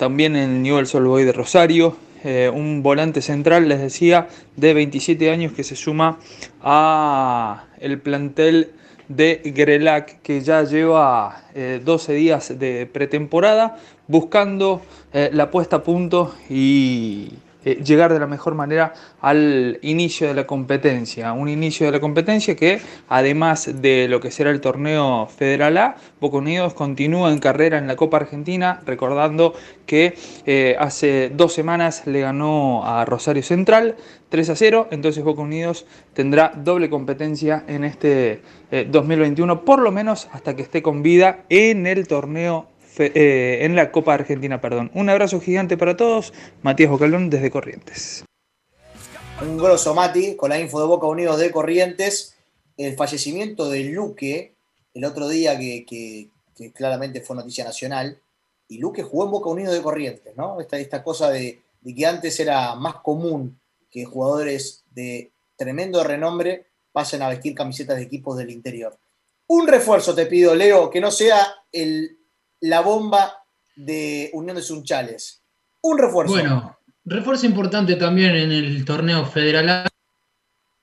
También 0.00 0.34
en 0.34 0.62
Newell's 0.62 0.94
Old 0.94 1.08
Boys 1.08 1.26
de 1.26 1.32
Rosario, 1.32 1.94
eh, 2.24 2.50
un 2.50 2.82
volante 2.82 3.20
central, 3.20 3.68
les 3.68 3.82
decía, 3.82 4.28
de 4.56 4.72
27 4.72 5.30
años 5.30 5.52
que 5.52 5.62
se 5.62 5.76
suma 5.76 6.18
a 6.62 7.66
el 7.80 8.00
plantel 8.00 8.70
de 9.08 9.42
Grelac, 9.54 10.22
que 10.22 10.40
ya 10.40 10.64
lleva 10.64 11.42
eh, 11.54 11.82
12 11.84 12.14
días 12.14 12.58
de 12.58 12.86
pretemporada 12.86 13.76
buscando 14.08 14.80
eh, 15.12 15.28
la 15.34 15.50
puesta 15.50 15.76
a 15.76 15.82
punto 15.82 16.34
y 16.48 17.32
eh, 17.64 17.82
llegar 17.84 18.12
de 18.12 18.18
la 18.18 18.26
mejor 18.26 18.54
manera 18.54 18.94
al 19.20 19.78
inicio 19.82 20.28
de 20.28 20.34
la 20.34 20.46
competencia. 20.46 21.32
Un 21.32 21.48
inicio 21.48 21.86
de 21.86 21.92
la 21.92 22.00
competencia 22.00 22.56
que, 22.56 22.80
además 23.08 23.70
de 23.82 24.08
lo 24.08 24.20
que 24.20 24.30
será 24.30 24.50
el 24.50 24.60
torneo 24.60 25.26
Federal 25.26 25.76
A, 25.76 25.96
Boca 26.20 26.38
Unidos 26.38 26.74
continúa 26.74 27.32
en 27.32 27.38
carrera 27.38 27.78
en 27.78 27.86
la 27.86 27.96
Copa 27.96 28.16
Argentina, 28.18 28.80
recordando 28.86 29.54
que 29.86 30.14
eh, 30.46 30.76
hace 30.78 31.30
dos 31.34 31.52
semanas 31.52 32.06
le 32.06 32.20
ganó 32.20 32.84
a 32.84 33.04
Rosario 33.04 33.42
Central 33.42 33.96
3 34.30 34.50
a 34.50 34.56
0, 34.56 34.88
entonces 34.92 35.22
Boca 35.22 35.42
Unidos 35.42 35.86
tendrá 36.14 36.52
doble 36.56 36.88
competencia 36.88 37.64
en 37.66 37.84
este 37.84 38.42
eh, 38.70 38.86
2021, 38.88 39.64
por 39.64 39.80
lo 39.80 39.90
menos 39.90 40.28
hasta 40.32 40.54
que 40.56 40.62
esté 40.62 40.82
con 40.82 41.02
vida 41.02 41.44
en 41.48 41.86
el 41.86 42.06
torneo 42.06 42.68
eh, 42.98 43.64
en 43.64 43.76
la 43.76 43.92
Copa 43.92 44.14
Argentina, 44.14 44.60
perdón. 44.60 44.90
Un 44.94 45.08
abrazo 45.08 45.40
gigante 45.40 45.76
para 45.76 45.96
todos, 45.96 46.32
Matías 46.62 46.90
Bocalón 46.90 47.30
desde 47.30 47.50
Corrientes. 47.50 48.24
Un 49.40 49.56
grosso 49.56 49.94
Mati 49.94 50.36
con 50.36 50.50
la 50.50 50.60
info 50.60 50.80
de 50.80 50.86
Boca 50.86 51.06
Unidos 51.06 51.38
de 51.38 51.50
Corrientes. 51.50 52.36
El 52.76 52.96
fallecimiento 52.96 53.70
de 53.70 53.84
Luque, 53.84 54.54
el 54.94 55.04
otro 55.04 55.28
día 55.28 55.58
que, 55.58 56.28
claramente 56.74 57.20
fue 57.20 57.36
noticia 57.36 57.64
nacional, 57.64 58.18
y 58.68 58.78
Luque 58.78 59.02
jugó 59.02 59.24
en 59.24 59.30
Boca 59.30 59.48
Unidos 59.48 59.74
de 59.74 59.82
Corrientes, 59.82 60.36
¿no? 60.36 60.60
Esta, 60.60 60.78
esta 60.78 61.02
cosa 61.02 61.30
de, 61.30 61.60
de 61.80 61.94
que 61.94 62.06
antes 62.06 62.38
era 62.38 62.74
más 62.74 62.96
común 62.96 63.58
que 63.90 64.04
jugadores 64.04 64.84
de 64.90 65.32
tremendo 65.56 66.04
renombre 66.04 66.66
pasen 66.92 67.22
a 67.22 67.28
vestir 67.28 67.54
camisetas 67.54 67.96
de 67.96 68.02
equipos 68.02 68.36
del 68.36 68.50
interior. 68.50 68.98
Un 69.46 69.66
refuerzo 69.66 70.14
te 70.14 70.26
pido, 70.26 70.54
Leo, 70.54 70.90
que 70.90 71.00
no 71.00 71.10
sea 71.10 71.54
el, 71.72 72.19
la 72.60 72.80
bomba 72.80 73.32
de 73.76 74.30
Unión 74.34 74.56
de 74.56 74.62
Sunchales. 74.62 75.42
Un 75.82 75.98
refuerzo. 75.98 76.34
Bueno, 76.34 76.78
refuerzo 77.04 77.46
importante 77.46 77.96
también 77.96 78.36
en 78.36 78.52
el 78.52 78.84
torneo 78.84 79.24
federal. 79.24 79.88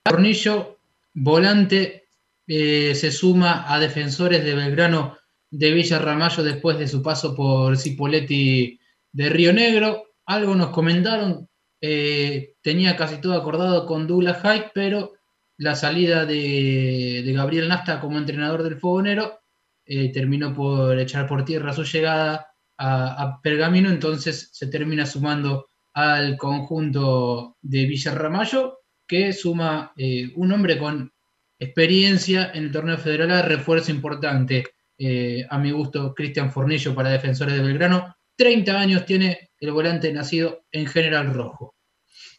Tornillo, 0.04 0.80
volante, 1.14 2.10
eh, 2.48 2.96
se 2.96 3.12
suma 3.12 3.72
a 3.72 3.80
defensores 3.80 4.44
de 4.44 4.56
Belgrano 4.56 5.18
de 5.50 5.72
Villa 5.72 6.00
Ramallo 6.00 6.44
después 6.44 6.78
de 6.78 6.88
su 6.88 7.02
paso 7.02 7.36
por 7.36 7.78
Cipoletti 7.78 8.80
de 9.12 9.30
Río 9.30 9.54
Negro. 9.54 10.14
Algo 10.26 10.56
nos 10.56 10.70
comentaron, 10.70 11.48
eh, 11.82 12.56
tenía 12.62 12.96
casi 12.96 13.22
todo 13.22 13.34
acordado 13.34 13.86
con 13.86 14.08
Douglas 14.08 14.42
Hyde, 14.42 14.72
pero 14.74 15.14
la 15.58 15.76
salida 15.76 16.26
de, 16.26 17.24
de 17.26 17.34
Gabriel 17.34 17.68
Nasta 17.68 18.00
como 18.00 18.18
entrenador 18.18 18.64
del 18.64 18.80
Fogonero 18.80 19.40
eh, 19.88 20.12
terminó 20.12 20.54
por 20.54 21.00
echar 21.00 21.26
por 21.28 21.46
tierra 21.46 21.72
su 21.72 21.84
llegada 21.84 22.54
a, 22.78 23.40
Pergamino, 23.42 23.90
entonces 23.90 24.50
se 24.52 24.68
termina 24.68 25.06
sumando 25.06 25.70
al 25.94 26.38
conjunto 26.38 27.58
de 27.62 27.86
Villa 27.86 28.14
Ramallo, 28.14 28.82
que 29.08 29.34
suma 29.34 29.94
eh, 29.96 30.32
un 30.36 30.52
hombre 30.52 30.78
con 30.78 31.12
experiencia 31.58 32.52
en 32.54 32.66
el 32.66 32.72
torneo 32.72 32.98
federal, 32.98 33.32
A, 33.32 33.42
refuerzo 33.42 33.92
importante, 33.92 34.66
eh, 34.98 35.46
a 35.50 35.58
mi 35.58 35.72
gusto, 35.72 36.14
Cristian 36.14 36.52
Fornillo 36.52 36.94
para 36.94 37.10
defensores 37.10 37.56
de 37.56 37.64
Belgrano. 37.64 38.16
30 38.36 38.80
años 38.80 39.06
tiene 39.06 39.52
el 39.60 39.72
volante 39.72 40.12
nacido 40.12 40.66
en 40.72 40.86
General 40.86 41.34
Rojo. 41.34 41.74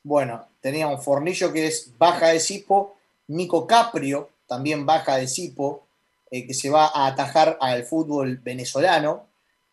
Bueno, 0.04 0.48
tenía 0.60 0.86
un 0.86 1.00
Fornillo 1.00 1.52
que 1.52 1.66
es 1.66 1.96
baja 1.98 2.28
de 2.28 2.40
Cipo, 2.40 2.98
Nico 3.28 3.66
Caprio, 3.66 4.30
también 4.46 4.86
baja 4.86 5.16
de 5.16 5.26
Cipo, 5.26 5.87
eh, 6.30 6.46
que 6.46 6.54
se 6.54 6.70
va 6.70 6.86
a 6.86 7.06
atajar 7.06 7.56
al 7.60 7.84
fútbol 7.84 8.38
venezolano. 8.38 9.30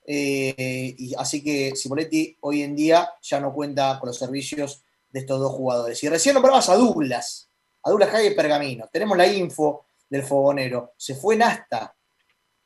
Eh, 0.08 0.96
y 0.98 1.16
así 1.16 1.44
que 1.44 1.74
Cipoletti 1.76 2.38
hoy 2.42 2.62
en 2.62 2.76
día 2.76 3.10
ya 3.22 3.40
no 3.40 3.54
cuenta 3.54 3.98
con 4.00 4.08
los 4.08 4.18
servicios 4.18 4.84
de 5.10 5.22
estos 5.22 5.40
dos 5.40 5.52
jugadores. 5.52 6.04
Y 6.04 6.10
recién 6.10 6.34
nombrabas 6.34 6.70
a 6.70 6.76
Douglas, 6.76 7.50
a 7.84 7.90
Douglas 7.90 8.10
Jai 8.10 8.36
Pergamino. 8.36 8.88
Tenemos 8.92 9.18
la 9.18 9.28
info 9.28 9.86
del 10.10 10.24
fogonero. 10.24 10.94
Se 10.98 11.16
fue 11.16 11.36
Nasta. 11.36 11.96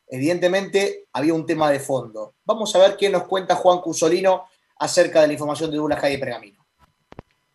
Evidentemente 0.08 1.08
había 1.14 1.34
un 1.34 1.46
tema 1.46 1.72
de 1.72 1.80
fondo. 1.80 2.36
Vamos 2.44 2.76
a 2.76 2.80
ver 2.80 2.98
qué 2.98 3.10
nos 3.10 3.24
cuenta 3.24 3.56
Juan 3.56 3.80
Cusolino 3.80 4.46
acerca 4.78 5.22
de 5.22 5.28
la 5.28 5.34
información 5.34 5.70
de 5.70 5.78
Douglas 5.78 6.00
Jai 6.00 6.20
Pergamino. 6.20 6.59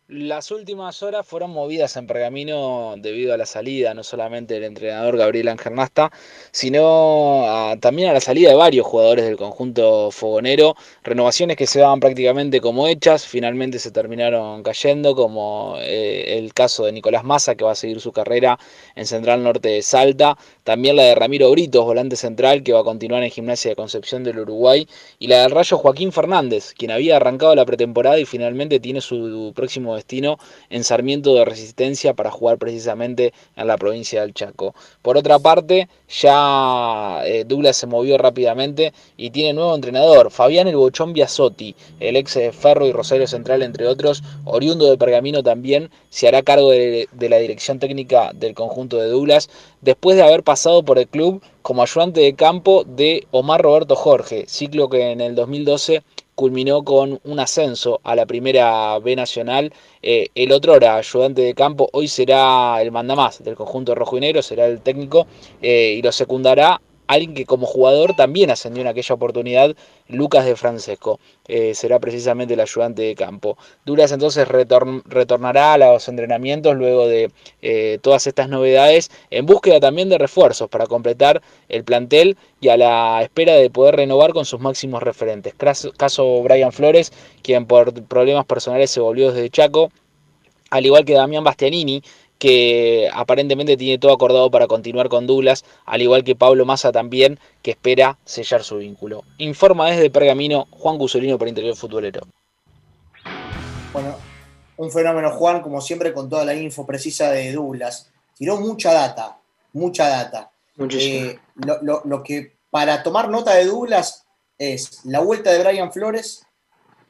Las 0.07 0.51
últimas 0.51 1.01
horas 1.01 1.25
fueron 1.25 1.49
movidas 1.49 1.97
en 1.97 2.05
Pergamino 2.05 2.93
debido 2.95 3.33
a 3.33 3.37
la 3.37 3.47
salida, 3.47 3.95
no 3.95 4.03
solamente 4.03 4.53
del 4.53 4.65
entrenador 4.65 5.17
Gabriel 5.17 5.47
Ángel 5.47 5.73
Nasta, 5.73 6.11
sino 6.51 7.73
también 7.79 8.09
a 8.09 8.13
la 8.13 8.19
salida 8.19 8.49
de 8.49 8.55
varios 8.55 8.85
jugadores 8.85 9.25
del 9.25 9.35
conjunto 9.35 10.11
fogonero. 10.11 10.75
Renovaciones 11.03 11.57
que 11.57 11.65
se 11.65 11.79
daban 11.79 11.99
prácticamente 11.99 12.61
como 12.61 12.87
hechas, 12.87 13.25
finalmente 13.25 13.79
se 13.79 13.89
terminaron 13.89 14.61
cayendo, 14.61 15.15
como 15.15 15.77
eh, 15.79 16.37
el 16.37 16.53
caso 16.53 16.85
de 16.85 16.91
Nicolás 16.91 17.23
Massa, 17.23 17.55
que 17.55 17.65
va 17.65 17.71
a 17.71 17.75
seguir 17.75 17.99
su 17.99 18.11
carrera 18.11 18.59
en 18.93 19.07
Central 19.07 19.41
Norte 19.41 19.69
de 19.69 19.81
Salta. 19.81 20.37
También 20.63 20.97
la 20.97 21.03
de 21.03 21.15
Ramiro 21.15 21.49
Britos, 21.49 21.83
volante 21.83 22.15
central, 22.15 22.61
que 22.61 22.73
va 22.73 22.81
a 22.81 22.83
continuar 22.83 23.23
en 23.23 23.31
Gimnasia 23.31 23.71
de 23.71 23.75
Concepción 23.75 24.23
del 24.23 24.37
Uruguay. 24.37 24.87
Y 25.17 25.27
la 25.29 25.41
del 25.41 25.51
Rayo 25.51 25.79
Joaquín 25.79 26.11
Fernández, 26.11 26.75
quien 26.77 26.91
había 26.91 27.15
arrancado 27.15 27.55
la 27.55 27.65
pretemporada 27.65 28.19
y 28.19 28.25
finalmente 28.25 28.79
tiene 28.79 29.01
su 29.01 29.51
próximo 29.55 29.94
destino 29.95 30.37
en 30.69 30.83
Sarmiento 30.83 31.33
de 31.33 31.45
Resistencia 31.45 32.13
para 32.13 32.31
jugar 32.31 32.57
precisamente 32.57 33.33
en 33.55 33.67
la 33.67 33.77
provincia 33.77 34.21
del 34.21 34.33
Chaco. 34.33 34.75
Por 35.01 35.17
otra 35.17 35.39
parte, 35.39 35.87
ya 36.09 37.21
eh, 37.25 37.43
Douglas 37.45 37.77
se 37.77 37.87
movió 37.87 38.17
rápidamente 38.17 38.93
y 39.17 39.31
tiene 39.31 39.53
nuevo 39.53 39.75
entrenador, 39.75 40.31
Fabián 40.31 40.67
El 40.67 40.75
Bochón 40.75 41.13
Biasotti, 41.13 41.75
el 41.99 42.15
ex 42.15 42.35
de 42.35 42.51
Ferro 42.51 42.85
y 42.85 42.91
Rosario 42.91 43.27
Central, 43.27 43.63
entre 43.63 43.87
otros, 43.87 44.23
oriundo 44.45 44.89
de 44.89 44.97
Pergamino 44.97 45.43
también, 45.43 45.89
se 46.09 46.27
hará 46.27 46.43
cargo 46.43 46.71
de, 46.71 47.07
de 47.11 47.29
la 47.29 47.37
dirección 47.37 47.79
técnica 47.79 48.31
del 48.33 48.53
conjunto 48.53 48.97
de 48.97 49.07
Douglas, 49.07 49.49
después 49.81 50.17
de 50.17 50.23
haber 50.23 50.43
pasado 50.43 50.83
por 50.83 50.99
el 50.99 51.07
club 51.07 51.41
como 51.61 51.81
ayudante 51.81 52.21
de 52.21 52.35
campo 52.35 52.83
de 52.85 53.27
Omar 53.31 53.61
Roberto 53.61 53.95
Jorge, 53.95 54.45
ciclo 54.47 54.89
que 54.89 55.11
en 55.11 55.19
el 55.21 55.35
2012 55.35 56.03
culminó 56.35 56.83
con 56.83 57.19
un 57.23 57.39
ascenso 57.39 58.01
a 58.03 58.15
la 58.15 58.25
primera 58.25 58.99
B 58.99 59.15
nacional. 59.15 59.73
Eh, 60.01 60.27
el 60.35 60.51
otro 60.51 60.75
era 60.75 60.97
ayudante 60.97 61.41
de 61.41 61.53
campo, 61.55 61.89
hoy 61.93 62.07
será 62.07 62.81
el 62.81 62.91
mandamás 62.91 63.43
del 63.43 63.55
conjunto 63.55 63.95
rojo 63.95 64.17
y 64.17 64.21
negro, 64.21 64.41
será 64.41 64.65
el 64.67 64.81
técnico 64.81 65.25
eh, 65.61 65.95
y 65.97 66.01
lo 66.01 66.11
secundará 66.11 66.81
alguien 67.07 67.33
que 67.33 67.45
como 67.45 67.65
jugador 67.65 68.15
también 68.15 68.49
ascendió 68.51 68.81
en 68.81 68.87
aquella 68.87 69.15
oportunidad, 69.15 69.75
Lucas 70.07 70.45
de 70.45 70.55
Francesco, 70.55 71.19
eh, 71.47 71.73
será 71.73 71.99
precisamente 71.99 72.53
el 72.53 72.59
ayudante 72.59 73.01
de 73.01 73.15
campo. 73.15 73.57
Duras 73.85 74.11
entonces 74.11 74.47
retornará 74.47 75.73
a 75.73 75.77
los 75.77 76.07
entrenamientos 76.07 76.75
luego 76.75 77.07
de 77.07 77.31
eh, 77.61 77.99
todas 78.01 78.27
estas 78.27 78.49
novedades, 78.49 79.11
en 79.29 79.45
búsqueda 79.45 79.79
también 79.79 80.09
de 80.09 80.17
refuerzos 80.17 80.69
para 80.69 80.87
completar 80.87 81.41
el 81.69 81.83
plantel 81.83 82.37
y 82.61 82.69
a 82.69 82.77
la 82.77 83.21
espera 83.21 83.53
de 83.53 83.69
poder 83.69 83.95
renovar 83.95 84.33
con 84.33 84.45
sus 84.45 84.59
máximos 84.59 85.03
referentes. 85.03 85.53
Caso 85.97 86.41
Brian 86.43 86.71
Flores, 86.71 87.11
quien 87.41 87.65
por 87.65 87.93
problemas 88.05 88.45
personales 88.45 88.91
se 88.91 88.99
volvió 88.99 89.31
desde 89.31 89.49
Chaco, 89.49 89.91
al 90.71 90.85
igual 90.85 91.05
que 91.05 91.13
Damián 91.13 91.43
Bastianini, 91.43 92.01
que 92.39 93.09
aparentemente 93.13 93.77
tiene 93.77 93.97
todo 93.97 94.13
acordado 94.13 94.51
para 94.51 94.67
continuar 94.67 95.09
con 95.09 95.27
Douglas, 95.27 95.63
al 95.85 96.01
igual 96.01 96.23
que 96.23 96.35
Pablo 96.35 96.65
Massa 96.65 96.91
también, 96.91 97.39
que 97.61 97.71
espera 97.71 98.17
sellar 98.25 98.63
su 98.63 98.77
vínculo. 98.77 99.23
Informa 99.37 99.89
desde 99.89 100.09
Pergamino 100.09 100.67
Juan 100.71 100.97
Gusolino 100.97 101.37
para 101.37 101.49
Interior 101.49 101.75
Futbolero. 101.75 102.21
Bueno, 103.93 104.15
un 104.77 104.91
fenómeno 104.91 105.31
Juan, 105.31 105.61
como 105.61 105.79
siempre, 105.79 106.13
con 106.13 106.29
toda 106.29 106.43
la 106.43 106.53
info 106.53 106.85
precisa 106.85 107.31
de 107.31 107.53
Douglas. 107.53 108.11
Tiró 108.37 108.57
mucha 108.57 108.93
data, 108.93 109.37
mucha 109.73 110.09
data. 110.09 110.51
Eh, 110.77 111.39
lo, 111.55 112.01
lo 112.03 112.21
que 112.21 112.57
para 112.69 113.01
tomar 113.01 113.29
nota 113.29 113.53
de 113.53 113.65
Douglas 113.65 114.25
es 114.57 115.05
la 115.05 115.21
vuelta 115.21 115.51
de 115.51 115.63
Brian 115.63 115.93
Flores 115.93 116.45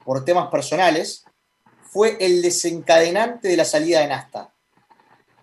por 0.04 0.24
temas 0.24 0.50
personales, 0.50 1.26
fue 1.82 2.18
el 2.20 2.44
desencadenante 2.44 3.48
de 3.48 3.58
la 3.58 3.66
salida 3.66 4.02
de 4.02 4.08
Nasta 4.08 4.55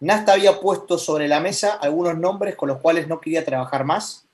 Nasta 0.02 0.32
había 0.32 0.58
puesto 0.58 0.98
sobre 0.98 1.28
la 1.28 1.38
mesa 1.38 1.74
algunos 1.74 2.18
nombres 2.18 2.56
con 2.56 2.68
los 2.68 2.80
cuales 2.80 3.06
no 3.06 3.20
quería 3.20 3.44
trabajar 3.44 3.84
más, 3.84 4.24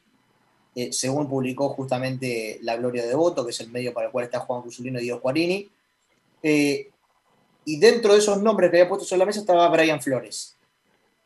eh, 0.75 0.95
según 0.95 1.29
publicó 1.29 1.69
justamente 1.69 2.59
La 2.63 2.77
Gloria 2.77 3.05
de 3.05 3.15
Voto, 3.15 3.45
que 3.45 3.51
es 3.51 3.61
el 3.61 3.69
medio 3.69 3.93
para 3.93 4.07
el 4.07 4.13
cual 4.13 4.25
está 4.25 4.41
Juan 4.41 4.63
Cusulino 4.63 4.99
y 4.99 5.03
Diego 5.03 5.21
Guarini. 5.21 5.69
Eh, 6.43 6.89
y 7.67 7.79
dentro 7.79 8.15
de 8.15 8.19
esos 8.19 8.41
nombres 8.41 8.71
que 8.71 8.79
había 8.79 8.89
puesto 8.89 9.05
sobre 9.05 9.19
la 9.19 9.27
mesa 9.27 9.41
estaba 9.41 9.69
Brian 9.69 10.01
Flores. 10.01 10.57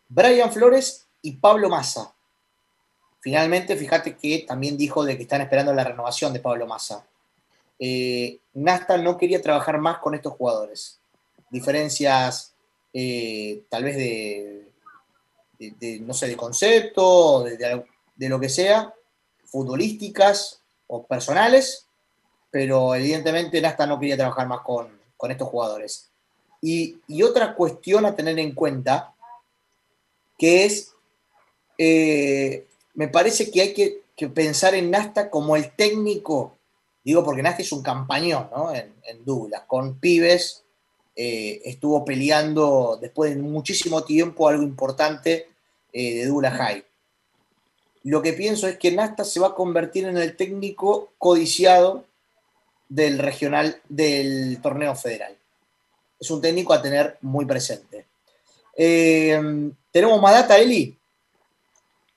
Brian 0.08 0.52
Flores 0.52 1.06
y 1.22 1.36
Pablo 1.36 1.68
Massa. 1.68 2.12
Finalmente, 3.20 3.76
fíjate 3.76 4.16
que 4.16 4.40
también 4.40 4.76
dijo 4.76 5.04
de 5.04 5.16
que 5.16 5.22
están 5.22 5.42
esperando 5.42 5.72
la 5.72 5.84
renovación 5.84 6.32
de 6.32 6.40
Pablo 6.40 6.66
Massa. 6.66 7.06
Eh, 7.78 8.40
Nasta 8.54 8.96
no 8.96 9.16
quería 9.16 9.40
trabajar 9.40 9.78
más 9.78 9.98
con 9.98 10.16
estos 10.16 10.32
jugadores. 10.32 10.98
Diferencias 11.48 12.51
eh, 12.92 13.64
tal 13.68 13.84
vez 13.84 13.96
de, 13.96 14.68
no 16.00 16.12
sé, 16.12 16.28
de 16.28 16.36
concepto, 16.36 17.44
de, 17.44 18.28
lo 18.28 18.40
que 18.40 18.48
sea, 18.48 18.92
futbolísticas 19.44 20.60
o 20.86 21.06
personales, 21.06 21.86
pero 22.50 22.94
evidentemente 22.94 23.60
Nasta 23.60 23.86
no 23.86 23.98
quería 23.98 24.16
trabajar 24.16 24.46
más 24.46 24.60
con, 24.60 25.00
estos 25.30 25.48
jugadores. 25.48 26.10
Y, 26.60 27.00
otra 27.22 27.54
cuestión 27.54 28.04
a 28.04 28.14
tener 28.14 28.38
en 28.38 28.54
cuenta, 28.54 29.14
que 30.36 30.64
es, 30.64 30.92
eh, 31.78 32.66
me 32.94 33.08
parece 33.08 33.50
que 33.50 33.60
hay 33.60 33.74
que, 33.74 34.02
pensar 34.34 34.76
en 34.76 34.88
Nasta 34.88 35.30
como 35.30 35.56
el 35.56 35.72
técnico, 35.72 36.56
digo 37.02 37.24
porque 37.24 37.42
Nasta 37.42 37.62
es 37.62 37.72
un 37.72 37.82
campañón 37.82 38.48
¿no? 38.54 38.72
en, 38.72 38.94
en 39.04 39.24
Douglas, 39.24 39.62
con 39.66 39.98
pibes 39.98 40.62
eh, 41.14 41.60
estuvo 41.64 42.04
peleando 42.04 42.98
después 43.00 43.34
de 43.34 43.42
muchísimo 43.42 44.02
tiempo 44.04 44.48
algo 44.48 44.62
importante 44.62 45.48
eh, 45.92 46.14
de 46.14 46.26
Dula 46.26 46.50
High. 46.50 46.84
Lo 48.04 48.22
que 48.22 48.32
pienso 48.32 48.66
es 48.66 48.78
que 48.78 48.90
Nasta 48.90 49.24
se 49.24 49.38
va 49.38 49.48
a 49.48 49.54
convertir 49.54 50.06
en 50.06 50.16
el 50.16 50.36
técnico 50.36 51.12
codiciado 51.18 52.04
del 52.88 53.18
regional 53.18 53.80
del 53.88 54.60
torneo 54.60 54.94
federal. 54.94 55.36
Es 56.18 56.30
un 56.30 56.40
técnico 56.40 56.72
a 56.72 56.82
tener 56.82 57.18
muy 57.20 57.44
presente. 57.44 58.06
Eh, 58.76 59.70
¿Tenemos 59.90 60.20
más 60.20 60.32
data, 60.32 60.58
Eli? 60.58 60.96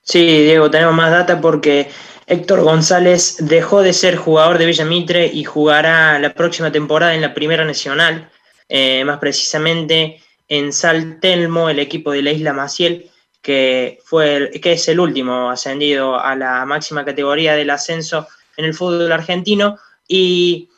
Sí, 0.02 0.24
Diego, 0.24 0.70
tenemos 0.70 0.94
más 0.94 1.10
data 1.10 1.40
porque 1.40 1.88
Héctor 2.26 2.62
González 2.62 3.36
dejó 3.40 3.82
de 3.82 3.92
ser 3.92 4.16
jugador 4.16 4.58
de 4.58 4.66
Villa 4.66 4.84
Mitre 4.84 5.26
y 5.26 5.44
jugará 5.44 6.18
la 6.18 6.32
próxima 6.32 6.72
temporada 6.72 7.14
en 7.14 7.20
la 7.20 7.34
Primera 7.34 7.64
Nacional. 7.64 8.30
Eh, 8.68 9.04
más 9.04 9.18
precisamente 9.18 10.20
en 10.48 10.72
Saltelmo, 10.72 11.68
el 11.70 11.78
equipo 11.78 12.12
de 12.12 12.22
la 12.22 12.32
Isla 12.32 12.52
Maciel, 12.52 13.10
que, 13.42 13.98
fue 14.04 14.50
que 14.62 14.72
es 14.72 14.88
el 14.88 15.00
último 15.00 15.50
ascendido 15.50 16.18
a 16.18 16.34
la 16.34 16.64
máxima 16.64 17.04
categoría 17.04 17.54
del 17.54 17.70
ascenso 17.70 18.26
en 18.56 18.64
el 18.64 18.74
fútbol 18.74 19.12
argentino. 19.12 19.78
Y 20.08 20.68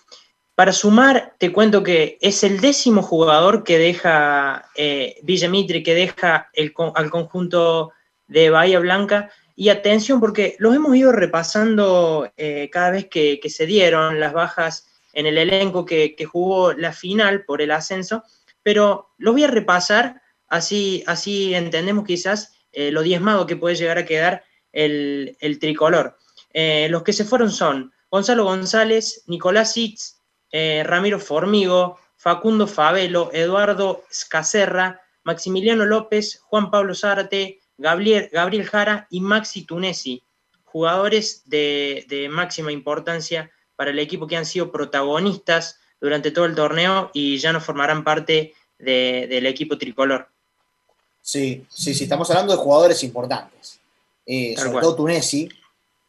para 0.55 0.72
sumar, 0.72 1.34
te 1.39 1.53
cuento 1.53 1.82
que 1.82 2.18
es 2.20 2.43
el 2.43 2.61
décimo 2.61 3.03
jugador 3.03 3.62
que 3.62 3.78
deja 3.78 4.68
eh, 4.74 5.18
Villa 5.22 5.49
Mitre, 5.49 5.82
que 5.82 5.95
deja 5.95 6.51
el, 6.53 6.74
al 6.95 7.11
conjunto 7.11 7.93
de 8.26 8.51
Bahía 8.51 8.80
Blanca. 8.80 9.30
Y 9.55 9.70
atención, 9.70 10.20
porque 10.20 10.57
los 10.59 10.74
hemos 10.74 10.97
ido 10.97 11.12
repasando 11.12 12.30
eh, 12.36 12.68
cada 12.72 12.91
vez 12.91 13.07
que, 13.07 13.41
se 13.49 13.66
dieron 13.66 14.20
las 14.20 14.32
bajas 14.32 14.88
en 15.12 15.26
el 15.26 15.38
elenco 15.38 15.84
que, 15.84 16.14
jugó 16.30 16.72
la 16.72 16.92
final 16.92 17.44
por 17.44 17.62
el 17.62 17.70
ascenso, 17.70 18.22
pero 18.62 19.11
lo 19.18 19.32
voy 19.32 19.44
a 19.44 19.48
repasar, 19.48 20.22
así, 20.48 21.02
así 21.06 21.54
entendemos 21.54 22.04
quizás 22.04 22.54
eh, 22.72 22.90
lo 22.90 23.02
diezmado 23.02 23.46
que 23.46 23.56
puede 23.56 23.76
llegar 23.76 23.98
a 23.98 24.04
quedar 24.04 24.44
el, 24.72 25.36
tricolor. 25.61 26.16
Eh, 26.52 26.88
los 26.90 27.02
que 27.02 27.12
se 27.12 27.24
fueron 27.24 27.50
son 27.50 27.92
Gonzalo 28.11 28.44
González, 28.44 29.24
Nicolás 29.26 29.76
Itz, 29.76 30.20
eh, 30.50 30.82
Ramiro 30.84 31.18
Formigo, 31.18 31.98
Facundo 32.16 32.66
Favelo, 32.66 33.30
Eduardo 33.32 34.04
Scacerra, 34.12 35.00
Maximiliano 35.24 35.84
López, 35.84 36.40
Juan 36.42 36.70
Pablo 36.70 36.94
Zárate, 36.94 37.61
Gabriel, 37.76 38.28
Gabriel 38.32 38.66
Jara 38.66 39.06
y 39.11 39.20
Maxi 39.20 39.64
Tunesi, 39.64 40.24
jugadores 40.64 41.42
de, 41.48 42.04
de 42.09 42.28
máxima 42.28 42.72
importancia 42.72 43.50
para 43.79 43.93
el 43.93 44.01
equipo 44.01 44.26
que 44.26 44.37
han 44.37 44.45
sido 44.45 44.72
protagonistas 44.72 45.79
durante 46.01 46.33
todo 46.33 46.47
el 46.47 46.57
torneo 46.57 47.12
y 47.14 47.39
ya 47.39 47.53
no 47.53 47.61
formarán 47.61 48.03
parte 48.03 48.53
del 48.76 49.47
equipo 49.47 49.79
tricolor. 49.79 50.29
Sí, 51.22 51.64
sí, 51.70 51.95
sí, 51.95 52.03
estamos 52.03 52.29
hablando 52.29 52.53
de 52.53 52.59
jugadores 52.59 53.05
importantes. 53.05 53.79
Eh, 54.26 54.57
sobre 54.59 54.81
todo 54.81 54.97
Tunesi, 54.97 55.49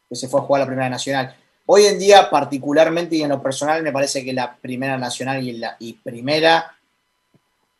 que 0.09 0.15
se 0.15 0.27
fue 0.27 0.39
a 0.39 0.43
jugar 0.43 0.61
a 0.61 0.65
la 0.65 0.67
Primera 0.67 0.89
Nacional. 0.89 1.35
Hoy 1.67 1.85
en 1.85 1.99
día, 1.99 2.27
particularmente 2.31 3.17
y 3.17 3.21
en 3.21 3.29
lo 3.29 3.39
personal, 3.39 3.83
me 3.83 3.91
parece 3.91 4.25
que 4.25 4.33
la 4.33 4.55
Primera 4.55 4.97
Nacional 4.97 5.43
y 5.47 5.51
la 5.51 5.77
y 5.77 5.93
Primera, 5.93 6.75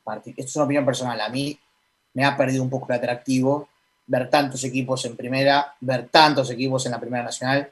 esto 0.05 0.31
es 0.37 0.55
una 0.55 0.65
opinión 0.65 0.85
personal, 0.85 1.19
a 1.19 1.29
mí 1.29 1.59
me 2.13 2.25
ha 2.25 2.37
perdido 2.37 2.61
un 2.61 2.69
poco 2.69 2.85
el 2.89 2.99
atractivo 2.99 3.67
ver 4.05 4.29
tantos 4.29 4.63
equipos 4.63 5.03
en 5.05 5.15
Primera, 5.15 5.73
ver 5.79 6.09
tantos 6.09 6.51
equipos 6.51 6.85
en 6.85 6.91
la 6.91 6.99
Primera 6.99 7.23
Nacional 7.23 7.71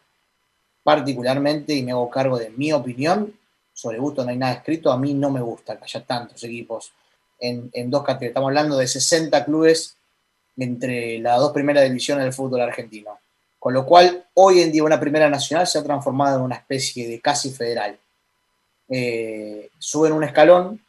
particularmente, 0.88 1.74
y 1.74 1.84
me 1.84 1.92
hago 1.92 2.10
cargo 2.10 2.40
de 2.40 2.50
mi 2.50 2.72
opinión, 2.72 3.38
sobre 3.74 3.98
gusto 3.98 4.24
no 4.24 4.30
hay 4.30 4.38
nada 4.38 4.54
escrito, 4.54 4.90
a 4.90 4.98
mí 4.98 5.14
no 5.14 5.30
me 5.30 5.42
gusta 5.42 5.76
que 5.76 5.84
haya 5.84 6.06
tantos 6.06 6.42
equipos 6.46 6.94
en, 7.42 7.92
dos 7.92 8.04
categorías. 8.04 8.30
Estamos 8.30 8.48
hablando 8.48 8.78
de 8.78 8.88
60 8.88 9.44
clubes 9.44 9.98
entre 10.56 11.20
las 11.20 11.42
dos 11.42 11.52
primeras 11.52 11.84
divisiones 11.84 12.24
del 12.24 12.32
fútbol 12.32 12.62
argentino. 12.62 13.20
Con 13.60 13.74
lo 13.74 13.86
cual, 13.86 14.28
hoy 14.36 14.62
en 14.62 14.72
día 14.72 14.82
una 14.82 14.98
primera 14.98 15.30
nacional 15.30 15.68
se 15.68 15.78
ha 15.78 15.84
transformado 15.84 16.38
en 16.38 16.44
una 16.44 16.56
especie 16.56 17.06
de 17.06 17.20
casi 17.20 17.52
federal. 17.52 18.00
Eh, 18.88 19.70
suben 19.80 20.14
un 20.14 20.24
escalón 20.24 20.82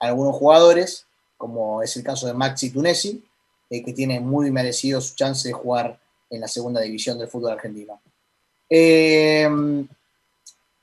algunos 0.00 0.34
jugadores, 0.34 1.06
como 1.36 1.80
es 1.80 1.96
el 1.96 2.02
caso 2.02 2.26
de 2.26 2.34
Maxi 2.34 2.70
Tunesi, 2.70 3.24
eh, 3.70 3.84
que 3.84 3.92
tiene 3.92 4.18
muy 4.18 4.50
merecido 4.50 5.00
su 5.00 5.14
chance 5.14 5.46
de 5.46 5.54
jugar 5.54 5.96
en 6.28 6.40
la 6.40 6.48
segunda 6.48 6.80
división 6.80 7.20
del 7.20 7.28
fútbol 7.28 7.52
argentino. 7.52 8.00
Eh, 8.68 9.48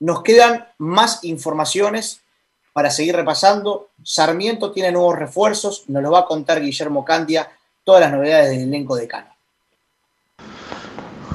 nos 0.00 0.22
quedan 0.22 0.66
más 0.78 1.22
informaciones 1.24 2.20
para 2.72 2.90
seguir 2.90 3.14
repasando. 3.14 3.90
Sarmiento 4.02 4.72
tiene 4.72 4.92
nuevos 4.92 5.18
refuerzos, 5.18 5.84
nos 5.88 6.02
lo 6.02 6.10
va 6.10 6.20
a 6.20 6.26
contar 6.26 6.60
Guillermo 6.60 7.04
Candia, 7.04 7.50
todas 7.84 8.00
las 8.00 8.12
novedades 8.12 8.50
del 8.50 8.62
elenco 8.62 8.96
de 8.96 9.06
Cano. 9.06 9.31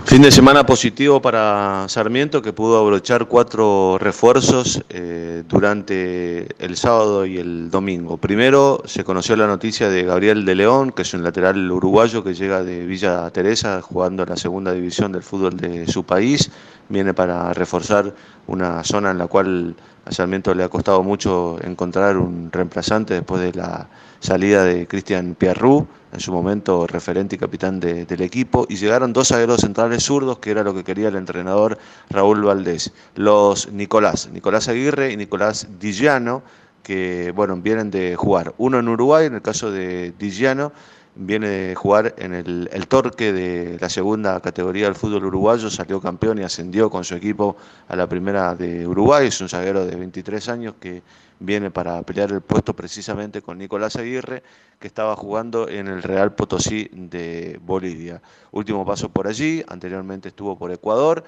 Fin 0.07 0.21
de 0.21 0.31
semana 0.31 0.65
positivo 0.65 1.21
para 1.21 1.85
Sarmiento 1.89 2.41
que 2.41 2.53
pudo 2.53 2.79
abrochar 2.79 3.27
cuatro 3.27 3.97
refuerzos 3.99 4.81
eh, 4.89 5.43
durante 5.49 6.47
el 6.63 6.77
sábado 6.77 7.25
y 7.25 7.37
el 7.37 7.69
domingo. 7.69 8.15
Primero 8.15 8.81
se 8.85 9.03
conoció 9.03 9.35
la 9.35 9.47
noticia 9.47 9.89
de 9.89 10.03
Gabriel 10.03 10.45
de 10.45 10.55
León, 10.55 10.93
que 10.93 11.01
es 11.01 11.13
un 11.13 11.23
lateral 11.23 11.69
uruguayo 11.69 12.23
que 12.23 12.33
llega 12.33 12.63
de 12.63 12.85
Villa 12.85 13.29
Teresa 13.31 13.81
jugando 13.81 14.23
en 14.23 14.29
la 14.29 14.37
segunda 14.37 14.71
división 14.71 15.11
del 15.11 15.23
fútbol 15.23 15.57
de 15.57 15.85
su 15.87 16.05
país. 16.05 16.51
Viene 16.87 17.13
para 17.13 17.51
reforzar 17.51 18.15
una 18.47 18.85
zona 18.85 19.11
en 19.11 19.17
la 19.17 19.27
cual 19.27 19.75
a 20.05 20.11
Sarmiento 20.13 20.55
le 20.55 20.63
ha 20.63 20.69
costado 20.69 21.03
mucho 21.03 21.57
encontrar 21.61 22.15
un 22.15 22.49
reemplazante 22.49 23.13
después 23.13 23.41
de 23.41 23.51
la 23.51 23.89
salida 24.21 24.63
de 24.63 24.87
Cristian 24.87 25.35
Pierrú, 25.35 25.85
en 26.18 26.22
su 26.22 26.32
momento 26.32 26.88
referente 26.88 27.36
y 27.36 27.38
capitán 27.38 27.80
de- 27.80 28.05
del 28.05 28.22
equipo, 28.22 28.65
y 28.68 28.76
llegaron 28.78 29.13
dos 29.13 29.28
zagueros 29.28 29.61
centrales 29.61 30.01
zurdos, 30.03 30.39
que 30.39 30.49
era 30.49 30.63
lo 30.63 30.74
que 30.74 30.84
quería 30.84 31.09
el 31.09 31.15
entrenador 31.15 31.78
Raúl 32.09 32.41
Valdés. 32.41 32.91
Los 33.13 33.72
Nicolás, 33.72 34.28
Nicolás 34.34 34.68
Aguirre 34.68 35.11
y 35.11 35.18
Nicolás 35.18 35.68
Dillano, 35.80 36.41
que 36.82 37.32
bueno, 37.36 37.55
vienen 37.57 37.91
de 37.91 38.15
jugar. 38.15 38.55
Uno 38.57 38.80
en 38.80 38.88
Uruguay, 38.88 39.28
en 39.28 39.36
el 39.36 39.41
caso 39.43 39.70
de 39.70 40.11
Dillano, 40.18 40.72
viene 41.18 41.47
de 41.49 41.76
jugar 41.76 42.15
en 42.18 42.34
el, 42.34 42.88
Torque 42.88 43.34
de 43.34 43.78
la 43.80 43.89
segunda 43.89 44.39
categoría 44.39 44.86
del 44.86 44.95
fútbol 44.95 45.26
uruguayo, 45.26 45.70
salió 45.70 45.99
campeón 45.99 46.39
y 46.39 46.43
ascendió 46.43 46.89
con 46.89 47.03
su 47.03 47.15
equipo 47.15 47.57
a 47.88 47.95
la 47.95 48.07
primera 48.07 48.55
de 48.55 48.88
Uruguay, 48.88 49.28
es 49.28 49.41
un 49.41 49.49
zaguero 49.49 49.86
de 49.86 49.95
23 49.95 50.49
años 50.49 50.76
que 50.80 51.01
viene 51.39 51.70
para 51.70 52.01
pelear 52.03 52.32
el 52.32 52.41
puesto 52.41 52.74
precisamente 52.74 53.41
con 53.41 53.57
Nicolás 53.57 53.95
Aguirre, 53.95 54.43
que 54.80 54.88
estaba 54.88 55.15
jugando 55.15 55.68
en 55.68 55.88
el 55.88 56.01
Real 56.01 56.34
Potosí 56.34 56.89
de 56.93 57.59
Bolivia. 57.61 58.22
Último 58.51 58.86
paso 58.86 59.09
por 59.09 59.28
allí, 59.28 59.63
anteriormente 59.68 60.30
estuvo 60.30 60.57
por 60.57 60.72
Ecuador 60.72 61.24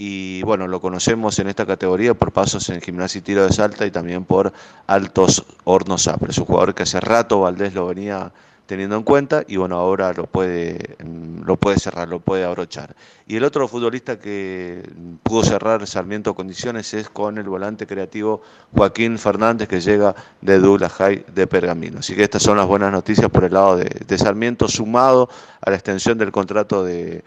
y 0.00 0.42
bueno, 0.42 0.68
lo 0.68 0.80
conocemos 0.80 1.38
en 1.40 1.48
esta 1.48 1.66
categoría 1.66 2.14
por 2.14 2.32
pasos 2.32 2.68
en 2.68 2.80
gimnasia 2.80 3.18
y 3.18 3.22
tiro 3.22 3.44
de 3.44 3.52
salta 3.52 3.84
y 3.84 3.90
también 3.90 4.24
por 4.24 4.52
Altos 4.86 5.44
Hornos 5.64 6.02
Sapre. 6.02 6.30
Es 6.30 6.38
un 6.38 6.44
jugador 6.44 6.72
que 6.74 6.84
hace 6.84 7.00
rato 7.00 7.40
Valdés 7.40 7.74
lo 7.74 7.86
venía 7.86 8.32
teniendo 8.68 8.96
en 8.96 9.02
cuenta 9.02 9.44
y 9.48 9.56
bueno, 9.56 9.76
ahora 9.76 10.12
lo 10.12 10.26
puede, 10.26 10.96
mm, 11.02 11.44
lo 11.44 11.56
puede 11.56 11.78
cerrar, 11.78 12.06
lo 12.06 12.20
puede 12.20 12.44
abrochar. 12.44 12.94
Y 13.26 13.36
el 13.36 13.44
otro 13.44 13.66
futbolista 13.66 14.18
que 14.18 14.82
pudo 15.22 15.42
cerrar 15.42 15.86
Sarmiento 15.86 16.34
Condiciones 16.34 16.92
es 16.92 17.08
con 17.08 17.38
el 17.38 17.48
volante 17.48 17.86
creativo 17.86 18.42
Joaquín 18.76 19.18
Fernández 19.18 19.68
que 19.68 19.80
llega 19.80 20.14
de 20.42 20.58
Douglas 20.58 20.92
High 20.92 21.24
de 21.34 21.46
Pergamino. 21.46 22.00
Así 22.00 22.14
que 22.14 22.24
estas 22.24 22.42
son 22.42 22.58
las 22.58 22.66
buenas 22.66 22.92
noticias 22.92 23.30
por 23.30 23.44
el 23.44 23.54
lado 23.54 23.78
de 23.78 24.18
Sarmiento, 24.18 24.68
sumado 24.68 25.30
a 25.62 25.70
la 25.70 25.76
extensión 25.76 26.18
del 26.18 26.30
contrato 26.30 26.84
de 26.84 27.24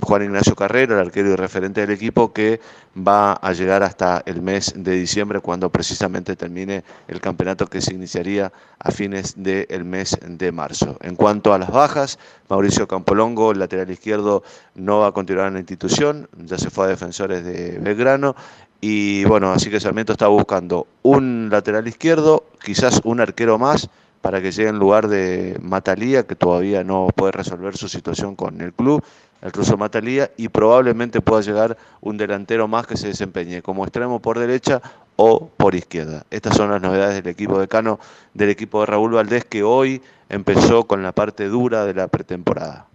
Juan 0.00 0.22
Ignacio 0.22 0.54
Carrera, 0.54 0.94
el 0.94 1.06
arquero 1.06 1.30
y 1.30 1.36
referente 1.36 1.80
del 1.80 1.90
equipo, 1.90 2.32
que 2.32 2.60
va 2.96 3.32
a 3.32 3.52
llegar 3.52 3.82
hasta 3.82 4.22
el 4.26 4.42
mes 4.42 4.72
de 4.76 4.92
diciembre, 4.92 5.40
cuando 5.40 5.70
precisamente 5.70 6.36
termine 6.36 6.84
el 7.08 7.20
campeonato 7.20 7.66
que 7.66 7.80
se 7.80 7.94
iniciaría 7.94 8.52
a 8.78 8.90
fines 8.90 9.34
del 9.36 9.84
mes 9.84 10.18
de 10.22 10.52
marzo. 10.52 10.96
En 11.00 11.16
cuanto 11.16 11.52
a 11.52 11.58
las 11.58 11.70
bajas, 11.70 12.18
Mauricio 12.48 12.86
Campolongo, 12.86 13.52
el 13.52 13.58
lateral 13.58 13.90
izquierdo, 13.90 14.42
no 14.74 15.00
va 15.00 15.08
a 15.08 15.12
continuar 15.12 15.48
en 15.48 15.54
la 15.54 15.60
institución, 15.60 16.28
ya 16.36 16.58
se 16.58 16.70
fue 16.70 16.86
a 16.86 16.88
defensores 16.88 17.44
de 17.44 17.78
Belgrano. 17.78 18.36
Y 18.80 19.24
bueno, 19.24 19.52
así 19.52 19.70
que 19.70 19.78
Sarmiento 19.78 20.12
está 20.12 20.26
buscando 20.26 20.88
un 21.02 21.48
lateral 21.50 21.86
izquierdo, 21.86 22.44
quizás 22.64 23.00
un 23.04 23.20
arquero 23.20 23.56
más, 23.56 23.88
para 24.20 24.40
que 24.40 24.52
llegue 24.52 24.68
en 24.70 24.78
lugar 24.78 25.08
de 25.08 25.58
Matalía, 25.60 26.26
que 26.26 26.36
todavía 26.36 26.84
no 26.84 27.08
puede 27.14 27.32
resolver 27.32 27.76
su 27.76 27.88
situación 27.88 28.36
con 28.36 28.60
el 28.60 28.72
club, 28.72 29.04
el 29.42 29.52
ruso 29.52 29.76
Matalía, 29.76 30.30
y 30.36 30.48
probablemente 30.48 31.20
pueda 31.20 31.42
llegar 31.42 31.76
un 32.00 32.16
delantero 32.16 32.68
más 32.68 32.86
que 32.86 32.96
se 32.96 33.08
desempeñe 33.08 33.60
como 33.60 33.84
extremo 33.84 34.20
por 34.20 34.38
derecha 34.38 34.80
o 35.16 35.48
por 35.48 35.74
izquierda. 35.74 36.24
Estas 36.30 36.56
son 36.56 36.70
las 36.70 36.80
novedades 36.80 37.16
del 37.16 37.32
equipo 37.32 37.58
de 37.58 37.68
Cano, 37.68 37.98
del 38.32 38.50
equipo 38.50 38.80
de 38.80 38.86
Raúl 38.86 39.12
Valdés, 39.12 39.44
que 39.44 39.62
hoy 39.62 40.00
empezó 40.28 40.86
con 40.86 41.02
la 41.02 41.12
parte 41.12 41.48
dura 41.48 41.84
de 41.84 41.94
la 41.94 42.08
pretemporada. 42.08 42.86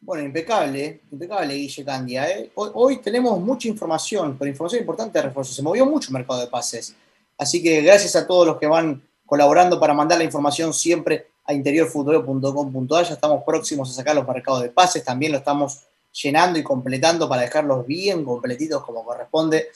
Bueno, 0.00 0.24
impecable, 0.24 1.02
impecable 1.12 1.54
Guille 1.54 1.84
Candia. 1.84 2.28
¿eh? 2.30 2.50
Hoy, 2.54 2.70
hoy 2.74 2.96
tenemos 2.98 3.40
mucha 3.40 3.68
información, 3.68 4.36
pero 4.38 4.50
información 4.50 4.80
importante 4.80 5.18
de 5.18 5.26
refuerzo. 5.26 5.52
Se 5.52 5.62
movió 5.62 5.86
mucho 5.86 6.08
el 6.08 6.14
mercado 6.14 6.40
de 6.40 6.46
pases. 6.48 6.96
Así 7.38 7.62
que 7.62 7.82
gracias 7.82 8.16
a 8.16 8.26
todos 8.26 8.46
los 8.46 8.58
que 8.58 8.66
van 8.66 9.02
colaborando 9.26 9.80
para 9.80 9.94
mandar 9.94 10.18
la 10.18 10.24
información 10.24 10.74
siempre 10.74 11.31
a 11.44 11.52
interiorfutbolero.com.ar. 11.52 13.04
Ya 13.06 13.14
estamos 13.14 13.42
próximos 13.44 13.90
a 13.90 13.92
sacar 13.94 14.14
los 14.14 14.26
mercados 14.26 14.62
de 14.62 14.70
pases. 14.70 15.04
También 15.04 15.32
lo 15.32 15.38
estamos 15.38 15.80
llenando 16.22 16.58
y 16.58 16.62
completando 16.62 17.28
para 17.28 17.42
dejarlos 17.42 17.86
bien 17.86 18.24
completitos 18.24 18.84
como 18.84 19.04
corresponde 19.04 19.68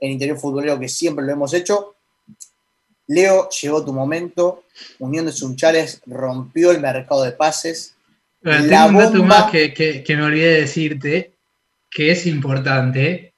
en 0.00 0.12
Interior 0.12 0.36
Futbolero, 0.38 0.78
que 0.78 0.88
siempre 0.88 1.24
lo 1.24 1.32
hemos 1.32 1.54
hecho. 1.54 1.94
Leo, 3.08 3.48
llegó 3.50 3.84
tu 3.84 3.92
momento. 3.92 4.64
Unión 4.98 5.26
de 5.26 5.32
Sunchales 5.32 6.02
rompió 6.06 6.70
el 6.72 6.80
mercado 6.80 7.22
de 7.22 7.32
pases. 7.32 7.94
Pero 8.42 8.58
La 8.58 8.86
tengo 8.86 8.98
un 8.98 9.04
dato 9.04 9.18
bomba- 9.18 9.26
más 9.42 9.50
que, 9.50 9.72
que- 9.72 10.02
que 10.02 10.16
me 10.16 10.24
olvidé 10.24 10.46
de 10.54 10.60
decirte, 10.62 11.32
que 11.90 12.10
es 12.10 12.26
importante, 12.26 13.32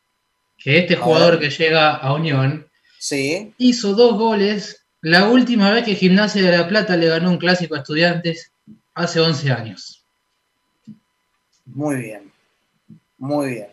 que 0.57 0.79
este 0.79 0.97
jugador 0.97 1.39
que 1.39 1.51
llega 1.51 1.95
a 1.95 2.13
Unión 2.15 2.67
Sí. 2.99 3.55
hizo 3.59 3.95
dos 3.95 4.19
goles 4.19 4.85
la 5.03 5.29
última 5.29 5.71
vez 5.71 5.85
que 5.85 5.95
Gimnasia 5.95 6.43
de 6.43 6.57
la 6.57 6.67
Plata 6.69 6.97
le 6.97 7.07
ganó 7.09 7.31
un 7.31 7.39
clásico 7.39 7.75
a 7.75 7.79
estudiantes 7.79 8.51
hace 8.95 9.21
11 9.21 9.53
años. 9.53 10.03
Muy 11.67 11.97
bien. 11.97 12.33
Muy 13.19 13.51
bien. 13.51 13.69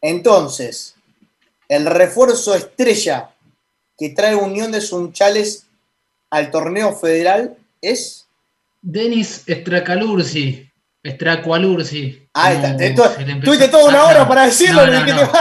Entonces, 0.00 0.94
el 1.68 1.86
refuerzo 1.86 2.54
estrella 2.54 3.30
que 3.98 4.10
trae 4.10 4.34
Unión 4.34 4.70
de 4.72 4.80
Sunchales 4.80 5.66
al 6.30 6.50
torneo 6.50 6.94
federal 6.94 7.56
es. 7.80 8.22
Denis 8.82 9.42
Stracalursi, 9.48 10.70
Stracualursi. 11.04 12.22
Ah, 12.34 12.52
está. 12.52 12.76
Te- 12.76 12.90
tu- 12.90 13.02
se 13.02 13.24
le 13.26 13.32
empezó- 13.32 13.44
Tuviste 13.52 13.68
toda 13.68 13.88
una 13.88 14.04
hora 14.04 14.28
para 14.28 14.44
decirlo. 14.46 14.86
No, 14.86 14.92
no, 14.92 15.06
no. 15.06 15.32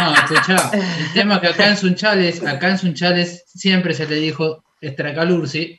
No, 0.00 0.14
escuchá, 0.14 0.70
el 0.72 1.12
tema 1.12 1.34
es 1.34 1.40
que 1.40 1.46
acá 1.48 1.68
en 1.68 1.76
Sunchales, 1.76 2.46
acá 2.46 2.70
en 2.70 2.78
Sunchales 2.78 3.44
siempre 3.46 3.92
se 3.92 4.06
le 4.06 4.16
dijo 4.16 4.64
Stracalursi 4.82 5.78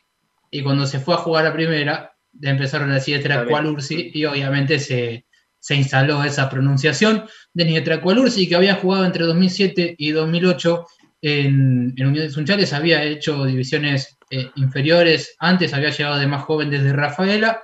y 0.51 0.61
cuando 0.61 0.85
se 0.85 0.99
fue 0.99 1.15
a 1.15 1.17
jugar 1.17 1.47
a 1.47 1.53
primera 1.53 2.11
le 2.39 2.49
empezaron 2.49 2.91
a 2.91 2.95
decir 2.95 3.19
Stracualursi 3.19 4.11
y 4.13 4.25
obviamente 4.25 4.79
se, 4.79 5.25
se 5.59 5.75
instaló 5.75 6.23
esa 6.23 6.49
pronunciación. 6.49 7.25
Denis 7.53 7.81
Stracualursi 7.81 8.47
que 8.47 8.55
había 8.55 8.75
jugado 8.75 9.05
entre 9.05 9.25
2007 9.25 9.95
y 9.97 10.11
2008 10.11 10.85
en, 11.23 11.93
en 11.97 12.07
Unión 12.07 12.25
de 12.25 12.31
Sunchales, 12.31 12.73
había 12.73 13.03
hecho 13.03 13.45
divisiones 13.45 14.17
eh, 14.29 14.49
inferiores, 14.55 15.35
antes 15.39 15.73
había 15.73 15.89
llegado 15.89 16.17
de 16.17 16.27
más 16.27 16.43
joven 16.43 16.69
desde 16.69 16.93
Rafaela, 16.93 17.61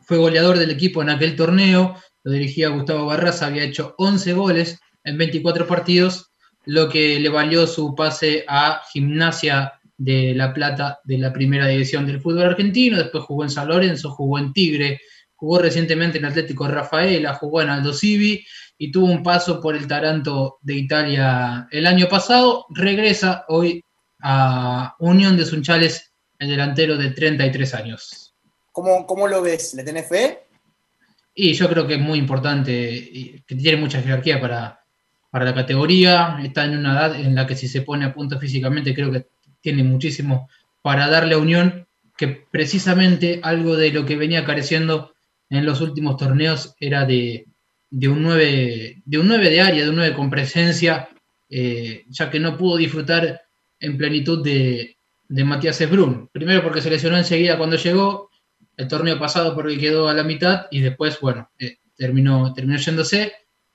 fue 0.00 0.18
goleador 0.18 0.58
del 0.58 0.70
equipo 0.70 1.02
en 1.02 1.10
aquel 1.10 1.36
torneo, 1.36 1.96
lo 2.24 2.32
dirigía 2.32 2.68
Gustavo 2.68 3.06
Barraza, 3.06 3.46
había 3.46 3.64
hecho 3.64 3.94
11 3.98 4.32
goles 4.32 4.80
en 5.04 5.18
24 5.18 5.66
partidos, 5.66 6.32
lo 6.64 6.88
que 6.88 7.18
le 7.18 7.28
valió 7.28 7.66
su 7.66 7.94
pase 7.94 8.44
a 8.46 8.82
Gimnasia 8.92 9.74
de 9.96 10.34
La 10.34 10.52
Plata 10.52 11.00
de 11.04 11.18
la 11.18 11.32
primera 11.32 11.66
división 11.66 12.06
del 12.06 12.20
fútbol 12.20 12.42
argentino, 12.42 12.98
después 12.98 13.24
jugó 13.24 13.44
en 13.44 13.50
San 13.50 13.68
Lorenzo, 13.68 14.10
jugó 14.10 14.38
en 14.38 14.52
Tigre, 14.52 15.00
jugó 15.34 15.58
recientemente 15.58 16.18
en 16.18 16.24
Atlético 16.24 16.68
Rafaela, 16.68 17.34
jugó 17.34 17.62
en 17.62 17.70
Aldo 17.70 17.92
Civi 17.92 18.44
y 18.78 18.90
tuvo 18.90 19.06
un 19.06 19.22
paso 19.22 19.60
por 19.60 19.76
el 19.76 19.86
Taranto 19.86 20.58
de 20.62 20.74
Italia 20.74 21.68
el 21.70 21.86
año 21.86 22.08
pasado, 22.08 22.66
regresa 22.70 23.44
hoy 23.48 23.84
a 24.20 24.94
Unión 25.00 25.36
de 25.36 25.44
Sunchales, 25.44 26.12
el 26.38 26.48
delantero 26.48 26.96
de 26.96 27.10
33 27.10 27.74
años. 27.74 28.34
¿Cómo, 28.70 29.06
¿Cómo 29.06 29.28
lo 29.28 29.42
ves? 29.42 29.74
¿Le 29.74 29.84
tenés 29.84 30.08
fe? 30.08 30.46
Y 31.34 31.52
yo 31.54 31.68
creo 31.68 31.86
que 31.86 31.94
es 31.94 32.00
muy 32.00 32.18
importante, 32.18 32.92
y 32.92 33.42
que 33.46 33.54
tiene 33.54 33.78
mucha 33.78 34.02
jerarquía 34.02 34.40
para, 34.40 34.81
para 35.32 35.46
la 35.46 35.54
categoría, 35.54 36.38
está 36.44 36.66
en 36.66 36.76
una 36.76 36.92
edad 36.92 37.18
en 37.18 37.34
la 37.34 37.46
que 37.46 37.56
si 37.56 37.66
se 37.66 37.80
pone 37.80 38.04
a 38.04 38.12
punto 38.12 38.38
físicamente 38.38 38.94
creo 38.94 39.10
que 39.10 39.28
tiene 39.62 39.82
muchísimo 39.82 40.50
para 40.82 41.08
darle 41.08 41.34
a 41.34 41.38
Unión, 41.38 41.86
que 42.18 42.28
precisamente 42.28 43.40
algo 43.42 43.74
de 43.74 43.92
lo 43.92 44.04
que 44.04 44.16
venía 44.16 44.44
careciendo 44.44 45.14
en 45.48 45.64
los 45.64 45.80
últimos 45.80 46.18
torneos 46.18 46.74
era 46.78 47.06
de, 47.06 47.46
de 47.88 48.08
un 48.08 48.22
9 48.22 49.02
de 49.02 49.18
un 49.18 49.26
9 49.26 49.48
de 49.48 49.60
área, 49.62 49.84
de 49.84 49.88
un 49.88 49.96
9 49.96 50.14
con 50.14 50.28
presencia, 50.28 51.08
eh, 51.48 52.04
ya 52.10 52.28
que 52.28 52.38
no 52.38 52.58
pudo 52.58 52.76
disfrutar 52.76 53.40
en 53.80 53.96
plenitud 53.96 54.44
de, 54.44 54.98
de 55.28 55.44
Matías 55.44 55.80
Esbrun. 55.80 56.28
Primero 56.30 56.62
porque 56.62 56.82
se 56.82 56.90
lesionó 56.90 57.16
enseguida 57.16 57.56
cuando 57.56 57.76
llegó, 57.76 58.28
el 58.76 58.86
torneo 58.86 59.18
pasado 59.18 59.54
porque 59.54 59.78
quedó 59.78 60.10
a 60.10 60.14
la 60.14 60.24
mitad 60.24 60.66
y 60.70 60.80
después, 60.80 61.18
bueno, 61.20 61.50
eh, 61.58 61.78
terminó, 61.96 62.52
terminó 62.52 62.78
yéndose. 62.78 63.32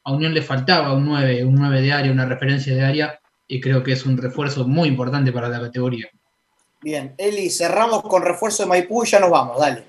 A 0.07 0.11
Unión 0.13 0.33
le 0.33 0.41
faltaba 0.41 0.93
un 0.93 1.03
9, 1.05 1.43
un 1.43 1.55
9 1.55 1.81
de 1.81 1.91
área, 1.91 2.13
una 2.13 2.25
referencia 2.25 2.73
de 2.73 2.81
área 2.81 3.19
y 3.45 3.59
creo 3.59 3.83
que 3.83 3.91
es 3.91 4.05
un 4.05 4.17
refuerzo 4.17 4.65
muy 4.65 4.87
importante 4.87 5.33
para 5.33 5.49
la 5.49 5.59
categoría. 5.59 6.07
Bien, 6.81 7.13
Eli, 7.17 7.49
cerramos 7.49 8.01
con 8.03 8.21
refuerzo 8.21 8.63
de 8.63 8.69
Maipú 8.69 9.03
y 9.03 9.07
ya 9.07 9.19
nos 9.19 9.29
vamos, 9.31 9.59
dale. 9.59 9.83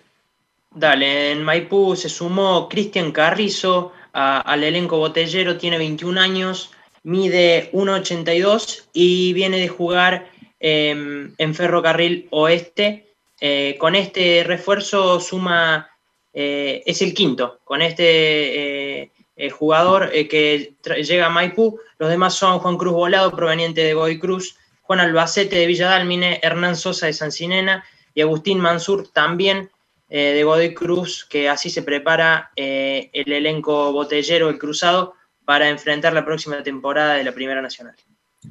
Dale, 0.75 1.31
en 1.31 1.45
Maipú 1.45 1.95
se 1.95 2.09
sumó 2.09 2.69
Cristian 2.69 3.13
Carrizo 3.13 3.93
a- 4.13 4.41
al 4.41 4.65
elenco 4.65 4.99
botellero, 4.99 5.57
tiene 5.57 5.79
21 5.79 6.19
años, 6.19 6.73
mide 7.05 7.71
1,82 7.73 8.89
y 8.93 9.33
viene 9.35 9.59
de 9.59 9.69
jugar 9.69 10.31
em, 10.59 11.33
en 11.39 11.55
Ferrocarril 11.55 12.27
Oeste. 12.31 13.07
Eh, 13.41 13.77
con 13.79 13.95
este 13.95 14.43
refuerzo 14.45 15.21
suma, 15.21 15.89
eh, 16.35 16.83
es 16.85 17.03
el 17.03 17.15
quinto, 17.15 17.61
con 17.63 17.83
este 17.83 19.13
eh, 19.39 19.51
jugador 19.51 20.11
eh, 20.13 20.27
que 20.27 20.75
llega 20.85 21.27
a 21.27 21.31
Maipú. 21.31 21.79
Los 21.99 22.11
demás 22.11 22.35
son 22.35 22.59
Juan 22.59 22.77
Cruz 22.77 22.93
Volado, 22.93 23.31
proveniente 23.31 23.83
de 23.83 23.95
Goy 23.95 24.19
Cruz, 24.19 24.57
Juan 24.83 24.99
Albacete 24.99 25.57
de 25.57 25.67
Villa 25.67 26.03
Hernán 26.43 26.75
Sosa 26.75 27.07
de 27.07 27.13
Sancinena 27.13 27.85
y 28.15 28.21
Agustín 28.21 28.59
Mansur 28.59 29.09
también 29.13 29.71
eh, 30.09 30.33
de 30.33 30.43
Godoy 30.43 30.75
Cruz, 30.75 31.25
que 31.31 31.49
así 31.49 31.71
se 31.71 31.83
prepara 31.83 32.51
eh, 32.57 33.11
el 33.13 33.31
elenco 33.33 33.93
botellero, 33.93 34.49
el 34.49 34.59
cruzado, 34.59 35.15
para 35.45 35.69
enfrentar 35.69 36.13
la 36.13 36.25
próxima 36.25 36.61
temporada 36.65 37.15
de 37.15 37.23
la 37.23 37.33
Primera 37.33 37.63
Nacional. 37.63 37.95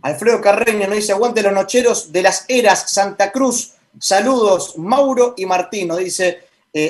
Alfredo 0.04 0.40
Carreño 0.40 0.88
nos 0.88 0.96
dice, 0.96 1.12
aguante 1.12 1.44
los 1.44 1.52
nocheros 1.52 2.14
de 2.14 2.22
las 2.22 2.46
eras 2.48 2.90
Santa 2.90 3.34
Cruz. 3.34 3.74
Saludos, 4.00 4.78
Mauro 4.78 5.34
y 5.36 5.46
Martín, 5.46 5.90
nos 5.90 5.98
dice 5.98 6.44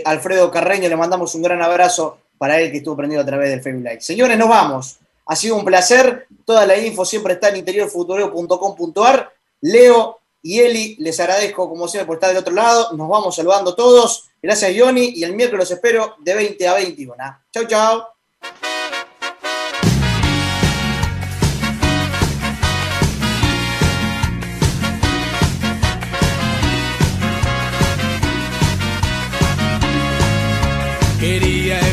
Alfredo 0.06 0.52
Carreño. 0.52 0.90
Le 0.90 0.98
mandamos 0.98 1.34
un 1.34 1.42
gran 1.42 1.62
abrazo 1.62 2.20
para 2.38 2.60
él 2.60 2.72
que 2.72 2.78
estuvo 2.78 2.96
prendido 2.96 3.22
a 3.22 3.26
través 3.26 3.50
del 3.50 3.62
Facebook 3.62 3.84
Live. 3.84 4.02
Señores, 4.02 4.38
nos 4.38 4.50
vamos. 4.50 4.98
Ha 5.26 5.36
sido 5.36 5.56
un 5.56 5.66
placer. 5.66 6.28
Toda 6.46 6.66
la 6.66 6.78
info 6.78 7.06
siempre 7.06 7.34
está 7.34 7.50
en 7.50 7.58
interiorfutbolero.com.ar. 7.58 9.32
Leo 9.62 10.20
y 10.42 10.60
Eli, 10.60 10.96
les 11.00 11.20
agradezco 11.20 11.68
como 11.68 11.88
siempre 11.88 12.08
por 12.08 12.16
estar 12.16 12.30
del 12.30 12.38
otro 12.38 12.54
lado. 12.54 12.94
Nos 12.94 13.10
vamos 13.10 13.36
saludando 13.36 13.76
todos. 13.76 14.30
Gracias, 14.42 14.74
Johnny. 14.78 15.14
Y 15.16 15.24
el 15.24 15.34
miércoles 15.34 15.70
los 15.70 15.72
espero 15.72 16.16
de 16.20 16.36
20 16.36 16.68
a 16.68 16.74
21. 16.76 17.16
Chau, 17.52 17.66
chau. 17.68 18.17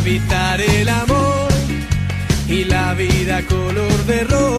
Evitar 0.06 0.60
el 0.60 0.86
amor 0.90 1.50
y 2.46 2.64
la 2.64 2.92
vida 2.92 3.40
color 3.46 4.04
de 4.04 4.24
rojo. 4.24 4.44